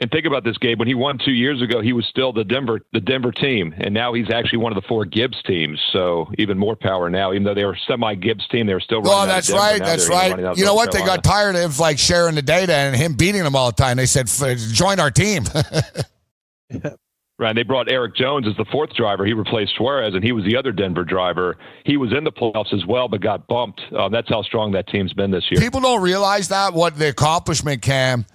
And 0.00 0.10
think 0.12 0.26
about 0.26 0.44
this, 0.44 0.56
Gabe. 0.58 0.78
When 0.78 0.86
he 0.86 0.94
won 0.94 1.18
two 1.18 1.32
years 1.32 1.60
ago, 1.60 1.80
he 1.80 1.92
was 1.92 2.06
still 2.06 2.32
the 2.32 2.44
Denver 2.44 2.80
the 2.92 3.00
Denver 3.00 3.32
team, 3.32 3.74
and 3.78 3.92
now 3.92 4.12
he's 4.12 4.30
actually 4.30 4.58
one 4.58 4.70
of 4.70 4.80
the 4.80 4.86
four 4.86 5.04
Gibbs 5.04 5.42
teams. 5.44 5.80
So 5.92 6.30
even 6.38 6.56
more 6.56 6.76
power 6.76 7.10
now. 7.10 7.32
Even 7.32 7.42
though 7.42 7.54
they 7.54 7.64
were 7.64 7.76
semi 7.88 8.14
Gibbs 8.14 8.46
team, 8.46 8.68
they 8.68 8.74
were 8.74 8.80
still. 8.80 9.02
running 9.02 9.22
Oh, 9.22 9.26
that's 9.26 9.50
right. 9.50 9.80
That's 9.80 10.06
they're 10.06 10.16
even 10.16 10.30
running 10.30 10.46
out 10.46 10.48
right. 10.50 10.58
You 10.58 10.64
know 10.64 10.74
North 10.74 10.88
what? 10.88 10.92
They 10.92 11.04
got 11.04 11.24
tired 11.24 11.56
of 11.56 11.80
like 11.80 11.98
sharing 11.98 12.36
the 12.36 12.42
data 12.42 12.72
and 12.72 12.94
him 12.94 13.14
beating 13.14 13.42
them 13.42 13.56
all 13.56 13.72
the 13.72 13.76
time. 13.76 13.96
They 13.96 14.06
said, 14.06 14.28
"Join 14.72 15.00
our 15.00 15.10
team." 15.10 15.44
Right. 17.40 17.54
They 17.54 17.62
brought 17.62 17.88
Erik 17.88 18.16
Jones 18.16 18.48
as 18.48 18.56
the 18.56 18.64
fourth 18.64 18.92
driver. 18.94 19.24
He 19.24 19.32
replaced 19.32 19.76
Suarez, 19.76 20.12
and 20.14 20.24
he 20.24 20.32
was 20.32 20.44
the 20.44 20.56
other 20.56 20.72
Denver 20.72 21.04
driver. 21.04 21.56
He 21.84 21.96
was 21.96 22.12
in 22.12 22.24
the 22.24 22.32
playoffs 22.32 22.74
as 22.74 22.84
well, 22.84 23.06
but 23.06 23.20
got 23.20 23.46
bumped. 23.46 23.80
Um, 23.96 24.10
that's 24.10 24.28
how 24.28 24.42
strong 24.42 24.72
that 24.72 24.88
team's 24.88 25.12
been 25.12 25.30
this 25.30 25.44
year. 25.48 25.60
People 25.60 25.80
don't 25.80 26.02
realize 26.02 26.48
that 26.48 26.74
what 26.74 26.98
the 26.98 27.08
accomplishment, 27.08 27.80
Cam, 27.80 28.26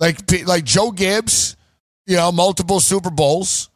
like 0.00 0.18
like 0.46 0.64
Joe 0.64 0.90
Gibbs, 0.90 1.56
you 2.06 2.16
know, 2.16 2.32
multiple 2.32 2.80
Super 2.80 3.10
Bowls, 3.10 3.70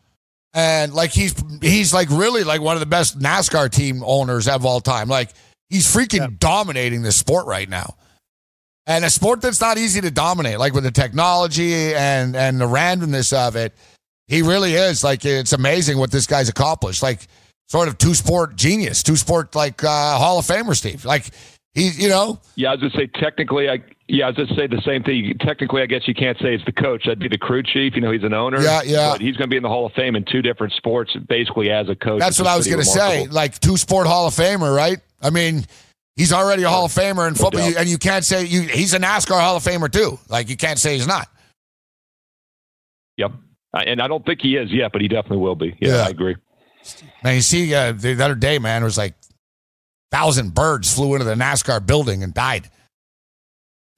and 0.54 0.92
like 0.92 1.10
he's 1.10 1.34
he's 1.60 1.92
like 1.92 2.08
really 2.10 2.44
like 2.44 2.60
one 2.60 2.76
of 2.76 2.80
the 2.80 2.86
best 2.86 3.18
NASCAR 3.18 3.70
team 3.70 4.02
owners 4.04 4.48
of 4.48 4.64
all 4.64 4.80
time. 4.80 5.08
Like 5.08 5.30
he's 5.68 5.86
freaking 5.86 6.38
dominating 6.38 7.02
the 7.02 7.12
sport 7.12 7.46
right 7.46 7.68
now, 7.68 7.96
and 8.86 9.04
a 9.04 9.10
sport 9.10 9.40
that's 9.40 9.60
not 9.60 9.78
easy 9.78 10.00
to 10.00 10.10
dominate. 10.10 10.58
Like 10.58 10.74
with 10.74 10.84
the 10.84 10.90
technology 10.90 11.94
and 11.94 12.34
and 12.36 12.60
the 12.60 12.66
randomness 12.66 13.32
of 13.32 13.56
it, 13.56 13.74
he 14.26 14.42
really 14.42 14.74
is. 14.74 15.04
Like 15.04 15.24
it's 15.24 15.52
amazing 15.52 15.98
what 15.98 16.10
this 16.10 16.26
guy's 16.26 16.48
accomplished. 16.48 17.02
Like 17.02 17.26
sort 17.68 17.88
of 17.88 17.98
two 17.98 18.14
sport 18.14 18.56
genius, 18.56 19.02
two 19.02 19.16
sport 19.16 19.54
like 19.54 19.84
uh, 19.84 20.18
Hall 20.18 20.38
of 20.38 20.44
Famer, 20.44 20.74
Steve. 20.74 21.04
Like 21.04 21.30
he, 21.74 21.90
you 21.90 22.08
know. 22.08 22.40
Yeah, 22.56 22.70
I 22.70 22.72
was 22.72 22.80
going 22.80 22.92
to 22.92 22.98
say 22.98 23.20
technically, 23.20 23.68
I 23.68 23.80
yeah, 24.08 24.24
I 24.24 24.30
was 24.30 24.48
to 24.48 24.54
say 24.54 24.66
the 24.66 24.80
same 24.86 25.02
thing. 25.02 25.36
Technically, 25.38 25.82
I 25.82 25.86
guess 25.86 26.08
you 26.08 26.14
can't 26.14 26.38
say 26.38 26.54
it's 26.54 26.64
the 26.64 26.72
coach. 26.72 27.04
That'd 27.04 27.18
be 27.18 27.28
the 27.28 27.36
crew 27.38 27.62
chief. 27.62 27.94
You 27.94 28.00
know, 28.00 28.10
he's 28.10 28.22
an 28.24 28.32
owner. 28.32 28.60
Yeah, 28.60 28.80
yeah. 28.82 29.12
But 29.12 29.20
he's 29.20 29.36
going 29.36 29.48
to 29.48 29.50
be 29.50 29.56
in 29.58 29.62
the 29.62 29.68
Hall 29.68 29.84
of 29.84 29.92
Fame 29.92 30.16
in 30.16 30.24
two 30.24 30.40
different 30.40 30.72
sports, 30.72 31.14
basically 31.28 31.70
as 31.70 31.88
a 31.90 31.94
coach. 31.94 32.18
That's 32.18 32.38
what 32.38 32.48
I 32.48 32.56
was 32.56 32.66
going 32.66 32.78
to 32.78 32.84
say. 32.86 33.26
Like 33.26 33.58
two 33.58 33.76
sport 33.76 34.06
Hall 34.06 34.26
of 34.26 34.34
Famer, 34.34 34.74
right? 34.74 34.98
I 35.20 35.28
mean, 35.30 35.66
he's 36.16 36.32
already 36.32 36.62
a 36.62 36.70
Hall 36.70 36.86
of 36.86 36.92
Famer 36.92 37.28
in 37.28 37.34
football, 37.34 37.70
doubt. 37.70 37.80
and 37.80 37.88
you 37.88 37.98
can't 37.98 38.24
say 38.24 38.44
you. 38.44 38.62
He's 38.62 38.94
a 38.94 38.98
NASCAR 38.98 39.40
Hall 39.40 39.56
of 39.56 39.62
Famer 39.64 39.92
too. 39.92 40.18
Like 40.28 40.48
you 40.48 40.56
can't 40.56 40.78
say 40.78 40.94
he's 40.94 41.06
not. 41.06 41.28
Yep. 43.18 43.32
And 43.74 44.00
I 44.00 44.08
don't 44.08 44.24
think 44.24 44.40
he 44.40 44.56
is 44.56 44.72
yet, 44.72 44.92
but 44.92 45.02
he 45.02 45.08
definitely 45.08 45.38
will 45.38 45.54
be. 45.54 45.76
Yeah, 45.80 45.96
Yeah. 45.96 46.04
I 46.04 46.08
agree. 46.08 46.36
Man, 47.22 47.34
you 47.34 47.42
see, 47.42 47.74
uh, 47.74 47.92
the 47.92 48.12
other 48.24 48.34
day, 48.34 48.58
man, 48.58 48.80
it 48.80 48.84
was 48.86 48.96
like 48.96 49.14
thousand 50.10 50.54
birds 50.54 50.94
flew 50.94 51.14
into 51.14 51.26
the 51.26 51.34
NASCAR 51.34 51.84
building 51.84 52.22
and 52.22 52.32
died. 52.32 52.70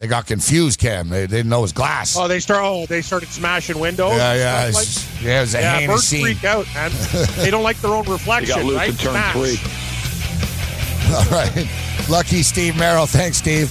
They 0.01 0.07
got 0.07 0.27
confused, 0.27 0.81
Cam. 0.81 1.11
They, 1.11 1.27
they 1.27 1.37
didn't 1.39 1.51
know 1.51 1.59
it 1.59 1.63
was 1.63 1.73
glass. 1.73 2.17
Oh, 2.17 2.27
they 2.27 2.41
start. 2.41 2.63
Oh, 2.65 2.87
they 2.87 3.03
started 3.03 3.29
smashing 3.29 3.79
windows. 3.79 4.13
yeah, 4.17 4.33
yeah, 4.35 4.71
stuff 4.71 4.83
it's, 4.83 5.15
like- 5.17 5.23
yeah. 5.25 5.39
It 5.39 5.41
was 5.43 5.55
a 5.55 5.61
yeah, 5.61 5.87
birds 5.87 6.03
scene. 6.05 6.23
freak 6.25 6.45
out, 6.45 6.67
man. 6.75 6.91
they 7.37 7.51
don't 7.51 7.63
like 7.63 7.77
their 7.83 7.91
own 7.93 8.05
They 8.07 8.13
reflection, 8.13 8.57
got 8.57 8.65
loose 8.65 8.77
right? 8.79 8.89
in 8.89 8.97
turn 8.97 9.13
Smash. 9.13 9.33
three. 9.35 11.15
All 11.15 11.25
right, 11.31 11.69
lucky 12.09 12.43
Steve 12.43 12.79
Merrill. 12.79 13.05
Thanks, 13.05 13.37
Steve. 13.37 13.69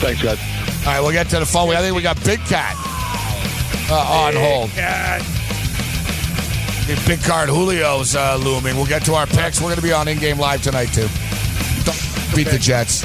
Thanks, 0.00 0.20
guys. 0.20 0.38
All 0.86 0.92
right, 0.92 1.00
we'll 1.00 1.12
get 1.12 1.28
to 1.28 1.38
the 1.38 1.46
phone. 1.46 1.70
I 1.76 1.80
think 1.80 1.94
we 1.94 2.02
got 2.02 2.22
Big 2.24 2.40
Cat 2.40 2.74
uh, 3.90 3.94
on 4.24 4.34
hold. 4.34 4.70
Cat. 4.70 5.22
Big 7.06 7.22
card 7.22 7.48
Julio's 7.48 8.16
uh, 8.16 8.36
looming. 8.42 8.74
We'll 8.74 8.86
get 8.86 9.04
to 9.04 9.14
our 9.14 9.26
picks. 9.26 9.60
We're 9.60 9.68
going 9.68 9.76
to 9.76 9.82
be 9.82 9.92
on 9.92 10.08
in 10.08 10.18
game 10.18 10.38
live 10.38 10.62
tonight 10.62 10.86
too. 10.86 11.06
Don't 11.84 12.34
beat 12.34 12.48
the 12.48 12.58
Jets. 12.58 13.04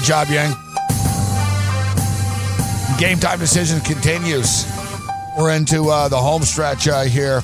Good 0.00 0.04
job, 0.04 0.28
Yang. 0.28 0.52
Game 2.98 3.18
time 3.18 3.38
decision 3.38 3.80
continues. 3.80 4.70
We're 5.38 5.52
into 5.52 5.88
uh, 5.88 6.08
the 6.08 6.18
home 6.18 6.42
stretch 6.42 6.86
uh, 6.86 7.04
here. 7.04 7.42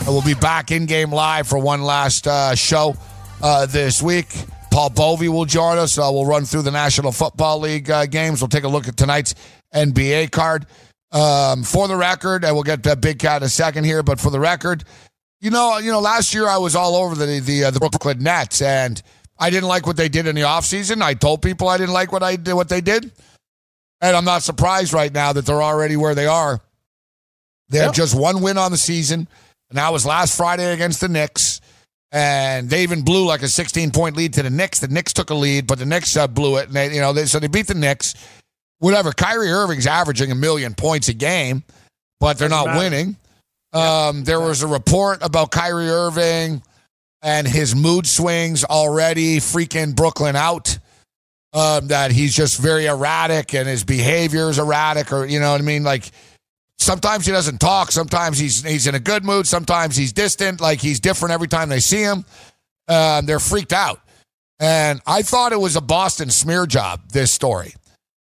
And 0.00 0.06
we'll 0.06 0.22
be 0.22 0.34
back 0.34 0.70
in 0.70 0.86
game 0.86 1.10
live 1.10 1.48
for 1.48 1.58
one 1.58 1.82
last 1.82 2.28
uh, 2.28 2.54
show 2.54 2.94
uh, 3.42 3.66
this 3.66 4.00
week. 4.00 4.28
Paul 4.70 4.90
Bovey 4.90 5.28
will 5.28 5.44
join 5.44 5.76
us. 5.78 5.98
Uh, 5.98 6.08
we'll 6.12 6.24
run 6.24 6.44
through 6.44 6.62
the 6.62 6.70
National 6.70 7.10
Football 7.10 7.58
League 7.58 7.90
uh, 7.90 8.06
games. 8.06 8.40
We'll 8.40 8.48
take 8.48 8.62
a 8.62 8.68
look 8.68 8.86
at 8.86 8.96
tonight's 8.96 9.34
NBA 9.74 10.30
card. 10.30 10.66
Um, 11.10 11.64
for 11.64 11.88
the 11.88 11.96
record, 11.96 12.44
and 12.44 12.54
we'll 12.54 12.64
get 12.64 12.84
to 12.84 12.94
Big 12.94 13.18
Cat 13.18 13.42
in 13.42 13.46
a 13.46 13.48
second 13.48 13.84
here, 13.84 14.02
but 14.02 14.20
for 14.20 14.28
the 14.30 14.38
record, 14.38 14.84
you 15.40 15.50
know, 15.50 15.78
you 15.78 15.90
know, 15.90 16.00
last 16.00 16.34
year 16.34 16.46
I 16.46 16.58
was 16.58 16.76
all 16.76 16.94
over 16.94 17.14
the 17.14 17.40
the, 17.40 17.64
uh, 17.64 17.70
the 17.70 17.80
Brooklyn 17.80 18.22
Nets, 18.22 18.60
and 18.60 19.02
I 19.38 19.50
didn't 19.50 19.68
like 19.68 19.86
what 19.86 19.96
they 19.96 20.08
did 20.08 20.26
in 20.26 20.34
the 20.34 20.42
offseason. 20.42 21.02
I 21.02 21.14
told 21.14 21.42
people 21.42 21.68
I 21.68 21.76
didn't 21.76 21.94
like 21.94 22.12
what 22.12 22.22
I 22.22 22.36
did, 22.36 22.54
what 22.54 22.68
they 22.68 22.80
did, 22.80 23.10
and 24.00 24.16
I'm 24.16 24.24
not 24.24 24.42
surprised 24.42 24.92
right 24.92 25.12
now 25.12 25.32
that 25.32 25.46
they're 25.46 25.62
already 25.62 25.96
where 25.96 26.14
they 26.14 26.26
are. 26.26 26.60
They 27.68 27.78
have 27.78 27.94
just 27.94 28.18
one 28.18 28.40
win 28.40 28.58
on 28.58 28.72
the 28.72 28.78
season, 28.78 29.28
and 29.68 29.78
that 29.78 29.92
was 29.92 30.06
last 30.06 30.36
Friday 30.36 30.72
against 30.72 31.00
the 31.00 31.08
Knicks. 31.08 31.60
And 32.10 32.70
they 32.70 32.84
even 32.84 33.02
blew 33.02 33.26
like 33.26 33.42
a 33.42 33.48
16 33.48 33.90
point 33.90 34.16
lead 34.16 34.32
to 34.34 34.42
the 34.42 34.48
Knicks. 34.48 34.80
The 34.80 34.88
Knicks 34.88 35.12
took 35.12 35.28
a 35.28 35.34
lead, 35.34 35.66
but 35.66 35.78
the 35.78 35.84
Knicks 35.84 36.16
uh, 36.16 36.26
blew 36.26 36.56
it, 36.56 36.68
and 36.68 36.74
they, 36.74 36.94
you 36.94 37.00
know, 37.00 37.12
they, 37.12 37.26
so 37.26 37.38
they 37.38 37.48
beat 37.48 37.66
the 37.66 37.74
Knicks. 37.74 38.14
Whatever. 38.78 39.12
Kyrie 39.12 39.50
Irving's 39.50 39.86
averaging 39.86 40.30
a 40.30 40.34
million 40.34 40.74
points 40.74 41.08
a 41.08 41.12
game, 41.12 41.64
but 42.18 42.38
they're 42.38 42.48
not 42.48 42.66
matter. 42.66 42.78
winning. 42.78 43.16
Um, 43.74 44.24
there 44.24 44.40
was 44.40 44.62
a 44.62 44.66
report 44.66 45.18
about 45.20 45.50
Kyrie 45.50 45.90
Irving 45.90 46.62
and 47.22 47.46
his 47.46 47.74
mood 47.74 48.06
swings 48.06 48.64
already 48.64 49.38
freaking 49.38 49.94
Brooklyn 49.94 50.36
out. 50.36 50.78
Um, 51.54 51.88
that 51.88 52.12
he's 52.12 52.36
just 52.36 52.60
very 52.60 52.84
erratic 52.84 53.54
and 53.54 53.66
his 53.66 53.82
behavior 53.82 54.50
is 54.50 54.58
erratic, 54.58 55.12
or 55.12 55.24
you 55.24 55.40
know 55.40 55.52
what 55.52 55.60
I 55.62 55.64
mean? 55.64 55.82
Like 55.82 56.10
sometimes 56.76 57.24
he 57.24 57.32
doesn't 57.32 57.58
talk, 57.58 57.90
sometimes 57.90 58.38
he's 58.38 58.62
he's 58.62 58.86
in 58.86 58.94
a 58.94 59.00
good 59.00 59.24
mood, 59.24 59.46
sometimes 59.46 59.96
he's 59.96 60.12
distant, 60.12 60.60
like 60.60 60.78
he's 60.78 61.00
different 61.00 61.32
every 61.32 61.48
time 61.48 61.70
they 61.70 61.80
see 61.80 62.02
him. 62.02 62.26
Um, 62.86 63.24
they're 63.24 63.40
freaked 63.40 63.72
out. 63.72 64.00
And 64.60 65.00
I 65.06 65.22
thought 65.22 65.52
it 65.52 65.60
was 65.60 65.76
a 65.76 65.80
Boston 65.80 66.30
smear 66.30 66.66
job, 66.66 67.00
this 67.12 67.32
story. 67.32 67.74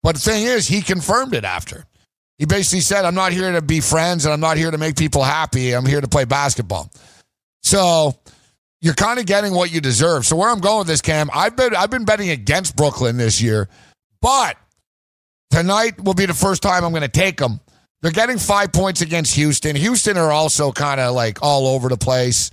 But 0.03 0.17
the 0.17 0.21
thing 0.21 0.45
is, 0.45 0.67
he 0.67 0.83
confirmed 0.83 1.35
it 1.35 1.45
after. 1.45 1.87
He 2.39 2.47
basically 2.47 2.81
said, 2.81 3.05
I'm 3.05 3.15
not 3.15 3.33
here 3.33 3.53
to 3.53 3.63
be 3.63 3.81
friends 3.81 4.25
and 4.25 4.33
I'm 4.33 4.41
not 4.41 4.57
here 4.57 4.71
to 4.71 4.79
make 4.79 4.97
people 4.97 5.23
happy. 5.23 5.73
I'm 5.73 5.87
here 5.87 6.01
to 6.01 6.09
play 6.09 6.25
basketball. 6.25 6.91
So 7.63 8.17
you're 8.81 8.95
kind 8.95 9.19
of 9.19 9.27
getting 9.27 9.55
what 9.55 9.73
you 9.73 9.81
deserve. 9.81 10.27
So 10.27 10.37
where 10.37 10.51
I'm 10.51 10.61
going 10.61 10.79
with 10.79 10.87
this, 10.87 11.01
Cam, 11.01 11.31
I've 11.35 11.57
been 11.57 11.75
I've 11.75 11.91
been 11.91 12.05
betting 12.05 12.31
against 12.31 12.77
Brooklyn 12.77 13.17
this 13.17 13.41
year, 13.41 13.69
but 14.23 14.57
tonight 15.51 16.03
will 16.03 16.15
be 16.15 16.27
the 16.27 16.35
first 16.35 16.63
time 16.63 16.85
I'm 16.85 16.93
going 16.93 17.03
to 17.03 17.09
take 17.09 17.39
them. 17.39 17.61
They're 18.01 18.13
getting 18.13 18.39
five 18.39 18.73
points 18.73 19.01
against 19.01 19.35
Houston. 19.35 19.75
Houston 19.75 20.17
are 20.17 20.31
also 20.31 20.71
kind 20.71 21.01
of 21.01 21.15
like 21.15 21.43
all 21.43 21.67
over 21.67 21.89
the 21.89 21.97
place. 21.97 22.51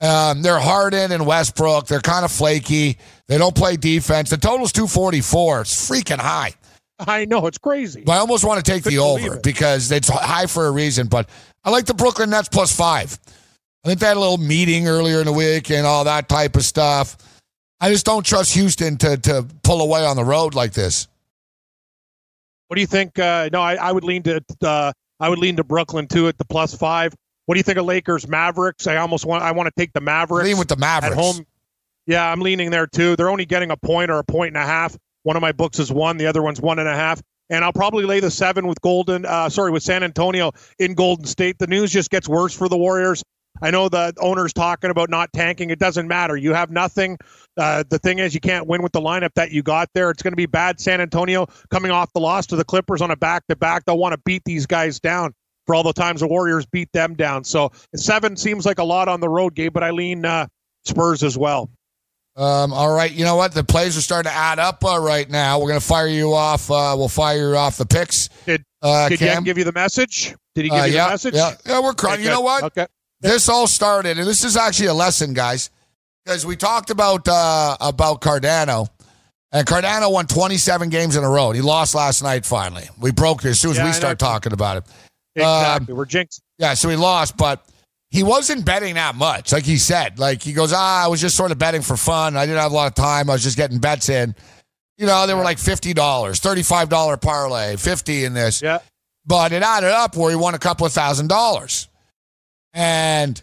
Um, 0.00 0.42
they're 0.42 0.58
Harden 0.60 1.10
and 1.10 1.26
Westbrook. 1.26 1.86
They're 1.86 2.00
kind 2.00 2.24
of 2.24 2.30
flaky. 2.30 2.98
They 3.26 3.38
don't 3.38 3.54
play 3.54 3.76
defense. 3.76 4.30
The 4.30 4.36
total's 4.36 4.72
244. 4.72 5.62
It's 5.62 5.90
freaking 5.90 6.18
high. 6.18 6.52
I 7.00 7.24
know 7.24 7.46
it's 7.46 7.58
crazy. 7.58 8.02
But 8.04 8.12
I 8.12 8.18
almost 8.18 8.44
want 8.44 8.64
to 8.64 8.70
take 8.70 8.82
the 8.82 8.90
Couldn't 8.90 9.04
over 9.04 9.34
it. 9.36 9.42
because 9.42 9.90
it's 9.90 10.08
high 10.08 10.46
for 10.46 10.66
a 10.66 10.70
reason. 10.70 11.06
But 11.06 11.28
I 11.64 11.70
like 11.70 11.86
the 11.86 11.94
Brooklyn 11.94 12.30
Nets 12.30 12.48
plus 12.48 12.74
five. 12.74 13.18
I 13.84 13.88
think 13.88 14.00
they 14.00 14.06
had 14.06 14.16
a 14.16 14.20
little 14.20 14.38
meeting 14.38 14.88
earlier 14.88 15.20
in 15.20 15.26
the 15.26 15.32
week 15.32 15.70
and 15.70 15.86
all 15.86 16.04
that 16.04 16.28
type 16.28 16.56
of 16.56 16.64
stuff. 16.64 17.16
I 17.80 17.90
just 17.90 18.04
don't 18.04 18.26
trust 18.26 18.54
Houston 18.54 18.96
to 18.98 19.16
to 19.18 19.46
pull 19.62 19.80
away 19.80 20.04
on 20.04 20.16
the 20.16 20.24
road 20.24 20.54
like 20.54 20.72
this. 20.72 21.06
What 22.66 22.74
do 22.74 22.80
you 22.80 22.86
think? 22.86 23.18
Uh, 23.18 23.48
no, 23.52 23.60
I, 23.62 23.76
I 23.76 23.92
would 23.92 24.04
lean 24.04 24.22
to 24.24 24.42
uh, 24.62 24.92
I 25.20 25.28
would 25.28 25.38
lean 25.38 25.56
to 25.56 25.64
Brooklyn 25.64 26.06
too 26.06 26.28
at 26.28 26.36
the 26.38 26.44
plus 26.44 26.74
five. 26.74 27.14
What 27.46 27.54
do 27.54 27.60
you 27.60 27.62
think 27.64 27.78
of 27.78 27.86
Lakers 27.86 28.28
Mavericks? 28.28 28.86
I 28.86 28.96
almost 28.96 29.24
want 29.24 29.42
I 29.42 29.52
want 29.52 29.68
to 29.68 29.72
take 29.80 29.92
the 29.92 30.00
Mavericks. 30.00 30.48
Lean 30.48 30.58
with 30.58 30.68
the 30.68 30.76
Mavericks. 30.76 31.16
at 31.16 31.22
home. 31.22 31.46
Yeah, 32.06 32.30
I'm 32.30 32.40
leaning 32.40 32.70
there 32.70 32.86
too. 32.86 33.16
They're 33.16 33.30
only 33.30 33.46
getting 33.46 33.70
a 33.70 33.76
point 33.76 34.10
or 34.10 34.18
a 34.18 34.24
point 34.24 34.48
and 34.48 34.56
a 34.56 34.66
half. 34.66 34.96
One 35.22 35.36
of 35.36 35.42
my 35.42 35.52
books 35.52 35.78
is 35.78 35.92
one, 35.92 36.16
the 36.16 36.26
other 36.26 36.42
one's 36.42 36.60
one 36.60 36.78
and 36.78 36.88
a 36.88 36.94
half. 36.94 37.22
And 37.50 37.64
I'll 37.64 37.72
probably 37.72 38.04
lay 38.04 38.20
the 38.20 38.30
seven 38.30 38.66
with 38.66 38.80
Golden. 38.80 39.24
Uh, 39.24 39.48
sorry, 39.48 39.70
with 39.70 39.82
San 39.82 40.02
Antonio 40.02 40.52
in 40.78 40.94
Golden 40.94 41.24
State. 41.24 41.58
The 41.58 41.66
news 41.66 41.90
just 41.90 42.10
gets 42.10 42.28
worse 42.28 42.54
for 42.54 42.68
the 42.68 42.76
Warriors. 42.76 43.22
I 43.62 43.70
know 43.70 43.88
the 43.88 44.12
owner's 44.20 44.52
talking 44.52 44.90
about 44.90 45.10
not 45.10 45.32
tanking. 45.32 45.70
It 45.70 45.78
doesn't 45.78 46.06
matter. 46.08 46.36
You 46.36 46.54
have 46.54 46.70
nothing. 46.70 47.18
Uh, 47.56 47.84
the 47.88 47.98
thing 47.98 48.18
is, 48.18 48.34
you 48.34 48.40
can't 48.40 48.66
win 48.66 48.82
with 48.82 48.92
the 48.92 49.00
lineup 49.00 49.34
that 49.34 49.50
you 49.50 49.62
got 49.62 49.88
there. 49.94 50.10
It's 50.10 50.22
going 50.22 50.32
to 50.32 50.36
be 50.36 50.46
bad. 50.46 50.80
San 50.80 51.00
Antonio 51.00 51.46
coming 51.70 51.90
off 51.90 52.12
the 52.12 52.20
loss 52.20 52.46
to 52.46 52.56
the 52.56 52.64
Clippers 52.64 53.00
on 53.00 53.10
a 53.10 53.16
back 53.16 53.46
to 53.48 53.56
back. 53.56 53.84
They'll 53.84 53.98
want 53.98 54.12
to 54.14 54.20
beat 54.24 54.42
these 54.44 54.66
guys 54.66 55.00
down 55.00 55.34
for 55.66 55.74
all 55.74 55.82
the 55.82 55.92
times 55.92 56.20
the 56.20 56.26
Warriors 56.28 56.64
beat 56.66 56.90
them 56.92 57.14
down. 57.14 57.44
So 57.44 57.70
seven 57.94 58.36
seems 58.36 58.64
like 58.64 58.78
a 58.78 58.84
lot 58.84 59.08
on 59.08 59.20
the 59.20 59.28
road, 59.28 59.54
Gabe, 59.54 59.72
but 59.72 59.82
I 59.84 59.90
lean 59.90 60.24
uh, 60.24 60.46
Spurs 60.86 61.22
as 61.22 61.36
well. 61.36 61.68
Um, 62.36 62.72
all 62.72 62.94
right, 62.94 63.10
you 63.10 63.24
know 63.24 63.34
what? 63.34 63.52
The 63.52 63.64
plays 63.64 63.98
are 63.98 64.00
starting 64.00 64.30
to 64.30 64.36
add 64.36 64.60
up 64.60 64.84
uh, 64.84 64.98
right 65.00 65.28
now. 65.28 65.58
We're 65.58 65.70
going 65.70 65.80
to 65.80 65.84
fire 65.86 66.06
you 66.06 66.32
off. 66.34 66.70
Uh, 66.70 66.94
we'll 66.96 67.08
fire 67.08 67.50
you 67.50 67.56
off 67.56 67.76
the 67.76 67.84
picks. 67.84 68.28
Did, 68.46 68.62
uh, 68.80 69.08
did 69.08 69.18
Cam? 69.18 69.42
Give 69.42 69.58
you 69.58 69.64
the 69.64 69.72
message? 69.72 70.36
Did 70.54 70.64
he 70.64 70.70
give 70.70 70.78
Uh, 70.78 70.84
you 70.84 70.94
yeah, 70.94 71.06
the 71.06 71.10
message? 71.10 71.34
Yeah, 71.34 71.54
yeah, 71.66 71.80
we're 71.82 71.94
crying. 71.94 72.14
Okay, 72.14 72.22
you 72.22 72.30
know 72.30 72.40
what? 72.40 72.62
Okay. 72.62 72.86
This 73.20 73.48
all 73.48 73.66
started, 73.66 74.18
and 74.18 74.26
this 74.26 74.44
is 74.44 74.56
actually 74.56 74.86
a 74.86 74.94
lesson, 74.94 75.34
guys, 75.34 75.70
because 76.24 76.46
we 76.46 76.54
talked 76.56 76.90
about 76.90 77.26
uh, 77.26 77.76
about 77.80 78.20
Cardano, 78.20 78.88
and 79.50 79.66
Cardano 79.66 80.12
won 80.12 80.26
27 80.26 80.88
games 80.88 81.16
in 81.16 81.24
a 81.24 81.28
row. 81.28 81.50
He 81.50 81.60
lost 81.60 81.94
last 81.94 82.22
night. 82.22 82.46
Finally, 82.46 82.88
we 83.00 83.10
broke 83.10 83.44
it 83.44 83.48
as 83.48 83.60
soon 83.60 83.72
as 83.72 83.78
Yeah, 83.78 83.86
we 83.86 83.92
start 83.92 84.18
talking 84.18 84.52
about 84.52 84.76
it. 84.78 84.84
Exactly. 85.34 85.92
Um, 85.92 85.96
We're 85.98 86.04
jinxed. 86.04 86.42
yeah, 86.58 86.74
so 86.74 86.88
he 86.88 86.96
lost, 86.96 87.36
but 87.36 87.64
he 88.10 88.22
wasn't 88.22 88.64
betting 88.64 88.94
that 88.94 89.14
much. 89.16 89.52
Like 89.52 89.64
he 89.64 89.78
said, 89.78 90.18
like 90.18 90.42
he 90.42 90.52
goes, 90.52 90.72
ah, 90.72 91.04
I 91.04 91.08
was 91.08 91.20
just 91.20 91.36
sort 91.36 91.50
of 91.50 91.58
betting 91.58 91.82
for 91.82 91.96
fun. 91.96 92.36
I 92.36 92.46
didn't 92.46 92.60
have 92.60 92.72
a 92.72 92.74
lot 92.74 92.86
of 92.86 92.94
time. 92.94 93.28
I 93.30 93.32
was 93.34 93.42
just 93.42 93.56
getting 93.56 93.78
bets 93.78 94.08
in. 94.08 94.34
You 94.96 95.06
know, 95.06 95.26
they 95.26 95.34
were 95.34 95.44
like 95.44 95.58
fifty 95.58 95.92
dollars, 95.92 96.38
thirty-five 96.38 96.88
dollar 96.88 97.16
parlay, 97.16 97.76
fifty 97.76 98.24
in 98.24 98.32
this. 98.34 98.62
Yeah. 98.62 98.78
But 99.26 99.52
it 99.52 99.62
added 99.62 99.90
up 99.90 100.16
where 100.16 100.30
he 100.30 100.36
won 100.36 100.54
a 100.54 100.58
couple 100.58 100.86
of 100.86 100.92
thousand 100.92 101.28
dollars. 101.28 101.88
And 102.78 103.42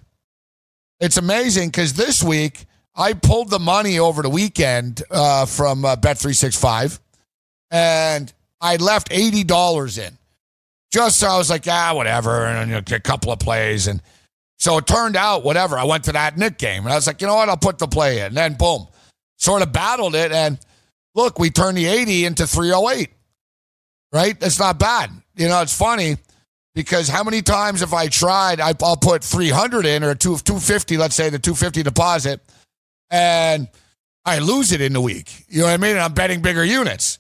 it's 1.02 1.18
amazing 1.18 1.68
because 1.68 1.92
this 1.92 2.24
week 2.24 2.68
I 2.96 3.12
pulled 3.12 3.50
the 3.50 3.60
money 3.60 4.00
over 4.00 4.22
the 4.22 4.30
weekend 4.30 5.04
uh, 5.12 5.46
from 5.46 5.84
uh, 5.84 5.98
Bet365 5.98 7.00
and 7.70 8.32
I 8.62 8.78
left 8.78 9.10
$80 9.10 10.08
in. 10.08 10.18
Just 10.90 11.20
so 11.20 11.28
I 11.28 11.38
was 11.38 11.50
like, 11.50 11.66
ah, 11.68 11.92
whatever, 11.94 12.46
and 12.46 12.70
you 12.70 12.76
know, 12.76 12.96
a 12.96 13.00
couple 13.02 13.34
of 13.34 13.40
plays. 13.40 13.88
And 13.88 14.02
so 14.58 14.78
it 14.78 14.88
turned 14.88 15.18
out, 15.18 15.44
whatever. 15.44 15.78
I 15.78 15.84
went 15.84 16.06
to 16.06 16.14
that 16.14 16.38
Nick 16.38 16.58
game 16.58 16.86
and 16.86 16.94
I 16.94 16.96
was 16.96 17.06
like, 17.06 17.20
you 17.20 17.28
know 17.28 17.36
what? 17.36 17.50
I'll 17.50 17.58
put 17.58 17.78
the 17.78 17.88
play 17.88 18.20
in. 18.20 18.28
And 18.28 18.38
then 18.38 18.54
boom, 18.54 18.88
sort 19.36 19.64
of 19.64 19.74
battled 19.74 20.16
it. 20.16 20.32
And 20.32 20.58
look, 21.14 21.40
we 21.40 21.50
turned 21.50 21.76
the 21.76 21.88
80 21.88 22.24
into 22.24 22.48
308, 22.48 23.10
right? 24.14 24.40
That's 24.40 24.60
not 24.60 24.80
bad. 24.80 25.12
You 25.36 25.50
know, 25.50 25.62
it's 25.62 25.78
funny 25.78 26.16
because 26.76 27.08
how 27.08 27.24
many 27.24 27.42
times 27.42 27.80
have 27.80 27.94
I 27.94 28.08
tried? 28.08 28.60
I, 28.60 28.74
I'll 28.84 28.98
put 28.98 29.24
300 29.24 29.86
in 29.86 30.04
or 30.04 30.14
two, 30.14 30.38
250, 30.38 30.98
let's 30.98 31.16
say 31.16 31.30
the 31.30 31.40
250 31.40 31.82
deposit, 31.82 32.42
and 33.10 33.68
I 34.26 34.40
lose 34.40 34.72
it 34.72 34.82
in 34.82 34.94
the 34.94 35.02
week. 35.02 35.46
You 35.48 35.62
know 35.62 35.66
what 35.66 35.74
I 35.74 35.78
mean? 35.78 35.92
And 35.92 36.02
I'm 36.02 36.14
betting 36.14 36.42
bigger 36.42 36.64
units. 36.64 37.18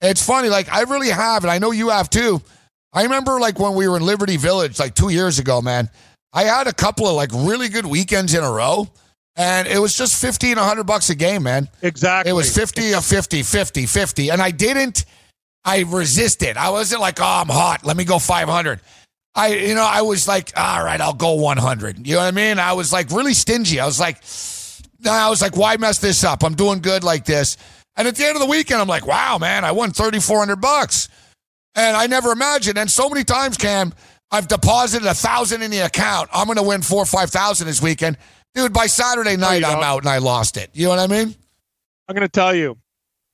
It's 0.00 0.24
funny. 0.24 0.48
Like, 0.48 0.72
I 0.72 0.82
really 0.82 1.10
have, 1.10 1.44
and 1.44 1.50
I 1.50 1.58
know 1.58 1.72
you 1.72 1.90
have 1.90 2.08
too. 2.08 2.40
I 2.92 3.02
remember 3.02 3.40
like 3.40 3.58
when 3.58 3.74
we 3.74 3.88
were 3.88 3.96
in 3.96 4.04
Liberty 4.04 4.36
Village 4.36 4.78
like 4.78 4.94
two 4.94 5.08
years 5.10 5.38
ago, 5.38 5.60
man. 5.60 5.90
I 6.32 6.44
had 6.44 6.66
a 6.66 6.72
couple 6.72 7.06
of 7.06 7.14
like 7.14 7.30
really 7.32 7.68
good 7.68 7.86
weekends 7.86 8.34
in 8.34 8.42
a 8.42 8.50
row. 8.50 8.88
And 9.36 9.66
it 9.66 9.78
was 9.78 9.96
just 9.96 10.20
50 10.20 10.52
and 10.52 10.58
100 10.58 10.84
bucks 10.84 11.10
a 11.10 11.14
game, 11.16 11.42
man. 11.42 11.68
Exactly. 11.82 12.30
It 12.30 12.34
was 12.34 12.54
50 12.54 12.92
a 12.92 13.00
50, 13.00 13.42
50, 13.42 13.86
50. 13.86 14.28
And 14.30 14.40
I 14.40 14.52
didn't, 14.52 15.06
I 15.64 15.80
resisted. 15.82 16.56
I 16.56 16.70
wasn't 16.70 17.00
like, 17.00 17.20
oh, 17.20 17.24
I'm 17.24 17.48
hot. 17.48 17.84
Let 17.84 17.96
me 17.96 18.04
go 18.04 18.18
500. 18.18 18.80
I, 19.34 19.48
you 19.54 19.74
know, 19.74 19.88
I 19.88 20.02
was 20.02 20.28
like, 20.28 20.52
all 20.56 20.84
right, 20.84 21.00
I'll 21.00 21.14
go 21.14 21.34
100. 21.34 22.06
You 22.06 22.14
know 22.14 22.20
what 22.20 22.26
I 22.26 22.30
mean? 22.30 22.58
I 22.58 22.74
was 22.74 22.92
like 22.92 23.10
really 23.10 23.34
stingy. 23.34 23.80
I 23.80 23.86
was 23.86 23.98
like, 23.98 24.18
I 25.06 25.28
was 25.28 25.42
like, 25.42 25.56
why 25.56 25.76
mess 25.76 25.98
this 25.98 26.22
up? 26.22 26.44
I'm 26.44 26.54
doing 26.54 26.80
good 26.80 27.02
like 27.02 27.24
this. 27.24 27.56
And 27.96 28.06
at 28.06 28.16
the 28.16 28.24
end 28.24 28.36
of 28.36 28.40
the 28.40 28.48
weekend, 28.48 28.80
I'm 28.80 28.88
like, 28.88 29.06
wow, 29.06 29.38
man, 29.38 29.64
I 29.64 29.72
won 29.72 29.92
3,400 29.92 30.56
bucks. 30.56 31.08
And 31.74 31.96
I 31.96 32.06
never 32.06 32.30
imagined. 32.30 32.78
And 32.78 32.90
so 32.90 33.08
many 33.08 33.24
times, 33.24 33.56
Cam, 33.56 33.92
I've 34.30 34.48
deposited 34.48 35.06
a 35.06 35.14
thousand 35.14 35.62
in 35.62 35.70
the 35.70 35.80
account. 35.80 36.28
I'm 36.32 36.46
going 36.46 36.56
to 36.56 36.62
win 36.62 36.82
four 36.82 37.02
or 37.02 37.06
5,000 37.06 37.66
this 37.66 37.82
weekend. 37.82 38.16
Dude, 38.54 38.72
by 38.72 38.86
Saturday 38.86 39.36
night, 39.36 39.64
I'm 39.64 39.82
out 39.82 40.02
and 40.02 40.08
I 40.08 40.18
lost 40.18 40.56
it. 40.56 40.70
You 40.74 40.84
know 40.84 40.90
what 40.90 40.98
I 41.00 41.06
mean? 41.06 41.34
I'm 42.08 42.14
going 42.14 42.26
to 42.26 42.28
tell 42.28 42.54
you, 42.54 42.76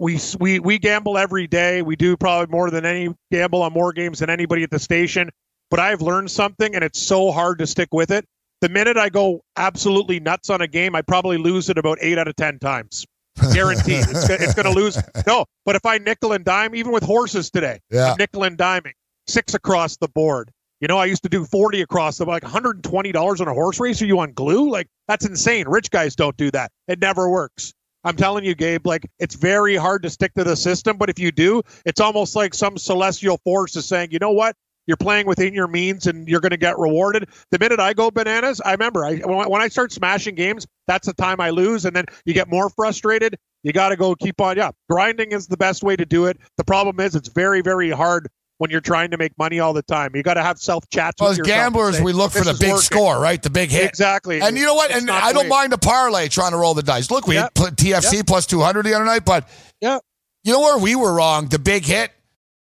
we, 0.00 0.18
we, 0.40 0.58
we 0.58 0.78
gamble 0.78 1.18
every 1.18 1.46
day. 1.46 1.82
We 1.82 1.94
do 1.94 2.16
probably 2.16 2.50
more 2.50 2.70
than 2.70 2.86
any 2.86 3.14
gamble 3.30 3.62
on 3.62 3.74
more 3.74 3.92
games 3.92 4.20
than 4.20 4.30
anybody 4.30 4.62
at 4.62 4.70
the 4.70 4.78
station. 4.78 5.30
But 5.70 5.78
I've 5.78 6.00
learned 6.00 6.30
something, 6.30 6.74
and 6.74 6.82
it's 6.82 6.98
so 6.98 7.30
hard 7.30 7.58
to 7.58 7.66
stick 7.66 7.90
with 7.92 8.10
it. 8.10 8.24
The 8.62 8.70
minute 8.70 8.96
I 8.96 9.10
go 9.10 9.42
absolutely 9.56 10.18
nuts 10.18 10.48
on 10.48 10.62
a 10.62 10.66
game, 10.66 10.96
I 10.96 11.02
probably 11.02 11.36
lose 11.36 11.68
it 11.68 11.76
about 11.76 11.98
eight 12.00 12.18
out 12.18 12.28
of 12.28 12.36
10 12.36 12.58
times. 12.58 13.06
Guaranteed. 13.52 14.06
it's, 14.08 14.28
it's 14.28 14.54
going 14.54 14.66
to 14.66 14.72
lose. 14.72 14.98
No, 15.26 15.44
but 15.66 15.76
if 15.76 15.84
I 15.84 15.98
nickel 15.98 16.32
and 16.32 16.44
dime, 16.44 16.74
even 16.74 16.92
with 16.92 17.04
horses 17.04 17.50
today, 17.50 17.78
yeah. 17.90 18.14
nickel 18.18 18.42
and 18.44 18.56
diming, 18.56 18.94
six 19.28 19.54
across 19.54 19.98
the 19.98 20.08
board. 20.08 20.50
You 20.80 20.88
know, 20.88 20.96
I 20.96 21.04
used 21.04 21.22
to 21.24 21.28
do 21.28 21.44
40 21.44 21.82
across 21.82 22.18
the 22.18 22.24
like 22.24 22.42
$120 22.42 23.40
on 23.40 23.48
a 23.48 23.54
horse 23.54 23.78
race. 23.78 24.00
Are 24.00 24.06
you 24.06 24.18
on 24.18 24.32
glue? 24.32 24.70
Like, 24.70 24.88
that's 25.08 25.26
insane. 25.26 25.68
Rich 25.68 25.90
guys 25.90 26.16
don't 26.16 26.36
do 26.38 26.50
that. 26.52 26.72
It 26.88 27.00
never 27.00 27.28
works. 27.28 27.74
I'm 28.04 28.16
telling 28.16 28.44
you, 28.44 28.54
Gabe, 28.54 28.86
like, 28.86 29.06
it's 29.18 29.34
very 29.34 29.76
hard 29.76 30.02
to 30.04 30.10
stick 30.10 30.32
to 30.34 30.44
the 30.44 30.56
system. 30.56 30.96
But 30.96 31.10
if 31.10 31.18
you 31.18 31.30
do, 31.32 31.62
it's 31.84 32.00
almost 32.00 32.34
like 32.34 32.54
some 32.54 32.78
celestial 32.78 33.38
force 33.44 33.76
is 33.76 33.86
saying, 33.86 34.10
you 34.10 34.18
know 34.18 34.32
what? 34.32 34.56
You're 34.86 34.96
playing 34.96 35.26
within 35.26 35.54
your 35.54 35.68
means 35.68 36.06
and 36.06 36.26
you're 36.26 36.40
going 36.40 36.50
to 36.50 36.56
get 36.56 36.78
rewarded. 36.78 37.28
The 37.50 37.58
minute 37.58 37.78
I 37.78 37.92
go 37.92 38.10
bananas, 38.10 38.60
I 38.64 38.72
remember 38.72 39.04
I, 39.04 39.16
when 39.18 39.60
I 39.60 39.68
start 39.68 39.92
smashing 39.92 40.34
games, 40.34 40.66
that's 40.88 41.06
the 41.06 41.12
time 41.12 41.40
I 41.40 41.50
lose. 41.50 41.84
And 41.84 41.94
then 41.94 42.06
you 42.24 42.34
get 42.34 42.48
more 42.48 42.70
frustrated. 42.70 43.36
You 43.62 43.72
got 43.72 43.90
to 43.90 43.96
go 43.96 44.14
keep 44.14 44.40
on. 44.40 44.56
Yeah, 44.56 44.70
grinding 44.88 45.32
is 45.32 45.46
the 45.46 45.56
best 45.56 45.82
way 45.82 45.94
to 45.94 46.06
do 46.06 46.26
it. 46.26 46.38
The 46.56 46.64
problem 46.64 46.98
is 46.98 47.14
it's 47.14 47.28
very, 47.28 47.60
very 47.60 47.90
hard 47.90 48.28
when 48.60 48.70
you're 48.70 48.82
trying 48.82 49.10
to 49.10 49.16
make 49.16 49.36
money 49.38 49.58
all 49.58 49.72
the 49.72 49.82
time. 49.82 50.14
You 50.14 50.22
got 50.22 50.34
to 50.34 50.42
have 50.42 50.58
self 50.58 50.86
chats. 50.90 51.18
Well, 51.18 51.30
as 51.30 51.38
gamblers, 51.38 51.96
say, 51.96 52.02
we 52.02 52.12
look 52.12 52.30
for 52.30 52.44
the 52.44 52.52
big 52.52 52.72
working. 52.72 52.82
score, 52.82 53.18
right? 53.18 53.42
The 53.42 53.48
big 53.48 53.70
hit. 53.70 53.88
Exactly. 53.88 54.42
And 54.42 54.54
you 54.58 54.66
know 54.66 54.74
what? 54.74 54.90
It's 54.90 55.00
and 55.00 55.10
I 55.10 55.32
don't 55.32 55.48
mind 55.48 55.72
a 55.72 55.78
parlay 55.78 56.28
trying 56.28 56.50
to 56.50 56.58
roll 56.58 56.74
the 56.74 56.82
dice. 56.82 57.10
Look, 57.10 57.26
we 57.26 57.36
yep. 57.36 57.56
had 57.56 57.74
TFC 57.78 58.12
yep. 58.16 58.26
plus 58.26 58.44
200 58.44 58.82
the 58.84 58.92
other 58.92 59.06
night, 59.06 59.24
but 59.24 59.48
yeah. 59.80 59.98
you 60.44 60.52
know 60.52 60.60
where 60.60 60.76
we 60.76 60.94
were 60.94 61.14
wrong? 61.14 61.48
The 61.48 61.58
big 61.58 61.86
hit, 61.86 62.10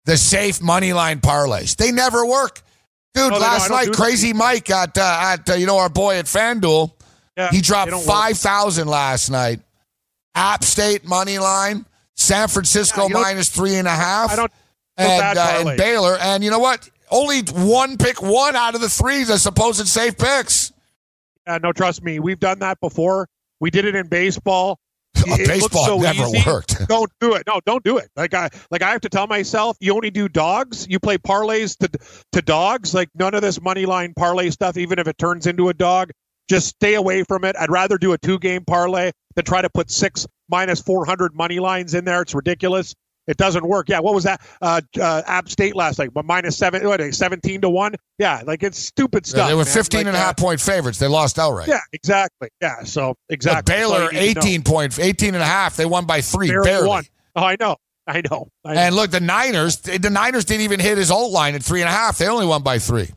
the 0.03 0.17
safe 0.17 0.61
money 0.61 0.91
line 0.91 1.21
parlays. 1.21 1.77
They 1.77 1.93
never 1.93 2.25
work. 2.25 2.61
Dude, 3.13 3.31
no, 3.31 3.39
last 3.39 3.69
night, 3.69 3.93
Crazy 3.93 4.33
that. 4.33 4.37
Mike 4.37 4.69
at, 4.69 4.97
uh, 4.97 5.19
at 5.21 5.49
uh, 5.49 5.53
you 5.53 5.67
know, 5.67 5.77
our 5.77 5.89
boy 5.89 6.17
at 6.17 6.25
FanDuel, 6.25 6.91
yeah, 7.37 7.49
he 7.49 7.61
dropped 7.61 7.93
5,000 7.93 8.89
last 8.89 9.29
night. 9.29 9.61
App 10.35 10.65
State 10.65 11.05
money 11.05 11.39
line, 11.39 11.85
San 12.13 12.49
Francisco 12.49 13.07
yeah, 13.07 13.13
minus 13.13 13.47
three 13.47 13.75
and 13.75 13.87
a 13.87 13.91
half. 13.91 14.31
I 14.31 14.35
don't 14.35 14.51
and, 14.97 15.37
uh, 15.37 15.63
and 15.67 15.77
Baylor. 15.77 16.17
And 16.19 16.43
you 16.43 16.51
know 16.51 16.59
what? 16.59 16.89
Only 17.09 17.41
one 17.41 17.97
pick 17.97 18.21
one 18.21 18.55
out 18.55 18.75
of 18.75 18.81
the 18.81 18.89
three 18.89 19.23
the 19.23 19.37
supposed 19.37 19.87
safe 19.87 20.17
picks. 20.17 20.73
Uh, 21.45 21.59
no, 21.63 21.71
trust 21.71 22.03
me. 22.03 22.19
We've 22.19 22.39
done 22.39 22.59
that 22.59 22.79
before. 22.81 23.29
We 23.59 23.71
did 23.71 23.85
it 23.85 23.95
in 23.95 24.07
baseball. 24.07 24.79
It 25.25 25.47
baseball 25.47 25.85
so 25.85 25.97
never 25.97 26.23
easy. 26.25 26.43
worked. 26.47 26.87
don't 26.87 27.11
do 27.19 27.33
it. 27.33 27.43
No, 27.47 27.59
don't 27.65 27.83
do 27.83 27.97
it. 27.97 28.09
Like 28.15 28.35
I 28.35 28.49
like 28.69 28.83
I 28.83 28.91
have 28.91 29.01
to 29.01 29.09
tell 29.09 29.25
myself, 29.25 29.75
you 29.79 29.93
only 29.95 30.11
do 30.11 30.29
dogs. 30.29 30.85
You 30.87 30.99
play 30.99 31.17
parlays 31.17 31.75
to 31.79 31.89
to 32.33 32.41
dogs. 32.41 32.93
Like 32.93 33.09
none 33.15 33.33
of 33.33 33.41
this 33.41 33.59
money 33.59 33.87
line 33.87 34.13
parlay 34.15 34.51
stuff. 34.51 34.77
Even 34.77 34.99
if 34.99 35.07
it 35.07 35.17
turns 35.17 35.47
into 35.47 35.69
a 35.69 35.73
dog, 35.73 36.11
just 36.47 36.67
stay 36.67 36.93
away 36.93 37.23
from 37.23 37.43
it. 37.45 37.55
I'd 37.59 37.71
rather 37.71 37.97
do 37.97 38.13
a 38.13 38.17
two 38.19 38.37
game 38.37 38.63
parlay 38.63 39.11
than 39.35 39.43
try 39.43 39.61
to 39.61 39.69
put 39.69 39.89
six 39.89 40.27
minus 40.49 40.81
four 40.81 41.05
hundred 41.05 41.33
money 41.33 41.59
lines 41.59 41.95
in 41.95 42.05
there. 42.05 42.21
It's 42.21 42.35
ridiculous. 42.35 42.93
It 43.27 43.37
doesn't 43.37 43.67
work. 43.67 43.89
Yeah, 43.89 43.99
what 43.99 44.13
was 44.13 44.23
that? 44.23 44.41
Uh, 44.61 44.81
uh, 44.99 45.21
App 45.27 45.49
State 45.49 45.75
last 45.75 45.99
night, 45.99 46.13
but 46.13 46.25
minus 46.25 46.57
seven, 46.57 46.87
what, 46.87 47.01
17 47.13 47.61
to 47.61 47.69
one. 47.69 47.93
Yeah, 48.17 48.41
like 48.45 48.63
it's 48.63 48.79
stupid 48.79 49.25
stuff. 49.25 49.39
Yeah, 49.39 49.47
they 49.49 49.53
were 49.53 49.65
man. 49.65 49.73
15 49.73 49.97
like, 49.99 50.07
and 50.07 50.15
a 50.15 50.19
half 50.19 50.39
uh, 50.39 50.43
point 50.43 50.61
favorites. 50.61 50.97
They 50.97 51.07
lost 51.07 51.37
outright. 51.37 51.67
Yeah, 51.67 51.79
exactly. 51.91 52.49
Yeah, 52.61 52.83
so 52.83 53.15
exactly. 53.29 53.73
But 53.73 53.79
Baylor, 53.79 54.09
18 54.13 54.63
point, 54.63 54.97
18 54.97 55.33
and 55.35 55.43
a 55.43 55.45
half. 55.45 55.75
They 55.75 55.85
won 55.85 56.05
by 56.05 56.21
three, 56.21 56.47
barely. 56.47 56.69
barely. 56.69 56.87
Won. 56.87 57.03
Oh, 57.35 57.43
I 57.43 57.57
know. 57.59 57.75
I 58.07 58.21
know. 58.21 58.47
I 58.63 58.73
know. 58.73 58.79
And 58.79 58.95
look, 58.95 59.11
the 59.11 59.19
Niners, 59.19 59.77
the 59.79 60.09
Niners 60.09 60.45
didn't 60.45 60.61
even 60.61 60.79
hit 60.79 60.97
his 60.97 61.11
alt 61.11 61.31
line 61.33 61.55
at 61.55 61.63
three 61.63 61.81
and 61.81 61.89
a 61.89 61.91
half. 61.91 62.17
They 62.17 62.27
only 62.27 62.45
won 62.45 62.63
by 62.63 62.79
three. 62.79 63.09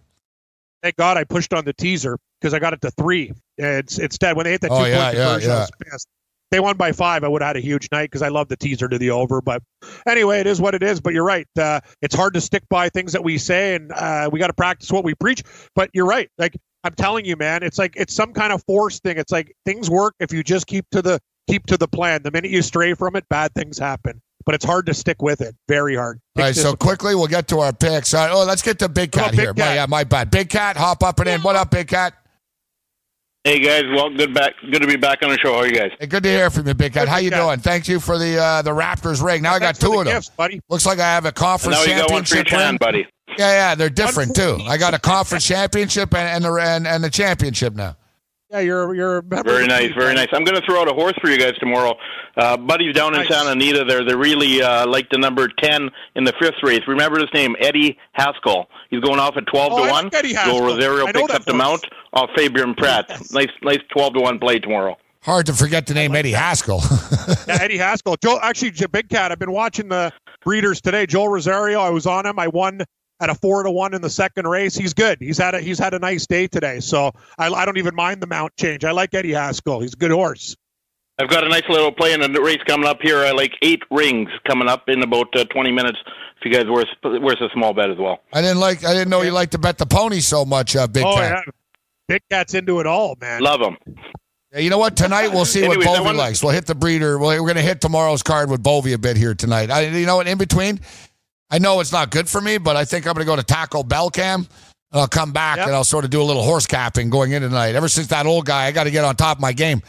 Thank 0.83 0.97
God 0.97 1.17
I 1.17 1.25
pushed 1.25 1.53
on 1.53 1.65
the 1.65 1.73
teaser 1.73 2.19
because 2.41 2.55
I 2.55 2.59
got 2.59 2.73
it 2.73 2.81
to 2.81 2.91
three. 2.91 3.33
It's 3.59 4.19
dead 4.19 4.37
when 4.37 4.45
they 4.45 4.51
hit 4.53 4.63
that 4.63 4.69
two 4.69 4.75
Oh, 4.75 4.79
point 4.79 4.91
yeah, 4.91 5.13
yeah, 5.13 5.25
conversion. 5.27 5.51
I 5.51 5.55
was 5.55 5.71
pissed. 5.79 6.09
They 6.51 6.61
won 6.61 6.77
by 6.77 6.93
five. 6.93 7.23
I 7.23 7.29
would 7.29 7.43
have 7.43 7.51
had 7.51 7.57
a 7.57 7.61
huge 7.61 7.89
night 7.93 8.11
because 8.11 8.23
I 8.23 8.29
love 8.29 8.49
the 8.49 8.57
teaser 8.57 8.89
to 8.89 8.99
the 8.99 9.11
over. 9.11 9.41
But 9.41 9.63
anyway, 10.07 10.41
it 10.41 10.47
is 10.47 10.61
what 10.61 10.75
it 10.75 10.83
is. 10.83 11.01
But 11.01 11.15
you're 11.15 11.25
right. 11.25 11.47
Uh, 11.57 11.81
it's 12.03 12.15
hard 12.15 12.35
to 12.35 12.41
stick 12.41 12.65
by 12.69 12.89
things 12.89 13.13
that 13.13 13.23
we 13.23 13.39
say, 13.39 13.77
and 13.77 13.93
uh, 13.93 14.29
we 14.33 14.39
got 14.39 14.49
to 14.49 14.53
practice 14.53 14.91
what 14.91 15.05
we 15.05 15.15
preach. 15.15 15.43
But 15.75 15.91
you're 15.93 16.07
right. 16.07 16.29
Like 16.39 16.57
I'm 16.83 16.95
telling 16.95 17.25
you, 17.25 17.37
man, 17.37 17.63
it's 17.63 17.79
like 17.79 17.95
it's 17.97 18.15
some 18.15 18.33
kind 18.33 18.53
of 18.53 18.65
force 18.65 19.01
thing. 19.01 19.19
It's 19.19 19.33
like 19.33 19.55
things 19.65 19.91
work 19.91 20.15
if 20.19 20.33
you 20.33 20.43
just 20.43 20.67
keep 20.67 20.87
to 20.91 21.03
the 21.03 21.21
keep 21.49 21.67
to 21.67 21.77
the 21.77 21.89
plan. 21.89 22.23
The 22.23 22.31
minute 22.31 22.51
you 22.51 22.63
stray 22.63 22.95
from 22.95 23.17
it, 23.17 23.29
bad 23.29 23.55
things 23.55 23.79
happen. 23.79 24.21
But 24.47 24.55
it's 24.55 24.65
hard 24.65 24.87
to 24.87 24.95
stick 24.95 25.21
with 25.21 25.43
it. 25.43 25.55
Very 25.69 25.95
hard. 25.95 26.19
All 26.37 26.45
right, 26.45 26.57
so 26.57 26.75
quickly 26.75 27.15
we'll 27.15 27.27
get 27.27 27.47
to 27.49 27.61
our 27.61 27.75
picks. 27.75 28.15
All 28.15 28.27
right, 28.27 28.33
oh, 28.33 28.45
let's 28.45 28.63
get 28.63 28.79
to 28.79 28.89
Big 28.89 29.13
Cat 29.13 29.33
Big 29.33 29.41
here. 29.41 29.53
My, 29.53 29.63
Cat. 29.63 29.75
yeah, 29.75 29.87
my 29.87 30.05
bad. 30.05 30.31
Big 30.31 30.49
Cat, 30.49 30.79
hop 30.79 31.03
up 31.03 31.21
and 31.21 31.29
in. 31.29 31.43
What 31.43 31.57
up, 31.57 31.71
Big 31.71 31.89
Cat? 31.89 32.15
Hey 33.45 33.59
guys, 33.59 33.85
well, 33.97 34.11
good 34.15 34.35
back. 34.35 34.53
Good 34.71 34.83
to 34.83 34.87
be 34.87 34.97
back 34.97 35.23
on 35.23 35.31
the 35.31 35.39
show. 35.39 35.55
How 35.55 35.61
are 35.61 35.67
you 35.67 35.73
guys? 35.75 35.91
Hey, 35.99 36.07
good 36.07 36.23
to 36.25 36.29
hear 36.29 36.51
from 36.51 36.67
you, 36.69 36.75
Big 36.75 36.93
Cat. 36.93 37.09
How 37.09 37.17
you 37.17 37.31
doing? 37.31 37.59
Thank 37.59 37.89
you 37.89 37.99
for 37.99 38.19
the 38.19 38.37
uh, 38.37 38.61
the 38.61 38.71
Raptors 38.71 39.25
ring. 39.25 39.41
Now 39.41 39.55
I 39.55 39.59
got 39.59 39.77
two 39.77 39.93
the 39.93 39.99
of 40.01 40.05
them. 40.05 40.15
gifts, 40.17 40.29
buddy. 40.29 40.61
Looks 40.69 40.85
like 40.85 40.99
I 40.99 41.05
have 41.15 41.25
a 41.25 41.29
And 41.29 41.37
conference 41.37 41.79
now 41.79 41.91
you 41.91 41.99
got 41.99 42.11
one 42.11 42.23
for 42.25 42.35
championship 42.35 42.47
each 42.47 42.51
hand, 42.53 42.73
ring. 42.73 42.79
buddy. 42.79 43.07
Yeah, 43.39 43.53
yeah, 43.53 43.75
they're 43.77 43.89
different 43.89 44.37
too. 44.37 44.59
I 44.69 44.77
got 44.77 44.93
a 44.93 44.99
conference 44.99 45.47
championship 45.47 46.13
and, 46.15 46.29
and 46.29 46.45
the 46.45 46.53
and, 46.61 46.87
and 46.87 47.03
the 47.03 47.09
championship 47.09 47.75
now. 47.75 47.97
Yeah, 48.51 48.59
you're 48.61 48.95
you're 48.95 49.19
a 49.19 49.23
member 49.23 49.53
Very 49.53 49.67
nice, 49.69 49.89
team, 49.89 49.95
very 49.99 50.13
nice. 50.15 50.27
I'm 50.33 50.45
going 50.45 50.61
to 50.61 50.67
throw 50.67 50.81
out 50.83 50.89
a 50.91 50.93
horse 50.93 51.15
for 51.23 51.31
you 51.31 51.39
guys 51.39 51.55
tomorrow. 51.61 51.95
Uh, 52.37 52.57
buddies 52.59 52.95
down 52.95 53.15
in 53.15 53.21
Nice. 53.21 53.29
Santa 53.31 53.53
Anita, 53.53 53.85
there, 53.85 54.05
they 54.05 54.15
really 54.17 54.61
uh, 54.61 54.87
like 54.87 55.09
the 55.11 55.19
number 55.19 55.49
ten 55.63 55.89
in 56.17 56.25
the 56.25 56.33
fifth 56.41 56.63
race. 56.63 56.81
Remember 56.89 57.21
his 57.21 57.29
name, 57.33 57.55
Eddie 57.61 57.97
Haskell. 58.13 58.69
He's 58.91 59.01
going 59.01 59.21
off 59.21 59.37
at 59.39 59.47
twelve 59.47 59.73
Oh, 59.73 59.79
to 59.79 59.83
I 59.85 59.91
one. 59.93 60.05
like 60.07 60.15
Eddie 60.15 60.33
Joe 60.33 60.37
Haskell. 60.41 60.61
Rosario 60.67 61.07
I 61.07 61.13
picks 61.13 61.29
that 61.29 61.37
up 61.37 61.45
the 61.47 61.53
horse. 61.53 61.59
mount 61.83 61.85
off 62.13 62.31
Flavien 62.37 62.77
Prat. 62.77 63.07
Yes. 63.09 63.33
Nice, 63.33 63.51
nice 63.63 63.81
twelve 63.93 64.15
to 64.15 64.21
one 64.21 64.39
play 64.39 64.59
tomorrow. 64.59 64.97
Hard 65.23 65.47
to 65.47 65.53
forget 65.53 65.87
the 65.87 65.95
name 65.95 66.15
Eddie 66.15 66.33
Haskell. 66.33 66.83
Yeah, 67.47 67.59
Eddie 67.61 67.79
Haskell. 67.79 68.17
Joe, 68.23 68.39
actually, 68.43 68.73
Big 68.91 69.09
Cat. 69.09 69.31
I've 69.33 69.39
been 69.39 69.53
watching 69.53 69.89
the 69.89 70.13
breeders 70.45 70.81
today. 70.81 71.07
Joel 71.07 71.29
Rosario. 71.29 71.81
I 71.81 71.91
was 71.91 72.07
on 72.07 72.27
him. 72.27 72.39
I 72.39 72.49
won 72.49 72.83
at 73.21 73.31
a 73.31 73.35
four 73.35 73.63
to 73.63 73.71
one 73.71 73.95
in 73.95 74.03
the 74.03 74.11
second 74.11 74.47
race. 74.47 74.75
He's 74.75 74.95
good. 74.95 75.19
He's 75.21 75.39
had 75.39 75.55
a 75.55 75.61
he's 75.61 75.79
had 75.79 75.95
a 75.95 75.99
nice 75.99 76.27
day 76.27 76.47
today. 76.47 76.81
So 76.81 77.13
I, 77.39 77.49
I 77.49 77.65
don't 77.65 77.79
even 77.79 77.95
mind 77.95 78.21
the 78.23 78.27
mount 78.27 78.57
change. 78.57 78.85
I 78.85 78.91
like 78.93 79.15
Eddie 79.15 79.33
Haskell. 79.33 79.81
He's 79.81 79.93
a 79.95 79.97
good 79.97 80.11
horse. 80.11 80.57
I've 81.19 81.29
got 81.29 81.45
a 81.45 81.49
nice 81.49 81.69
little 81.69 81.93
play 81.93 82.15
in 82.15 82.21
the 82.21 82.41
race 82.41 82.63
coming 82.67 82.87
up 82.87 82.99
here. 83.03 83.19
I 83.19 83.33
like 83.33 83.53
eight 83.63 83.83
rings 83.91 84.31
coming 84.47 84.69
up 84.69 84.89
in 84.89 85.03
about 85.03 85.29
uh, 85.37 85.45
20 85.45 85.71
minutes. 85.71 85.99
If 86.41 86.47
you 86.47 86.53
guys 86.53 86.65
worth 86.71 86.89
worth 87.05 87.41
a 87.43 87.51
small 87.53 87.75
bet 87.75 87.91
as 87.91 87.99
well. 87.99 88.21
I 88.33 88.41
didn't 88.41 88.61
like. 88.61 88.85
I 88.85 88.95
didn't 88.95 89.11
know 89.11 89.21
you 89.21 89.31
liked 89.31 89.53
to 89.53 89.59
bet 89.59 89.77
the 89.77 89.85
pony 89.85 90.21
so 90.21 90.47
much, 90.47 90.75
uh, 90.75 90.87
Big 90.87 91.05
oh 91.05 91.15
Cat. 91.15 91.45
yeah, 91.47 91.53
Big 92.11 92.23
Cat's 92.29 92.55
into 92.55 92.81
it 92.81 92.87
all, 92.89 93.15
man. 93.21 93.41
Love 93.41 93.61
them. 93.61 93.77
Yeah, 94.53 94.59
you 94.59 94.69
know 94.69 94.79
what? 94.79 94.97
Tonight 94.97 95.29
we'll 95.29 95.45
see 95.45 95.61
Anyways, 95.61 95.79
what 95.79 95.87
I 95.87 95.91
Bovey 95.99 96.05
wanna- 96.07 96.19
likes. 96.19 96.43
We'll 96.43 96.51
hit 96.53 96.67
the 96.67 96.75
breeder. 96.75 97.21
We're 97.21 97.39
going 97.39 97.55
to 97.55 97.63
hit 97.63 97.81
tomorrow's 97.81 98.25
card 98.25 98.51
with 98.51 98.65
Bovey 98.65 98.95
a 98.95 98.99
bit 98.99 99.17
here 99.17 99.33
tonight. 99.33 99.71
I, 99.71 99.83
you 99.87 100.07
know 100.07 100.17
what? 100.17 100.27
In 100.27 100.37
between, 100.39 100.81
I 101.51 101.61
know 101.61 101.79
it's 101.79 101.93
not 101.93 102.11
good 102.11 102.29
for 102.29 102.41
me, 102.41 102.59
but 102.59 102.75
I 102.75 102.85
think 102.85 103.07
I'm 103.07 103.15
going 103.15 103.25
to 103.25 103.31
go 103.31 103.37
to 103.37 103.45
Taco 103.45 103.85
Bell 103.85 104.11
Cam. 104.11 104.49
And 104.93 105.01
I'll 105.01 105.07
come 105.07 105.31
back 105.31 105.59
Yep. 105.59 105.67
and 105.69 105.77
I'll 105.77 105.85
sort 105.85 106.03
of 106.05 106.11
do 106.11 106.21
a 106.21 106.25
little 106.25 106.43
horse 106.43 106.67
capping 106.67 107.11
going 107.11 107.31
into 107.31 107.47
tonight. 107.49 107.77
Ever 107.77 107.87
since 107.87 108.09
that 108.09 108.27
old 108.27 108.45
guy, 108.45 108.65
I 108.67 108.73
got 108.73 108.85
to 108.85 108.91
get 108.91 109.05
on 109.05 109.15
top 109.15 109.37
of 109.37 109.41
my 109.41 109.53
game. 109.53 109.83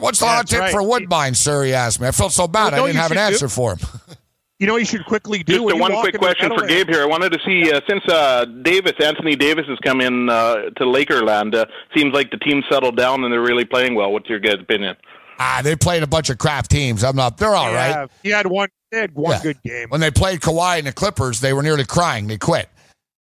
What's 0.00 0.18
the 0.18 0.26
Yeah, 0.26 0.34
hot 0.34 0.48
tip 0.48 0.58
right. 0.58 0.72
for 0.72 0.82
Woodbine, 0.82 1.34
sir? 1.36 1.62
He 1.62 1.72
asked 1.72 2.00
me. 2.00 2.08
I 2.08 2.10
felt 2.10 2.32
so 2.32 2.48
bad. 2.48 2.72
Well, 2.72 2.82
I 2.82 2.86
didn't 2.88 3.00
have 3.00 3.12
an 3.12 3.16
should 3.18 3.20
do- 3.28 3.32
answer 3.34 3.48
for 3.48 3.74
him. 3.76 3.78
You 4.60 4.68
know 4.68 4.74
what 4.74 4.78
you 4.78 4.84
should 4.86 5.04
quickly 5.04 5.42
do. 5.42 5.54
Just 5.64 5.74
a 5.74 5.76
one 5.76 5.92
quick 6.00 6.16
question 6.16 6.56
for 6.56 6.64
Gabe 6.66 6.88
here. 6.88 7.02
I 7.02 7.06
wanted 7.06 7.32
to 7.32 7.38
see 7.44 7.72
uh, 7.72 7.80
since 7.88 8.06
uh, 8.08 8.44
Davis, 8.62 8.92
Anthony 9.00 9.34
Davis, 9.34 9.66
has 9.66 9.78
come 9.80 10.00
in 10.00 10.28
uh, 10.30 10.70
to 10.76 10.84
Lakerland. 10.84 11.54
Uh, 11.54 11.66
seems 11.96 12.14
like 12.14 12.30
the 12.30 12.36
team 12.36 12.62
settled 12.70 12.96
down 12.96 13.24
and 13.24 13.32
they're 13.32 13.40
really 13.42 13.64
playing 13.64 13.94
well. 13.96 14.12
What's 14.12 14.28
your 14.28 14.38
guys' 14.38 14.60
opinion? 14.60 14.96
ah, 15.40 15.60
they 15.64 15.74
played 15.74 16.04
a 16.04 16.06
bunch 16.06 16.30
of 16.30 16.38
crap 16.38 16.68
teams. 16.68 17.02
I'm 17.02 17.16
not. 17.16 17.36
They're 17.38 17.56
all 17.56 17.72
right. 17.74 17.90
Yeah, 17.90 18.06
He 18.22 18.30
had 18.30 18.46
one. 18.46 18.68
He 18.92 18.96
had 18.98 19.12
one 19.16 19.32
Yeah. 19.32 19.42
good 19.42 19.62
game. 19.64 19.88
When 19.88 20.00
they 20.00 20.12
played 20.12 20.40
Kawhi 20.40 20.78
and 20.78 20.86
the 20.86 20.92
Clippers, 20.92 21.40
they 21.40 21.52
were 21.52 21.62
nearly 21.64 21.84
crying. 21.84 22.28
They 22.28 22.38
quit. 22.38 22.68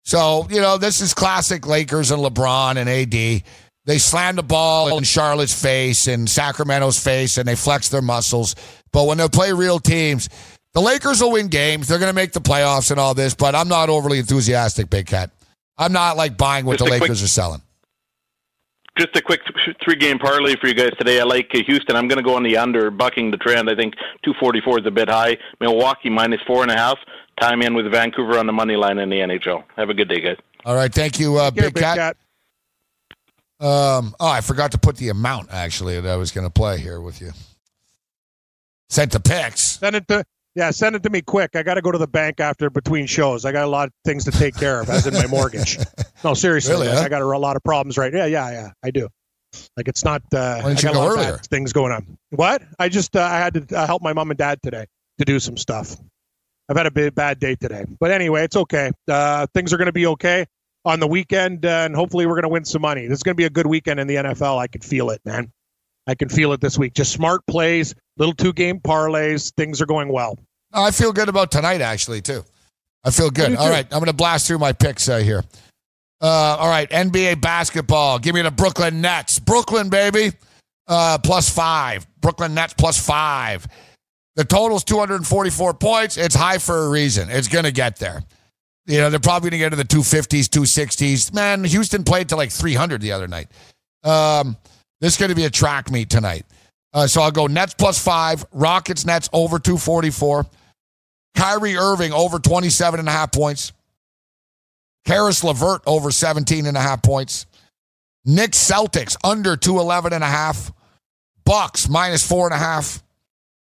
So, 0.03 0.45
you 0.51 0.61
know, 0.61 0.77
this 0.77 1.01
is 1.01 1.15
classic 1.15 1.65
Lakers 1.65 2.11
and 2.11 2.21
LeBron 2.21 2.77
and 2.77 2.87
AD. 2.87 3.43
They 3.85 3.97
slam 3.97 4.35
the 4.35 4.43
ball 4.43 4.95
in 4.99 5.03
Charlotte's 5.03 5.59
face 5.59 6.07
and 6.07 6.29
Sacramento's 6.29 6.99
face 7.03 7.39
and 7.39 7.47
they 7.47 7.55
flex 7.55 7.89
their 7.89 8.03
muscles. 8.03 8.55
But 8.91 9.05
when 9.07 9.17
they 9.17 9.27
play 9.27 9.51
real 9.53 9.79
teams, 9.79 10.29
the 10.75 10.81
Lakers 10.81 11.21
will 11.21 11.31
win 11.31 11.47
games. 11.47 11.87
They're 11.87 11.99
going 11.99 12.09
to 12.11 12.15
make 12.15 12.33
the 12.33 12.41
playoffs 12.41 12.91
and 12.91 12.99
all 12.99 13.13
this, 13.13 13.33
but 13.33 13.55
I'm 13.55 13.69
not 13.69 13.89
overly 13.89 14.19
enthusiastic, 14.19 14.89
Big 14.89 15.07
Cat. 15.07 15.31
I'm 15.77 15.93
not 15.93 16.17
like 16.17 16.37
buying 16.37 16.65
what 16.65 16.73
Just 16.77 16.79
the 16.89 16.95
a 16.95 16.99
quick- 16.99 17.01
Lakers 17.09 17.23
are 17.23 17.27
selling. 17.27 17.61
Just 18.97 19.13
a 19.17 19.21
quick 19.21 19.41
three 19.83 19.95
game 19.97 20.17
parlay 20.17 20.55
for 20.55 20.67
you 20.67 20.73
guys 20.73 20.91
today. 20.97 21.19
I 21.19 21.23
like 21.23 21.49
uh, 21.53 21.59
Houston. 21.65 21.97
I'm 21.97 22.07
going 22.07 22.15
to 22.17 22.23
go 22.23 22.35
on 22.37 22.43
the 22.43 22.55
under, 22.55 22.89
bucking 22.89 23.29
the 23.31 23.35
trend. 23.35 23.69
I 23.69 23.75
think 23.75 23.93
244 24.23 24.79
is 24.79 24.85
a 24.85 24.91
bit 24.91 25.09
high. 25.09 25.37
Milwaukee 25.59 26.09
minus 26.09 26.39
four 26.47 26.61
and 26.61 26.71
a 26.71 26.77
half. 26.77 26.97
Time 27.41 27.61
in 27.61 27.73
with 27.73 27.91
Vancouver 27.91 28.37
on 28.39 28.45
the 28.47 28.53
money 28.53 28.77
line 28.77 28.97
in 28.97 29.09
the 29.09 29.17
NHL. 29.17 29.65
Have 29.75 29.89
a 29.89 29.93
good 29.93 30.07
day, 30.07 30.21
guys. 30.21 30.37
All 30.63 30.75
right, 30.75 30.93
thank 30.93 31.19
you, 31.19 31.35
uh, 31.35 31.51
Here, 31.51 31.71
Big, 31.71 31.83
Cat. 31.83 32.15
Um, 33.59 34.15
oh, 34.17 34.29
I 34.29 34.39
forgot 34.39 34.71
to 34.71 34.77
put 34.77 34.95
the 34.95 35.09
amount 35.09 35.49
actually 35.51 35.99
that 35.99 36.09
I 36.09 36.15
was 36.15 36.31
going 36.31 36.47
to 36.47 36.51
play 36.51 36.77
here 36.79 37.01
with 37.01 37.19
you. 37.19 37.31
Sent 38.89 39.11
the 39.11 39.19
picks. 39.19 39.61
Send 39.61 39.97
it 39.97 40.07
to 40.07 40.25
yeah, 40.55 40.71
send 40.71 40.95
it 40.95 41.03
to 41.03 41.09
me 41.09 41.21
quick. 41.21 41.55
I 41.55 41.63
got 41.63 41.75
to 41.75 41.81
go 41.81 41.91
to 41.91 41.97
the 41.97 42.07
bank 42.07 42.39
after 42.39 42.69
between 42.69 43.05
shows. 43.07 43.43
I 43.43 43.51
got 43.51 43.65
a 43.65 43.69
lot 43.69 43.87
of 43.87 43.93
things 44.05 44.23
to 44.25 44.31
take 44.31 44.55
care 44.55 44.79
of, 44.79 44.89
as 44.89 45.05
in 45.05 45.13
my 45.13 45.27
mortgage. 45.27 45.77
No, 46.23 46.33
seriously, 46.33 46.71
Really, 46.73 46.87
like, 46.87 46.97
huh? 46.97 47.03
I 47.03 47.09
got 47.09 47.21
a, 47.21 47.25
a 47.25 47.37
lot 47.37 47.55
of 47.55 47.63
problems 47.63 47.99
right. 47.99 48.11
Yeah, 48.11 48.25
yeah, 48.25 48.49
yeah. 48.49 48.71
I 48.81 48.89
do. 48.89 49.07
Like 49.77 49.87
it's 49.87 50.03
not. 50.03 50.23
Uh, 50.33 50.61
I 50.65 50.73
got 50.73 50.95
a 50.95 50.97
lot 50.97 51.11
earlier? 51.11 51.33
bad 51.33 51.45
things 51.45 51.71
going 51.71 51.91
on. 51.91 52.17
What? 52.31 52.63
I 52.79 52.89
just 52.89 53.15
uh, 53.15 53.21
I 53.21 53.37
had 53.37 53.53
to 53.53 53.77
uh, 53.77 53.85
help 53.85 54.01
my 54.01 54.11
mom 54.11 54.31
and 54.31 54.37
dad 54.37 54.59
today 54.63 54.87
to 55.19 55.25
do 55.25 55.39
some 55.39 55.55
stuff. 55.55 55.95
I've 56.67 56.77
had 56.77 56.87
a 56.87 56.91
bit 56.91 57.13
bad 57.13 57.39
day 57.39 57.53
today, 57.55 57.85
but 57.99 58.09
anyway, 58.09 58.43
it's 58.43 58.55
okay. 58.55 58.91
Uh, 59.07 59.45
things 59.53 59.71
are 59.71 59.77
going 59.77 59.85
to 59.85 59.91
be 59.91 60.07
okay 60.07 60.47
on 60.83 60.99
the 60.99 61.07
weekend, 61.07 61.63
uh, 61.63 61.83
and 61.85 61.95
hopefully, 61.95 62.25
we're 62.25 62.33
going 62.33 62.43
to 62.43 62.49
win 62.49 62.65
some 62.65 62.81
money. 62.81 63.05
This 63.05 63.19
is 63.19 63.23
going 63.23 63.35
to 63.35 63.37
be 63.39 63.45
a 63.45 63.51
good 63.51 63.67
weekend 63.67 63.99
in 63.99 64.07
the 64.07 64.15
NFL. 64.15 64.57
I 64.57 64.65
can 64.65 64.81
feel 64.81 65.11
it, 65.11 65.21
man. 65.25 65.51
I 66.07 66.15
can 66.15 66.29
feel 66.29 66.53
it 66.53 66.61
this 66.61 66.77
week. 66.77 66.93
Just 66.95 67.11
smart 67.11 67.41
plays, 67.45 67.93
little 68.17 68.33
two 68.33 68.53
game 68.53 68.79
parlays. 68.79 69.53
Things 69.55 69.81
are 69.81 69.85
going 69.85 70.09
well. 70.09 70.37
I 70.73 70.91
feel 70.91 71.13
good 71.13 71.29
about 71.29 71.51
tonight, 71.51 71.81
actually, 71.81 72.21
too. 72.21 72.43
I 73.03 73.11
feel 73.11 73.29
good. 73.29 73.51
do 73.51 73.57
All 73.57 73.69
I'm 73.69 73.99
going 73.99 74.05
to 74.05 74.13
blast 74.13 74.47
through 74.47 74.59
my 74.59 74.73
picks 74.73 75.07
uh, 75.07 75.17
here. 75.17 75.43
Uh, 76.21 76.57
all 76.59 76.69
right, 76.69 76.89
NBA 76.89 77.41
basketball. 77.41 78.19
Give 78.19 78.33
me 78.33 78.41
the 78.41 78.51
Brooklyn 78.51 79.01
Nets. 79.01 79.39
Brooklyn, 79.39 79.89
baby. 79.89 80.31
Uh, 80.87 81.17
plus 81.23 81.49
five. 81.49 82.07
Brooklyn 82.19 82.53
Nets 82.53 82.73
plus 82.73 83.03
five. 83.03 83.67
The 84.35 84.43
total's 84.43 84.83
244 84.83 85.73
points. 85.75 86.17
It's 86.17 86.35
high 86.35 86.57
for 86.57 86.85
a 86.85 86.89
reason. 86.89 87.29
It's 87.29 87.47
going 87.47 87.63
to 87.65 87.71
get 87.71 87.97
there. 87.97 88.23
You 88.85 88.99
know, 88.99 89.09
they're 89.09 89.19
probably 89.19 89.49
going 89.49 89.59
to 89.59 89.65
get 89.65 89.69
to 89.69 89.75
the 89.75 89.83
250s, 89.83 90.45
260s. 90.45 91.33
Man, 91.33 91.63
Houston 91.63 92.03
played 92.03 92.29
to 92.29 92.35
like 92.35 92.51
300 92.51 93.01
the 93.01 93.11
other 93.11 93.27
night. 93.27 93.47
Um, 94.03 94.57
this 94.99 95.13
is 95.13 95.19
going 95.19 95.29
to 95.29 95.35
be 95.35 95.45
a 95.45 95.49
track 95.49 95.89
meet 95.89 96.09
tonight. 96.09 96.45
Uh, 96.95 97.05
so 97.05 97.21
I'll 97.21 97.29
go 97.29 97.47
Nets 97.47 97.73
plus 97.73 98.01
five, 98.01 98.45
Rockets 98.53 99.05
Nets 99.05 99.29
over 99.33 99.59
244, 99.59 100.45
Kyrie 101.35 101.75
Irving 101.75 102.13
over 102.13 102.39
27 102.39 103.01
and 103.01 103.09
a 103.09 103.11
half 103.11 103.33
points, 103.33 103.73
Caris 105.03 105.43
LeVert 105.43 105.81
over 105.85 106.09
17 106.09 106.65
and 106.65 106.77
a 106.77 106.79
half 106.79 107.03
points, 107.03 107.47
Knicks 108.23 108.57
Celtics 108.57 109.17
under 109.25 109.57
211 109.57 110.13
and 110.13 110.23
a 110.23 110.27
half, 110.27 110.71
Bucks 111.43 111.89
minus 111.89 112.25
four 112.25 112.47
and 112.47 112.55
a 112.55 112.57
half, 112.57 113.03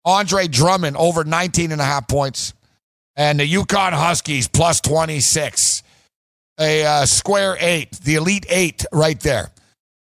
Andre 0.04 0.46
Drummond 0.46 0.98
over 0.98 1.24
19 1.24 1.72
and 1.72 1.80
a 1.80 1.84
half 1.84 2.06
points, 2.06 2.52
and 3.16 3.40
the 3.40 3.50
UConn 3.50 3.92
Huskies 3.92 4.46
plus 4.46 4.82
26. 4.82 5.82
A 6.58 6.84
uh, 6.84 7.06
square 7.06 7.56
eight, 7.60 7.92
the 7.92 8.14
elite 8.14 8.46
eight 8.48 8.84
right 8.92 9.18
there. 9.20 9.50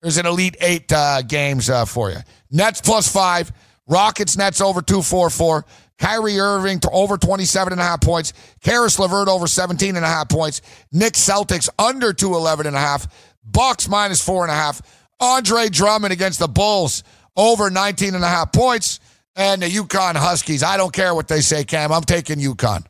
There's 0.04 0.18
an 0.18 0.26
elite 0.26 0.58
eight 0.60 0.92
uh, 0.92 1.22
games 1.22 1.70
uh, 1.70 1.86
for 1.86 2.12
you. 2.12 2.18
Nets 2.52 2.82
plus 2.82 3.12
five, 3.12 3.54
Rockets 3.88 4.36
Nets 4.36 4.60
over 4.60 4.82
244, 4.82 5.66
Kyrie 5.98 6.40
Irving 6.40 6.82
to 6.82 6.90
over 6.90 7.18
27 7.18 7.72
and 7.72 7.80
a 7.80 7.84
half 7.86 8.02
points, 8.02 8.34
Caris 8.62 9.00
LeVert 9.00 9.30
over 9.30 9.48
17 9.48 9.96
and 9.96 10.04
a 10.04 10.08
half 10.08 10.28
points, 10.28 10.62
Nick 10.92 11.14
Celtics 11.14 11.70
under 11.80 12.12
211 12.12 12.68
and 12.68 12.76
a 12.76 12.80
half, 12.80 13.08
Bucks 13.46 13.88
minus 13.88 14.22
four 14.22 14.44
and 14.44 14.52
a 14.52 14.56
half, 14.56 14.82
Andre 15.22 15.70
Drummond 15.70 16.12
against 16.12 16.40
the 16.40 16.50
Bulls 16.50 17.04
over 17.38 17.70
19 17.70 18.14
and 18.14 18.26
a 18.26 18.28
half 18.28 18.52
points, 18.52 19.00
and 19.38 19.62
the 19.62 19.70
UConn 19.70 20.18
Huskies. 20.18 20.64
I 20.64 20.76
don't 20.76 20.94
care 20.94 21.16
what 21.16 21.30
they 21.30 21.40
say, 21.40 21.64
Cam. 21.64 21.94
I'm 21.94 22.04
taking 22.04 22.40
UConn. 22.40 22.86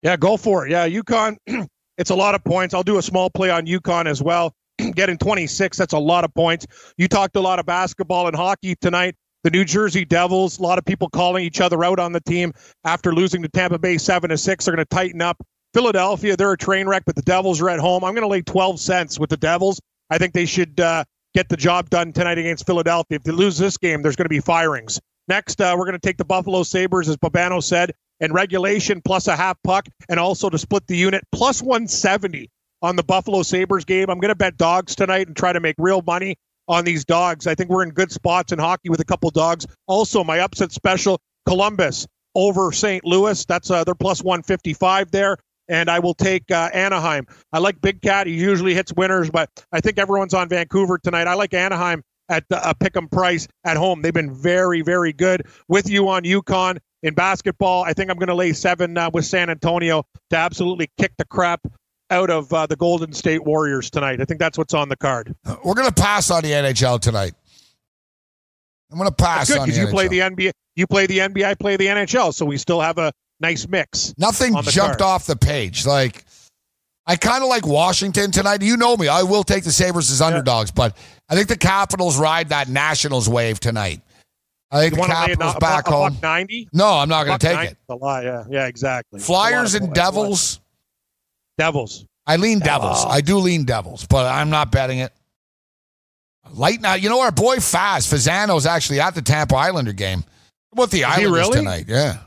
Yeah, 0.00 0.16
go 0.16 0.38
for 0.38 0.66
it. 0.66 0.70
Yeah, 0.70 0.88
UConn, 0.88 1.36
it's 1.98 2.10
a 2.10 2.14
lot 2.14 2.34
of 2.34 2.42
points. 2.44 2.72
I'll 2.72 2.82
do 2.82 2.96
a 2.96 3.02
small 3.02 3.28
play 3.28 3.50
on 3.50 3.66
UConn 3.66 4.06
as 4.06 4.22
well. 4.22 4.54
Getting 4.94 5.18
26, 5.18 5.78
that's 5.78 5.92
a 5.92 5.98
lot 5.98 6.24
of 6.24 6.34
points. 6.34 6.66
You 6.96 7.08
talked 7.08 7.36
a 7.36 7.40
lot 7.40 7.58
of 7.58 7.66
basketball 7.66 8.26
and 8.26 8.36
hockey 8.36 8.74
tonight. 8.76 9.14
The 9.44 9.50
New 9.50 9.64
Jersey 9.64 10.04
Devils, 10.04 10.58
a 10.58 10.62
lot 10.62 10.78
of 10.78 10.84
people 10.84 11.08
calling 11.08 11.44
each 11.44 11.60
other 11.60 11.84
out 11.84 12.00
on 12.00 12.12
the 12.12 12.20
team 12.20 12.52
after 12.84 13.14
losing 13.14 13.42
to 13.42 13.48
Tampa 13.48 13.78
Bay 13.78 13.96
7 13.96 14.30
to 14.30 14.36
6. 14.36 14.64
They're 14.64 14.74
going 14.74 14.84
to 14.84 14.94
tighten 14.94 15.22
up. 15.22 15.40
Philadelphia, 15.72 16.36
they're 16.36 16.52
a 16.52 16.58
train 16.58 16.88
wreck, 16.88 17.04
but 17.06 17.14
the 17.14 17.22
Devils 17.22 17.60
are 17.60 17.68
at 17.68 17.78
home. 17.78 18.02
I'm 18.02 18.14
going 18.14 18.22
to 18.22 18.28
lay 18.28 18.42
12 18.42 18.80
cents 18.80 19.20
with 19.20 19.30
the 19.30 19.36
Devils. 19.36 19.80
I 20.10 20.18
think 20.18 20.32
they 20.32 20.46
should 20.46 20.80
uh, 20.80 21.04
get 21.34 21.48
the 21.48 21.56
job 21.56 21.90
done 21.90 22.12
tonight 22.12 22.38
against 22.38 22.66
Philadelphia. 22.66 23.16
If 23.16 23.22
they 23.22 23.32
lose 23.32 23.58
this 23.58 23.76
game, 23.76 24.02
there's 24.02 24.16
going 24.16 24.24
to 24.24 24.30
be 24.30 24.40
firings. 24.40 25.00
Next, 25.28 25.60
uh, 25.60 25.74
we're 25.76 25.84
going 25.84 25.98
to 26.00 26.06
take 26.06 26.16
the 26.16 26.24
Buffalo 26.24 26.62
Sabres, 26.62 27.08
as 27.08 27.16
Babano 27.16 27.62
said, 27.62 27.92
and 28.20 28.32
regulation 28.32 29.02
plus 29.04 29.28
a 29.28 29.36
half 29.36 29.58
puck, 29.62 29.86
and 30.08 30.18
also 30.18 30.48
to 30.48 30.58
split 30.58 30.86
the 30.86 30.96
unit 30.96 31.22
plus 31.30 31.62
170 31.62 32.48
on 32.86 32.94
the 32.94 33.02
Buffalo 33.02 33.42
Sabres 33.42 33.84
game. 33.84 34.08
I'm 34.08 34.20
going 34.20 34.30
to 34.30 34.36
bet 34.36 34.56
dogs 34.56 34.94
tonight 34.94 35.26
and 35.26 35.36
try 35.36 35.52
to 35.52 35.58
make 35.58 35.74
real 35.76 36.02
money 36.06 36.36
on 36.68 36.84
these 36.84 37.04
dogs. 37.04 37.46
I 37.48 37.54
think 37.56 37.68
we're 37.68 37.82
in 37.82 37.90
good 37.90 38.12
spots 38.12 38.52
in 38.52 38.60
hockey 38.60 38.88
with 38.88 39.00
a 39.00 39.04
couple 39.04 39.28
dogs. 39.30 39.66
Also, 39.88 40.22
my 40.22 40.38
upset 40.38 40.70
special, 40.70 41.20
Columbus 41.46 42.06
over 42.36 42.70
St. 42.70 43.04
Louis. 43.04 43.44
That's 43.44 43.70
uh, 43.70 43.82
they're 43.82 43.94
plus 43.96 44.22
155 44.22 45.10
there. 45.10 45.36
And 45.68 45.90
I 45.90 45.98
will 45.98 46.14
take 46.14 46.48
uh, 46.52 46.70
Anaheim. 46.72 47.26
I 47.52 47.58
like 47.58 47.80
Big 47.80 48.00
Cat. 48.00 48.28
He 48.28 48.34
usually 48.34 48.72
hits 48.72 48.92
winners, 48.92 49.30
but 49.30 49.50
I 49.72 49.80
think 49.80 49.98
everyone's 49.98 50.32
on 50.32 50.48
Vancouver 50.48 50.96
tonight. 50.98 51.26
I 51.26 51.34
like 51.34 51.54
Anaheim 51.54 52.04
at 52.28 52.44
uh, 52.52 52.60
a 52.64 52.74
pick 52.74 52.96
'em 52.96 53.08
price 53.08 53.48
at 53.64 53.76
home. 53.76 54.00
They've 54.00 54.14
been 54.14 54.32
very, 54.32 54.82
very 54.82 55.12
good 55.12 55.42
with 55.66 55.90
you 55.90 56.08
on 56.08 56.22
UConn 56.22 56.78
in 57.02 57.14
basketball. 57.14 57.82
I 57.82 57.94
think 57.94 58.10
I'm 58.12 58.16
going 58.16 58.28
to 58.28 58.34
lay 58.34 58.52
seven 58.52 58.96
uh, 58.96 59.10
with 59.12 59.24
San 59.24 59.50
Antonio 59.50 60.04
to 60.30 60.36
absolutely 60.36 60.88
kick 60.98 61.12
the 61.18 61.24
crap 61.24 61.66
out 62.10 62.30
of 62.30 62.52
uh, 62.52 62.66
the 62.66 62.76
Golden 62.76 63.12
State 63.12 63.44
Warriors 63.44 63.90
tonight. 63.90 64.20
I 64.20 64.24
think 64.24 64.40
that's 64.40 64.56
what's 64.58 64.74
on 64.74 64.88
the 64.88 64.96
card. 64.96 65.34
We're 65.64 65.74
going 65.74 65.88
to 65.88 65.94
pass 66.02 66.30
on 66.30 66.42
the 66.42 66.50
NHL 66.52 67.00
tonight. 67.00 67.34
I'm 68.90 68.98
going 68.98 69.10
to 69.10 69.14
pass 69.14 69.48
Good 69.48 69.58
on 69.58 69.66
the 69.68 69.72
because 69.72 69.78
you 69.78 69.86
NHL. 69.86 69.90
play 69.90 70.08
the 70.08 70.18
NBA, 70.20 70.52
you 70.76 70.86
play 70.86 71.06
the 71.06 71.18
NBA, 71.18 71.44
I 71.44 71.54
play 71.54 71.76
the 71.76 71.86
NHL, 71.86 72.32
so 72.32 72.46
we 72.46 72.56
still 72.56 72.80
have 72.80 72.98
a 72.98 73.12
nice 73.40 73.66
mix. 73.66 74.14
Nothing 74.16 74.54
jumped 74.62 74.98
card. 74.98 75.02
off 75.02 75.26
the 75.26 75.36
page. 75.36 75.84
Like 75.84 76.24
I 77.06 77.16
kind 77.16 77.42
of 77.42 77.48
like 77.48 77.66
Washington 77.66 78.30
tonight. 78.30 78.62
You 78.62 78.76
know 78.76 78.96
me. 78.96 79.08
I 79.08 79.22
will 79.24 79.42
take 79.42 79.64
the 79.64 79.72
Sabres 79.72 80.10
as 80.10 80.20
underdogs, 80.22 80.70
but 80.70 80.96
I 81.28 81.34
think 81.34 81.48
the 81.48 81.56
Capitals 81.56 82.18
ride 82.18 82.50
that 82.50 82.68
Nationals 82.68 83.28
wave 83.28 83.58
tonight. 83.58 84.00
I 84.70 84.80
think 84.80 84.92
You 84.92 84.96
the 84.96 85.00
want 85.00 85.12
to 85.12 85.16
lay 85.18 85.24
a, 85.24 85.26
Capitals 85.28 85.54
a, 85.56 85.58
back 85.58 85.84
buck- 85.86 85.92
a 85.94 85.96
home. 85.96 86.18
ninety? 86.22 86.68
No, 86.72 86.86
I'm 86.88 87.08
not 87.08 87.24
going 87.24 87.38
to 87.38 87.46
take 87.46 87.56
90 87.56 87.72
it. 87.72 87.78
A 87.88 87.94
lot, 87.94 88.24
yeah, 88.24 88.44
yeah, 88.48 88.66
exactly. 88.66 89.18
Flyers 89.20 89.74
a 89.74 89.78
and. 89.82 89.92
Devils. 89.94 90.60
Devils. 91.58 92.04
I 92.26 92.36
lean 92.36 92.58
Devils. 92.58 93.04
I 93.06 93.20
do 93.20 93.38
lean 93.38 93.64
Devils, 93.64 94.06
but 94.06 94.26
I'm 94.26 94.50
not 94.50 94.70
betting 94.72 94.98
it. 94.98 95.12
Light 96.52 96.80
now. 96.80 96.94
You 96.94 97.08
know 97.08 97.20
our 97.20 97.32
boy 97.32 97.56
Faz 97.56 98.06
Fazano's 98.12 98.66
actually 98.66 99.00
at 99.00 99.14
the 99.14 99.22
Tampa 99.22 99.56
Islander 99.56 99.92
game. 99.92 100.24
What 100.70 100.90
the 100.90 100.98
he 100.98 101.04
Islanders 101.04 101.32
really? 101.32 101.56
tonight? 101.58 101.84
Yeah, 101.88 102.18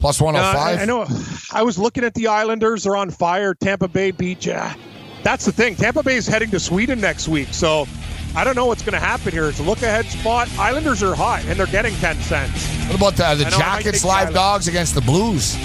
plus 0.00 0.20
one 0.20 0.36
Uh, 0.36 0.40
I, 0.40 0.54
five. 0.54 0.80
I 0.80 0.84
know. 0.84 1.06
I 1.52 1.62
was 1.62 1.78
looking 1.78 2.04
at 2.04 2.14
the 2.14 2.26
Islanders. 2.28 2.84
They're 2.84 2.96
on 2.96 3.10
fire. 3.10 3.54
Tampa 3.54 3.88
Bay 3.88 4.10
beat 4.10 4.46
ya. 4.46 4.72
That's 5.24 5.44
the 5.44 5.52
thing. 5.52 5.74
Tampa 5.74 6.02
Bay 6.02 6.16
is 6.16 6.26
heading 6.26 6.50
to 6.50 6.60
Sweden 6.60 7.00
next 7.00 7.26
week, 7.28 7.48
so 7.52 7.86
I 8.36 8.44
don't 8.44 8.54
know 8.54 8.66
what's 8.66 8.82
going 8.82 8.92
to 8.92 9.00
happen 9.00 9.32
here. 9.32 9.48
It's 9.48 9.58
a 9.58 9.64
look 9.64 9.82
ahead 9.82 10.06
spot. 10.06 10.48
Islanders 10.58 11.02
are 11.02 11.14
hot, 11.14 11.44
and 11.46 11.58
they're 11.58 11.66
getting 11.66 11.94
ten 11.94 12.16
cents. 12.22 12.66
What 12.86 12.96
about 12.96 13.14
the, 13.16 13.42
the 13.44 13.46
I 13.46 13.50
know, 13.50 13.56
I 13.56 13.58
might 13.58 13.82
Jackets 13.82 13.92
take 13.98 14.02
the 14.02 14.06
live 14.08 14.18
Islanders. 14.18 14.34
dogs 14.34 14.68
against 14.68 14.94
the 14.94 15.00
Blues? 15.00 15.56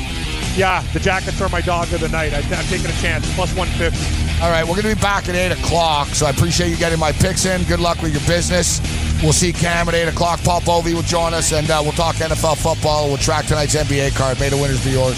Yeah, 0.56 0.84
the 0.94 1.00
Jackets 1.00 1.42
are 1.42 1.50
my 1.50 1.62
dog 1.62 1.92
of 1.94 2.02
the 2.02 2.10
night. 2.10 2.34
I, 2.34 2.38
I'm 2.38 2.66
taking 2.66 2.86
a 2.86 3.02
chance. 3.02 3.26
Plus 3.36 3.56
one 3.56 3.68
fifty. 3.70 4.24
All 4.42 4.50
right, 4.50 4.64
we're 4.64 4.76
going 4.76 4.90
to 4.90 4.96
be 4.96 5.02
back 5.02 5.30
at 5.30 5.36
8 5.36 5.54
o'clock, 5.54 6.10
so 6.10 6.26
I 6.26 6.32
appreciate 6.32 6.70
you 6.70 6.76
getting 6.76 7.00
my 7.00 7.14
picks 7.14 7.46
in. 7.46 7.64
Good 7.64 7.80
luck 7.80 8.02
with 8.02 8.12
your 8.12 8.28
business. 8.28 8.82
We'll 9.24 9.32
see 9.32 9.54
Cam 9.54 9.88
at 9.88 9.94
8 9.94 10.10
o'clock. 10.10 10.42
Paul 10.44 10.60
Bovey 10.66 10.94
will 10.94 11.02
join 11.02 11.34
us, 11.34 11.54
and 11.54 11.70
uh, 11.72 11.80
we'll 11.82 11.94
talk 11.94 12.16
NFL 12.16 12.58
football. 12.58 13.08
We'll 13.08 13.18
track 13.18 13.46
tonight's 13.46 13.74
NBA 13.74 14.16
card. 14.18 14.40
May 14.42 14.50
the 14.50 14.58
winners 14.58 14.84
be 14.84 14.92
yours. 14.92 15.18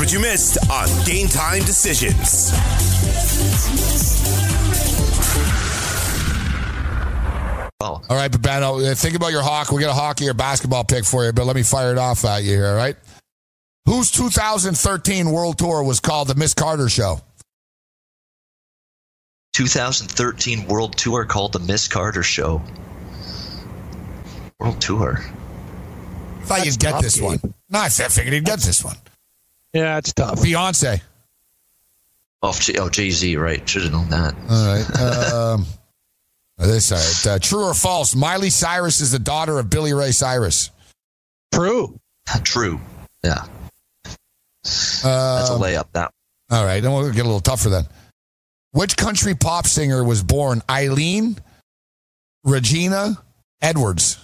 What 0.00 0.10
you 0.14 0.18
missed 0.18 0.56
on 0.70 0.88
Game 1.04 1.28
Time 1.28 1.62
Decisions. 1.64 2.52
Oh. 7.82 8.00
All 8.08 8.16
right, 8.16 8.30
Babano, 8.30 8.92
uh, 8.92 8.94
think 8.94 9.14
about 9.14 9.30
your 9.30 9.42
hawk. 9.42 9.70
We 9.70 9.82
got 9.82 9.90
a 9.90 9.92
hockey 9.92 10.26
or 10.26 10.32
basketball 10.32 10.84
pick 10.84 11.04
for 11.04 11.26
you, 11.26 11.34
but 11.34 11.44
let 11.44 11.54
me 11.54 11.62
fire 11.62 11.92
it 11.92 11.98
off 11.98 12.24
at 12.24 12.44
you 12.44 12.52
here, 12.52 12.68
all 12.68 12.76
right? 12.76 12.96
Whose 13.84 14.10
2013 14.10 15.30
World 15.30 15.58
Tour 15.58 15.82
was 15.82 16.00
called 16.00 16.28
the 16.28 16.34
Miss 16.34 16.54
Carter 16.54 16.88
Show? 16.88 17.20
2013 19.52 20.66
World 20.66 20.96
Tour 20.96 21.26
called 21.26 21.52
the 21.52 21.58
Miss 21.58 21.88
Carter 21.88 22.22
Show. 22.22 22.62
World 24.58 24.80
Tour. 24.80 25.18
I 25.18 26.44
thought 26.44 26.64
you'd 26.64 26.78
get 26.78 27.02
this 27.02 27.20
one. 27.20 27.38
No, 27.68 27.80
I 27.80 27.90
figured 27.90 28.32
you'd 28.32 28.46
get 28.46 28.60
this 28.60 28.82
one. 28.82 28.96
Yeah, 29.72 29.98
it's 29.98 30.12
tough. 30.12 30.40
Beyonce. 30.40 31.00
Oh, 32.42 32.52
J- 32.52 32.78
oh 32.78 32.88
Jay 32.88 33.10
Z, 33.10 33.36
right? 33.36 33.66
Should 33.68 33.82
have 33.82 33.92
known 33.92 34.08
that. 34.10 34.34
All 34.48 34.74
right. 34.74 35.32
Um, 35.32 35.66
this 36.58 36.90
all 36.92 36.98
right. 36.98 37.36
Uh, 37.36 37.38
true 37.38 37.64
or 37.64 37.74
false? 37.74 38.14
Miley 38.14 38.50
Cyrus 38.50 39.00
is 39.00 39.12
the 39.12 39.18
daughter 39.18 39.58
of 39.58 39.68
Billy 39.70 39.92
Ray 39.92 40.10
Cyrus. 40.12 40.70
True. 41.52 41.98
True. 42.44 42.80
Yeah. 43.24 43.44
That's 44.14 45.04
a 45.04 45.08
Um, 45.54 45.60
layup. 45.60 45.86
That. 45.92 46.12
All 46.50 46.64
right, 46.64 46.80
then 46.80 46.92
we'll 46.92 47.10
get 47.12 47.20
a 47.22 47.24
little 47.24 47.40
tougher 47.40 47.68
then. 47.70 47.84
Which 48.72 48.96
country 48.96 49.34
pop 49.34 49.66
singer 49.66 50.02
was 50.04 50.22
born 50.22 50.62
Eileen 50.70 51.36
Regina 52.44 53.22
Edwards? 53.60 54.18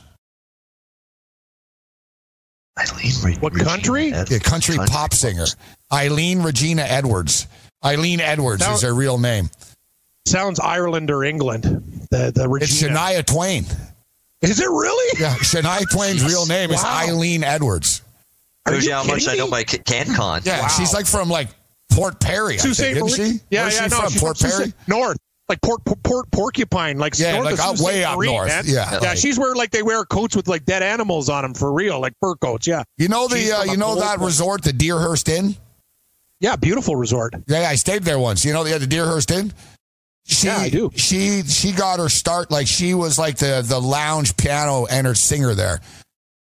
Eileen. 2.78 3.12
Re- 3.22 3.34
What 3.40 3.52
Regina 3.54 3.70
country? 3.70 4.12
Ed- 4.12 4.30
Yeah, 4.30 4.38
country, 4.38 4.76
pop 4.86 5.14
singer. 5.14 5.46
Eileen 5.92 6.42
Regina 6.42 6.82
Edwards. 6.82 7.46
Eileen 7.84 8.20
Edwards 8.20 8.60
Now- 8.60 8.74
is 8.74 8.82
her 8.82 8.94
real 8.94 9.18
name. 9.18 9.50
Sounds 10.26 10.58
Ireland 10.58 11.10
or 11.10 11.22
England. 11.24 11.62
The 12.10 12.32
the 12.34 12.48
Regina. 12.48 12.92
It's 12.92 13.00
Shania 13.00 13.24
Twain. 13.24 13.64
Is 14.42 14.60
it 14.60 14.68
really? 14.68 15.20
Yeah, 15.20 15.34
Shania 15.36 15.88
Twain's 15.92 16.24
real 16.24 16.46
name 16.46 16.70
is 16.70 16.82
Eileen 16.84 17.44
Edwards. 17.44 18.02
Shows 18.68 18.82
you 18.84 18.90
you 18.90 18.94
how 18.96 19.04
much 19.04 19.20
kidding 19.20 19.30
I 19.30 19.36
know 19.36 19.44
me? 19.46 19.50
my 19.52 19.64
Ca- 19.64 19.78
CanCon. 19.78 20.44
Yeah, 20.44 20.62
Wow. 20.62 20.68
she's 20.68 20.92
like 20.92 21.06
from 21.06 21.28
like 21.30 21.48
Port 21.92 22.18
Perry, 22.20 22.54
I 22.54 22.56
Sault 22.56 22.74
Ste. 22.74 22.96
Marie? 22.96 23.10
she? 23.10 23.40
Yeah, 23.50 23.62
Where's 23.62 23.74
yeah, 23.76 23.84
she 23.84 23.88
no, 23.90 24.00
from? 24.00 24.10
she's 24.12 24.20
Port 24.20 24.36
Sault 24.36 24.52
Ste. 24.52 24.58
Perry? 24.58 24.72
North. 24.88 25.16
Like 25.49 25.62
Port, 25.62 25.84
Port, 25.84 26.03
Port 26.03 26.30
Porcupine, 26.32 26.99
like 26.99 27.16
Yeah, 27.18 27.32
north 27.34 27.44
like 27.44 27.55
of 27.55 27.61
out- 27.61 27.78
way 27.78 28.03
up 28.05 28.16
Marie, 28.16 28.26
north. 28.28 28.49
man. 28.49 28.64
Yeah, 28.66 28.90
yeah. 28.92 28.99
like- 28.99 29.18
she's 29.18 29.38
where 29.38 29.55
like 29.55 29.70
they 29.70 29.82
wear 29.82 30.05
coats 30.05 30.34
with 30.34 30.49
like 30.49 30.64
dead 30.64 30.82
animals 30.82 31.28
on 31.28 31.42
them 31.42 31.55
for 31.55 31.72
real, 31.72 32.01
like 32.01 32.14
fur 32.20 32.34
coats. 32.34 32.66
Yeah, 32.66 32.82
You 32.99 33.09
know 33.09 33.28
the 33.28 33.53
uh, 33.53 33.62
you 33.64 33.76
know 33.76 33.94
that 34.01 34.18
one. 34.18 34.26
resort, 34.26 34.62
the 34.64 34.72
Deerhurst 34.72 35.28
Inn? 35.28 35.55
yeah, 36.40 36.57
beautiful 36.57 36.97
resort. 36.97 37.34
Yeah, 37.47 37.61
I 37.68 37.76
stayed 37.76 38.03
there 38.03 38.18
once. 38.18 38.44
You 38.44 38.53
know 38.53 38.64
the, 38.64 38.76
the 38.78 38.86
Deerhurst 38.88 39.30
Inn? 39.30 39.53
She, 40.28 40.49
Yeah, 40.49 40.57
I 40.59 40.68
do. 40.68 40.90
She 40.97 41.42
she 41.44 41.70
got 41.70 42.01
her 42.01 42.09
start 42.09 42.51
like 42.51 42.66
she 42.66 42.94
was 42.94 43.16
like 43.16 43.36
the 43.36 43.62
the 43.64 43.80
lounge 43.80 44.36
piano 44.36 44.86
and 44.86 45.07
her 45.07 45.14
singer 45.14 45.55
there. 45.55 45.78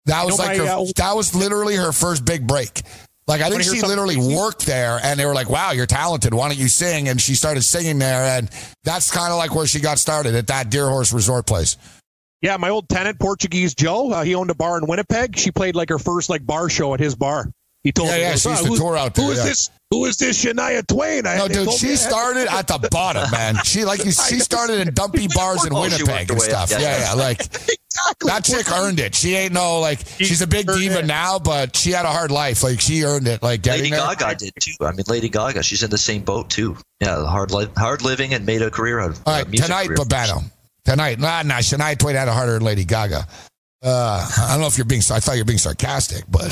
That 0.06 0.26
was 0.26 0.40
like 0.40 0.58
my, 0.58 0.66
her, 0.66 0.72
uh, 0.80 0.86
that 0.96 1.16
was 1.16 1.36
literally 1.36 1.76
her 1.76 1.92
first 1.92 2.24
big 2.24 2.48
break. 2.48 2.82
Like 3.28 3.42
I 3.42 3.50
think 3.50 3.64
she 3.64 3.82
literally 3.82 4.18
worked 4.18 4.66
there, 4.66 5.00
and 5.02 5.18
they 5.20 5.26
were 5.26 5.34
like, 5.34 5.50
"Wow, 5.50 5.72
you're 5.72 5.86
talented. 5.86 6.34
Why 6.34 6.50
don't 6.50 6.58
you 6.58 6.68
sing?" 6.68 7.08
And 7.08 7.22
she 7.22 7.36
started 7.36 7.62
singing 7.64 7.98
there, 8.00 8.38
and 8.38 8.50
that's 8.84 9.10
kind 9.12 9.32
of 9.32 9.38
like 9.38 9.56
where 9.56 9.66
she 9.66 9.80
got 9.80 9.98
started 9.98 10.36
at 10.36 10.48
that 10.48 10.70
Deerhurst 10.70 11.14
Resort 11.14 11.46
place. 11.46 11.78
Yeah, 12.42 12.58
my 12.58 12.68
old 12.70 12.90
tenant, 12.90 13.20
Portuguese 13.20 13.74
Joe, 13.74 14.12
uh, 14.12 14.24
he 14.26 14.36
owned 14.36 14.50
a 14.50 14.54
bar 14.56 14.78
in 14.78 14.86
Winnipeg. 14.88 15.38
She 15.38 15.52
played 15.52 15.76
like 15.78 15.88
her 15.88 16.00
first 16.00 16.30
like 16.30 16.46
bar 16.46 16.68
show 16.70 16.94
at 16.94 17.00
his 17.00 17.16
bar. 17.16 17.50
He 17.86 17.94
told 17.94 18.10
Yeah, 18.10 18.16
me, 18.16 18.22
yeah, 18.22 18.28
he 18.28 18.34
goes, 18.34 18.42
she 18.42 18.50
used 18.50 18.60
"Ah, 18.60 18.64
to 18.64 18.68
who's- 18.70 18.80
tour 18.82 18.98
out 18.98 19.16
there, 19.16 19.26
Who 19.26 19.32
is 19.32 19.38
yeah. 19.38 19.44
this? 19.46 19.70
Who 19.94 20.06
is 20.06 20.18
this 20.18 20.44
Shania 20.44 20.86
Twain? 20.88 21.28
I, 21.28 21.38
No, 21.38 21.48
dude, 21.48 21.72
she 21.72 21.96
started 21.98 22.48
at 22.52 22.68
the 22.68 22.88
bottom, 22.90 23.30
man. 23.30 23.58
She 23.64 23.86
like 23.86 24.04
you, 24.06 24.12
she 24.12 24.40
started 24.40 24.80
in 24.80 24.92
dumpy 24.92 25.28
bars 25.36 25.64
in 25.66 25.72
Winnipeg 25.72 26.32
and 26.32 26.42
stuff. 26.42 26.72
yeah. 26.72 26.80
Yeah, 26.80 27.00
yeah, 27.00 27.14
like 27.14 27.40
exactly. 27.42 28.26
that 28.26 28.44
chick 28.44 28.72
earned 28.72 29.00
it. 29.00 29.14
She 29.14 29.36
ain't 29.36 29.54
no 29.54 29.80
like 29.82 30.00
she's 30.18 30.42
a 30.42 30.48
big 30.48 30.66
diva 30.66 31.00
it. 31.00 31.06
now, 31.06 31.38
but 31.38 31.76
she 31.76 31.92
had 31.92 32.06
a 32.06 32.12
hard 32.12 32.32
life. 32.32 32.64
Like 32.64 32.82
she 32.82 33.04
earned 33.04 33.28
it. 33.28 33.44
Like 33.44 33.64
Lady 33.68 33.92
there. 33.92 34.00
Gaga 34.00 34.34
did 34.34 34.54
too. 34.60 34.74
I 34.82 34.94
mean, 34.94 35.04
Lady 35.08 35.30
Gaga, 35.30 35.62
she's 35.62 35.84
in 35.84 35.92
the 35.92 35.98
same 36.00 36.24
boat 36.24 36.50
too. 36.50 36.76
Yeah, 37.00 37.24
hard 37.28 37.52
li- 37.52 37.70
hard 37.78 38.02
living 38.02 38.34
and 38.34 38.48
made 38.48 38.64
a 38.64 38.72
career 38.72 39.00
out 39.00 39.12
of. 39.12 39.22
All 39.28 39.34
uh, 39.36 39.46
music 39.46 39.68
tonight, 39.68 39.88
career. 39.90 39.98
Babano. 39.98 40.44
Tonight, 40.86 41.20
nah, 41.20 41.44
nah. 41.44 41.60
Shania 41.60 42.00
Twain 42.00 42.16
had 42.16 42.28
a 42.28 42.34
harder 42.34 42.54
than 42.54 42.64
Lady 42.64 42.84
Gaga. 42.84 43.28
Uh, 43.84 44.28
I 44.40 44.54
don't 44.54 44.62
know 44.62 44.68
if 44.68 44.76
you're 44.76 44.86
being. 44.86 45.04
I 45.12 45.20
thought 45.20 45.34
you 45.34 45.42
were 45.42 45.46
being 45.46 45.60
sarcastic, 45.60 46.24
but 46.28 46.52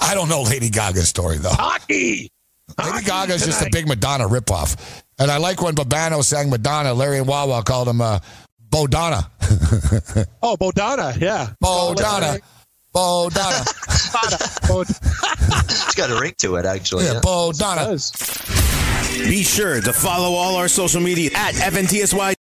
I 0.00 0.14
don't 0.14 0.30
know 0.30 0.40
Lady 0.40 0.70
Gaga's 0.70 1.10
story 1.10 1.36
though. 1.36 1.50
Hockey. 1.50 2.30
Lady 2.78 2.90
Hockey 2.90 3.04
Gaga's 3.06 3.44
just 3.44 3.62
a 3.62 3.68
big 3.70 3.86
Madonna 3.88 4.28
ripoff. 4.28 5.02
And 5.18 5.30
I 5.30 5.36
like 5.38 5.62
when 5.62 5.74
Babano 5.74 6.22
sang 6.24 6.50
Madonna. 6.50 6.94
Larry 6.94 7.18
and 7.18 7.26
Wawa 7.28 7.62
called 7.62 7.88
him 7.88 8.00
uh, 8.00 8.18
Bodonna. 8.70 9.28
Oh, 10.42 10.56
Bodana. 10.56 11.20
Yeah. 11.20 11.50
Bodonna. 11.62 12.40
Bodonna. 12.94 14.68
Bod- 14.68 14.86
It's 15.64 15.94
got 15.94 16.10
a 16.10 16.20
ring 16.20 16.34
to 16.38 16.56
it, 16.56 16.64
actually. 16.66 17.04
Yeah, 17.04 17.14
yeah. 17.14 17.20
Bodonna. 17.20 17.98
Be 19.28 19.42
sure 19.42 19.80
to 19.80 19.92
follow 19.92 20.34
all 20.34 20.56
our 20.56 20.68
social 20.68 21.00
media 21.00 21.30
at 21.34 21.54
FNTSY 21.54 22.34